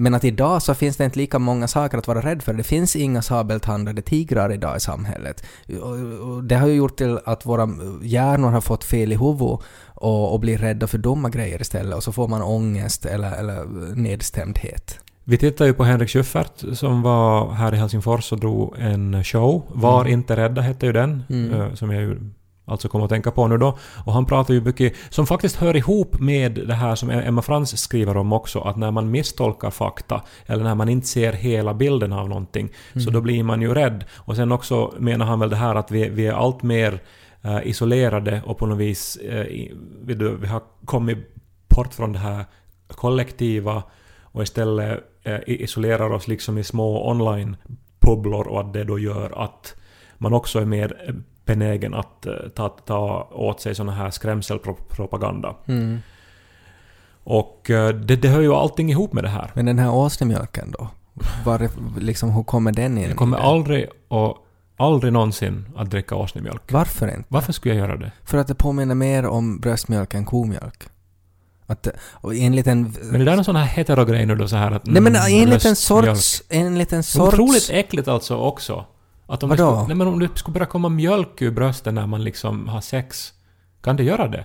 Men 0.00 0.14
att 0.14 0.24
idag 0.24 0.62
så 0.62 0.74
finns 0.74 0.96
det 0.96 1.04
inte 1.04 1.18
lika 1.18 1.38
många 1.38 1.68
saker 1.68 1.98
att 1.98 2.06
vara 2.06 2.20
rädd 2.20 2.42
för. 2.42 2.52
Det 2.52 2.62
finns 2.62 2.96
inga 2.96 3.22
sabeltandade 3.22 4.02
tigrar 4.02 4.52
idag 4.52 4.76
i 4.76 4.80
samhället. 4.80 5.44
Och- 5.82 6.44
Det 6.44 6.54
har 6.56 6.66
ju 6.68 6.74
gjort 6.74 6.96
till 6.98 7.18
att 7.24 7.46
våra 7.46 7.68
hjärnor 8.02 8.50
har 8.50 8.60
fått 8.60 8.84
fel 8.84 9.12
i 9.12 9.16
huvudet 9.16 9.60
och, 9.94 10.32
och 10.32 10.40
blir 10.40 10.58
rädda 10.58 10.86
för 10.86 10.98
dumma 10.98 11.28
grejer 11.28 11.60
istället 11.60 11.94
och 11.96 12.02
så 12.02 12.12
får 12.12 12.28
man 12.28 12.42
ångest 12.42 13.06
eller, 13.06 13.32
eller 13.32 13.64
nedstämdhet. 13.96 15.00
Vi 15.24 15.36
tittade 15.38 15.68
ju 15.70 15.74
på 15.74 15.84
Henrik 15.84 16.08
Schyffert 16.10 16.64
som 16.72 17.02
var 17.02 17.50
här 17.52 17.74
i 17.74 17.76
Helsingfors 17.76 18.32
och 18.32 18.40
drog 18.40 18.74
en 18.78 19.24
show. 19.24 19.62
Var 19.68 20.00
Mm. 20.00 20.12
inte 20.12 20.36
rädda 20.36 20.62
hette 20.62 20.86
ju 20.86 20.92
den. 20.92 21.22
Mm. 21.30 21.60
eh, 21.60 21.74
Som 21.74 21.90
jag 21.90 22.02
ju 22.02 22.18
alltså 22.68 22.88
kom 22.88 23.02
att 23.02 23.10
tänka 23.10 23.30
på 23.30 23.46
nu 23.48 23.56
då. 23.58 23.78
Och 24.06 24.12
han 24.12 24.26
pratar 24.26 24.54
ju 24.54 24.60
mycket, 24.60 24.92
som 25.10 25.26
faktiskt 25.26 25.56
hör 25.56 25.76
ihop 25.76 26.20
med 26.20 26.52
det 26.52 26.74
här 26.74 26.94
som 26.94 27.10
Emma 27.10 27.42
Frans 27.42 27.78
skriver 27.80 28.16
om 28.16 28.32
också, 28.32 28.60
att 28.60 28.76
när 28.76 28.90
man 28.90 29.10
misstolkar 29.10 29.70
fakta, 29.70 30.22
eller 30.46 30.64
när 30.64 30.74
man 30.74 30.88
inte 30.88 31.06
ser 31.06 31.32
hela 31.32 31.74
bilden 31.74 32.12
av 32.12 32.28
någonting, 32.28 32.68
så 33.04 33.10
då 33.10 33.20
blir 33.20 33.42
man 33.42 33.62
ju 33.62 33.74
rädd. 33.74 34.04
Och 34.14 34.36
sen 34.36 34.52
också 34.52 34.94
menar 34.98 35.26
han 35.26 35.40
väl 35.40 35.50
det 35.50 35.56
här 35.56 35.74
att 35.74 35.90
vi, 35.90 36.08
vi 36.08 36.26
är 36.26 36.32
allt 36.32 36.62
mer 36.62 37.00
eh, 37.42 37.58
isolerade 37.64 38.42
och 38.46 38.58
på 38.58 38.66
något 38.66 38.78
vis, 38.78 39.16
i- 39.16 39.72
vi, 40.04 40.14
vi 40.14 40.46
har 40.46 40.62
kommit 40.84 41.18
bort 41.68 41.94
från 41.94 42.12
det 42.12 42.18
här 42.18 42.44
kollektiva 42.88 43.82
och 44.22 44.42
istället 44.42 44.98
i- 45.46 45.62
isolerar 45.62 46.10
oss 46.12 46.28
liksom 46.28 46.58
i 46.58 46.64
små 46.64 47.10
online-bubblor 47.10 48.48
och 48.48 48.60
att 48.60 48.72
det 48.72 48.84
då 48.84 48.98
gör 48.98 49.44
att 49.44 49.74
man 50.18 50.32
också 50.34 50.60
är 50.60 50.64
mer 50.64 51.14
benägen 51.48 51.94
att 51.94 52.26
eh, 52.26 52.32
ta, 52.54 52.68
ta 52.68 53.28
åt 53.32 53.60
sig 53.60 53.74
såna 53.74 53.92
här 53.92 54.10
skrämselpropaganda. 54.10 55.54
Mm. 55.66 55.98
Och 57.24 57.70
eh, 57.70 57.94
det, 57.94 58.16
det 58.16 58.28
hör 58.28 58.40
ju 58.40 58.54
allting 58.54 58.90
ihop 58.90 59.12
med 59.12 59.24
det 59.24 59.28
här. 59.28 59.50
Men 59.54 59.66
den 59.66 59.78
här 59.78 59.94
åsnemjölken 59.94 60.74
då? 60.78 60.88
Var, 61.44 61.68
liksom, 62.00 62.30
hur 62.30 62.42
kommer 62.42 62.72
den 62.72 62.98
in? 62.98 63.08
Jag 63.08 63.16
kommer 63.16 63.38
aldrig 63.38 63.88
och 64.08 64.36
aldrig 64.76 65.12
någonsin 65.12 65.66
att 65.76 65.90
dricka 65.90 66.14
åsnemjölk. 66.14 66.72
Varför 66.72 67.08
inte? 67.08 67.24
Varför 67.28 67.52
skulle 67.52 67.74
jag 67.74 67.88
göra 67.88 67.96
det? 67.96 68.12
För 68.24 68.38
att 68.38 68.46
det 68.46 68.54
påminner 68.54 68.94
mer 68.94 69.26
om 69.26 69.58
bröstmjölk 69.58 70.14
än 70.14 70.24
komjölk. 70.24 70.84
Att, 71.66 71.88
och 72.12 72.34
enligt 72.34 72.66
en... 72.66 72.94
Men 73.02 73.18
det 73.18 73.24
där 73.24 73.32
är 73.32 73.36
någon 73.36 73.44
sån 73.44 73.56
här 73.56 73.66
heterogrej 73.66 74.26
nu 74.26 74.34
då 74.34 74.48
så 74.48 74.56
här 74.56 74.70
att... 74.70 74.86
Nej 74.86 75.02
men 75.02 75.16
mm, 75.16 75.42
enligt 75.42 75.64
en 75.64 75.76
sorts... 75.76 76.42
Enligt 76.48 76.92
en 76.92 77.02
sorts... 77.02 77.34
Otroligt 77.34 77.70
äckligt 77.70 78.08
alltså 78.08 78.36
också. 78.36 78.84
Att 79.28 79.42
om, 79.42 79.50
det 79.50 79.56
Vadå? 79.56 79.76
skulle, 79.76 79.86
nej 79.88 79.96
men 79.96 80.06
om 80.06 80.18
det 80.18 80.28
skulle 80.38 80.52
börja 80.52 80.66
komma 80.66 80.88
mjölk 80.88 81.42
ur 81.42 81.50
brösten 81.50 81.94
när 81.94 82.06
man 82.06 82.24
liksom 82.24 82.68
har 82.68 82.80
sex, 82.80 83.32
kan 83.80 83.96
det 83.96 84.02
göra 84.02 84.28
det? 84.28 84.44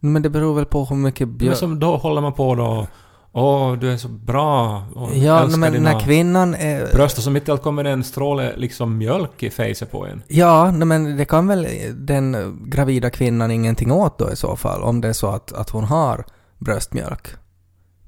Men 0.00 0.22
det 0.22 0.30
beror 0.30 0.54
väl 0.54 0.64
på 0.64 0.84
hur 0.84 0.96
mycket 0.96 1.28
Men 1.28 1.38
björk... 1.38 1.56
som 1.56 1.80
då 1.80 1.96
håller 1.96 2.20
man 2.20 2.32
på 2.32 2.54
då 2.54 2.86
Åh, 3.32 3.72
du 3.72 3.92
är 3.92 3.96
så 3.96 4.08
bra. 4.08 4.82
Och 4.94 5.16
Ja, 5.16 5.46
men 5.46 5.72
dina 5.72 5.92
när 5.92 6.00
kvinnan 6.00 6.54
är... 6.54 6.92
bröst 6.94 7.18
och 7.18 7.24
så 7.24 7.30
mitt 7.30 7.48
i 7.48 7.50
allt 7.50 7.62
kommer 7.62 7.84
det 7.84 7.90
en 7.90 8.04
stråle 8.04 8.56
liksom 8.56 8.98
mjölk 8.98 9.42
i 9.42 9.50
fejset 9.50 9.90
på 9.90 10.06
en. 10.06 10.22
Ja, 10.28 10.70
men 10.72 11.16
det 11.16 11.24
kan 11.24 11.46
väl 11.48 11.66
den 11.94 12.58
gravida 12.66 13.10
kvinnan 13.10 13.50
ingenting 13.50 13.92
åt 13.92 14.18
då 14.18 14.32
i 14.32 14.36
så 14.36 14.56
fall, 14.56 14.82
om 14.82 15.00
det 15.00 15.08
är 15.08 15.12
så 15.12 15.26
att, 15.26 15.52
att 15.52 15.70
hon 15.70 15.84
har 15.84 16.24
bröstmjölk. 16.58 17.28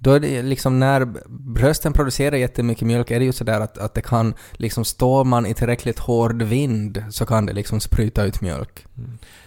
Då 0.03 0.13
är 0.13 0.21
det 0.21 0.43
liksom 0.43 0.81
när 0.81 1.05
brösten 1.29 1.93
producerar 1.93 2.37
jättemycket 2.37 2.87
mjölk 2.87 3.11
är 3.11 3.19
det 3.19 3.25
ju 3.25 3.33
sådär 3.33 3.61
att, 3.61 3.79
att 3.79 3.95
det 3.95 4.03
kan 4.03 4.35
liksom 4.53 4.85
står 4.85 5.25
man 5.25 5.47
i 5.47 5.55
tillräckligt 5.55 5.99
hård 5.99 6.43
vind 6.43 7.05
så 7.11 7.27
kan 7.27 7.47
det 7.47 7.53
liksom 7.53 7.81
spruta 7.81 8.25
ut 8.25 8.41
mjölk. 8.41 8.87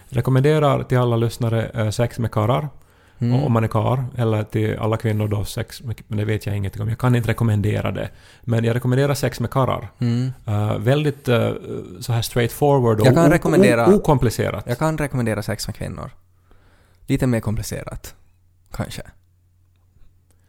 Rekommenderar 0.10 0.84
till 0.84 0.97
alla 0.97 1.16
lyssnare 1.16 1.66
eh, 1.74 1.89
sex 1.89 2.20
med 2.20 2.32
karlar. 2.32 2.70
Mm. 3.20 3.43
Om 3.43 3.54
man 3.54 3.64
är 3.64 3.68
karl. 3.68 3.99
Eller 4.18 4.43
till 4.43 4.78
alla 4.80 4.97
kvinnor 4.97 5.28
då 5.28 5.45
sex. 5.45 5.82
Men 6.08 6.18
det 6.18 6.26
vet 6.26 6.45
jag 6.45 6.58
ingenting 6.58 6.82
om. 6.82 6.89
Jag 6.89 6.97
kan 6.97 7.16
inte 7.16 7.30
rekommendera 7.30 7.91
det. 7.91 8.10
Men 8.41 8.64
jag 8.64 8.76
rekommenderar 8.76 9.14
sex 9.14 9.39
med 9.39 9.49
karlar. 9.49 9.91
Mm. 9.99 10.32
Eh, 10.47 10.78
väldigt 10.78 11.28
eh, 11.28 11.51
så 11.99 12.14
här 12.14 12.22
straightforward 12.22 12.99
och 13.01 13.08
Jag 13.08 13.14
kan 13.16 13.32
rekommendera- 13.32 13.95
okomplicerat. 13.95 14.64
Jag 14.68 14.78
kan 14.80 14.97
rekommendera 14.97 15.43
sex 15.43 15.68
med 15.68 15.76
kvinnor. 15.76 16.12
Lite 17.08 17.28
mer 17.28 17.39
komplicerat, 17.39 18.16
kanske. 18.72 19.01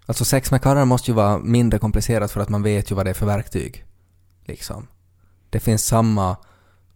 Alltså 0.06 0.24
sex 0.24 0.50
med 0.50 0.62
karlar 0.62 0.84
måste 0.84 1.10
ju 1.10 1.14
vara 1.14 1.38
mindre 1.38 1.78
komplicerat 1.78 2.30
för 2.30 2.40
att 2.40 2.48
man 2.48 2.62
vet 2.62 2.90
ju 2.90 2.94
vad 2.94 3.06
det 3.06 3.10
är 3.10 3.14
för 3.14 3.26
verktyg. 3.26 3.84
Liksom. 4.44 4.86
Det 5.50 5.60
finns 5.60 5.86
samma 5.86 6.36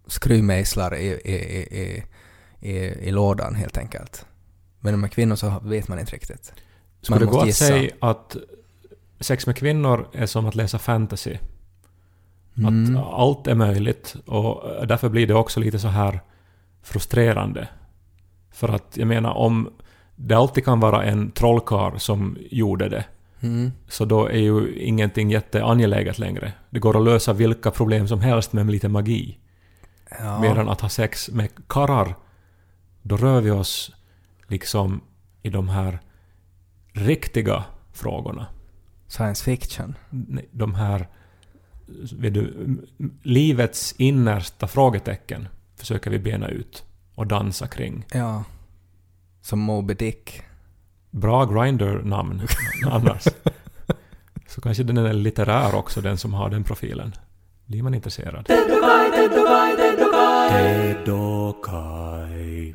skruvmejslar 0.06 0.96
i, 0.96 1.06
i, 1.06 1.34
i, 1.34 2.04
i, 2.60 2.74
i, 3.08 3.10
lådan 3.10 3.54
helt 3.54 3.78
enkelt. 3.78 4.26
Men 4.80 5.00
med 5.00 5.12
kvinnor 5.12 5.36
så 5.36 5.60
vet 5.62 5.88
man 5.88 5.98
inte 5.98 6.12
riktigt. 6.12 6.52
Skulle 7.00 7.20
det 7.20 7.26
gå 7.26 7.40
att 7.40 7.54
säga 7.54 7.90
att 8.00 8.36
sex 9.20 9.46
med 9.46 9.56
kvinnor 9.56 10.08
är 10.12 10.26
som 10.26 10.46
att 10.46 10.54
läsa 10.54 10.78
fantasy? 10.78 11.38
Mm. 12.56 12.96
Att 12.96 13.04
allt 13.04 13.46
är 13.46 13.54
möjligt 13.54 14.16
och 14.26 14.86
därför 14.86 15.08
blir 15.08 15.26
det 15.26 15.34
också 15.34 15.60
lite 15.60 15.78
så 15.78 15.88
här 15.88 16.20
frustrerande. 16.82 17.68
För 18.50 18.68
att 18.68 18.96
jag 18.96 19.08
menar 19.08 19.32
om 19.32 19.70
det 20.20 20.34
alltid 20.34 20.64
kan 20.64 20.80
vara 20.80 21.04
en 21.04 21.30
trollkarl 21.30 21.98
som 21.98 22.36
gjorde 22.50 22.88
det 22.88 23.04
Mm. 23.40 23.72
så 23.88 24.04
då 24.04 24.26
är 24.26 24.38
ju 24.38 24.78
ingenting 24.78 25.30
jätteangeläget 25.30 26.18
längre. 26.18 26.52
Det 26.70 26.78
går 26.78 26.96
att 26.96 27.04
lösa 27.04 27.32
vilka 27.32 27.70
problem 27.70 28.08
som 28.08 28.20
helst 28.20 28.52
med 28.52 28.70
lite 28.70 28.88
magi. 28.88 29.38
Ja. 30.18 30.40
Medan 30.40 30.68
att 30.68 30.80
ha 30.80 30.88
sex 30.88 31.30
med 31.30 31.48
karrar, 31.66 32.14
då 33.02 33.16
rör 33.16 33.40
vi 33.40 33.50
oss 33.50 33.92
liksom 34.46 35.00
i 35.42 35.50
de 35.50 35.68
här 35.68 35.98
riktiga 36.92 37.64
frågorna. 37.92 38.46
Science 39.06 39.44
fiction. 39.44 39.94
De 40.50 40.74
här, 40.74 41.08
vet 42.12 42.34
du, 42.34 42.76
livets 43.22 43.94
innersta 43.98 44.66
frågetecken 44.66 45.48
försöker 45.76 46.10
vi 46.10 46.18
bena 46.18 46.48
ut 46.48 46.84
och 47.14 47.26
dansa 47.26 47.66
kring. 47.66 48.04
Ja. 48.12 48.44
Som 49.48 49.58
Moby 49.60 49.94
Dick. 49.94 50.42
Bra 51.10 51.44
Grindr-namn 51.44 52.42
annars. 52.90 53.24
Så 54.48 54.60
kanske 54.60 54.82
den 54.82 54.96
är 54.96 55.12
litterär 55.12 55.74
också, 55.74 56.00
den 56.00 56.18
som 56.18 56.34
har 56.34 56.50
den 56.50 56.64
profilen. 56.64 57.12
Blir 57.66 57.82
man 57.82 57.94
intresserad. 57.94 58.44
Dedokai, 58.44 59.10
Dedokai, 59.10 59.76
Dedokai. 59.76 60.94
Dedokai. 60.94 62.74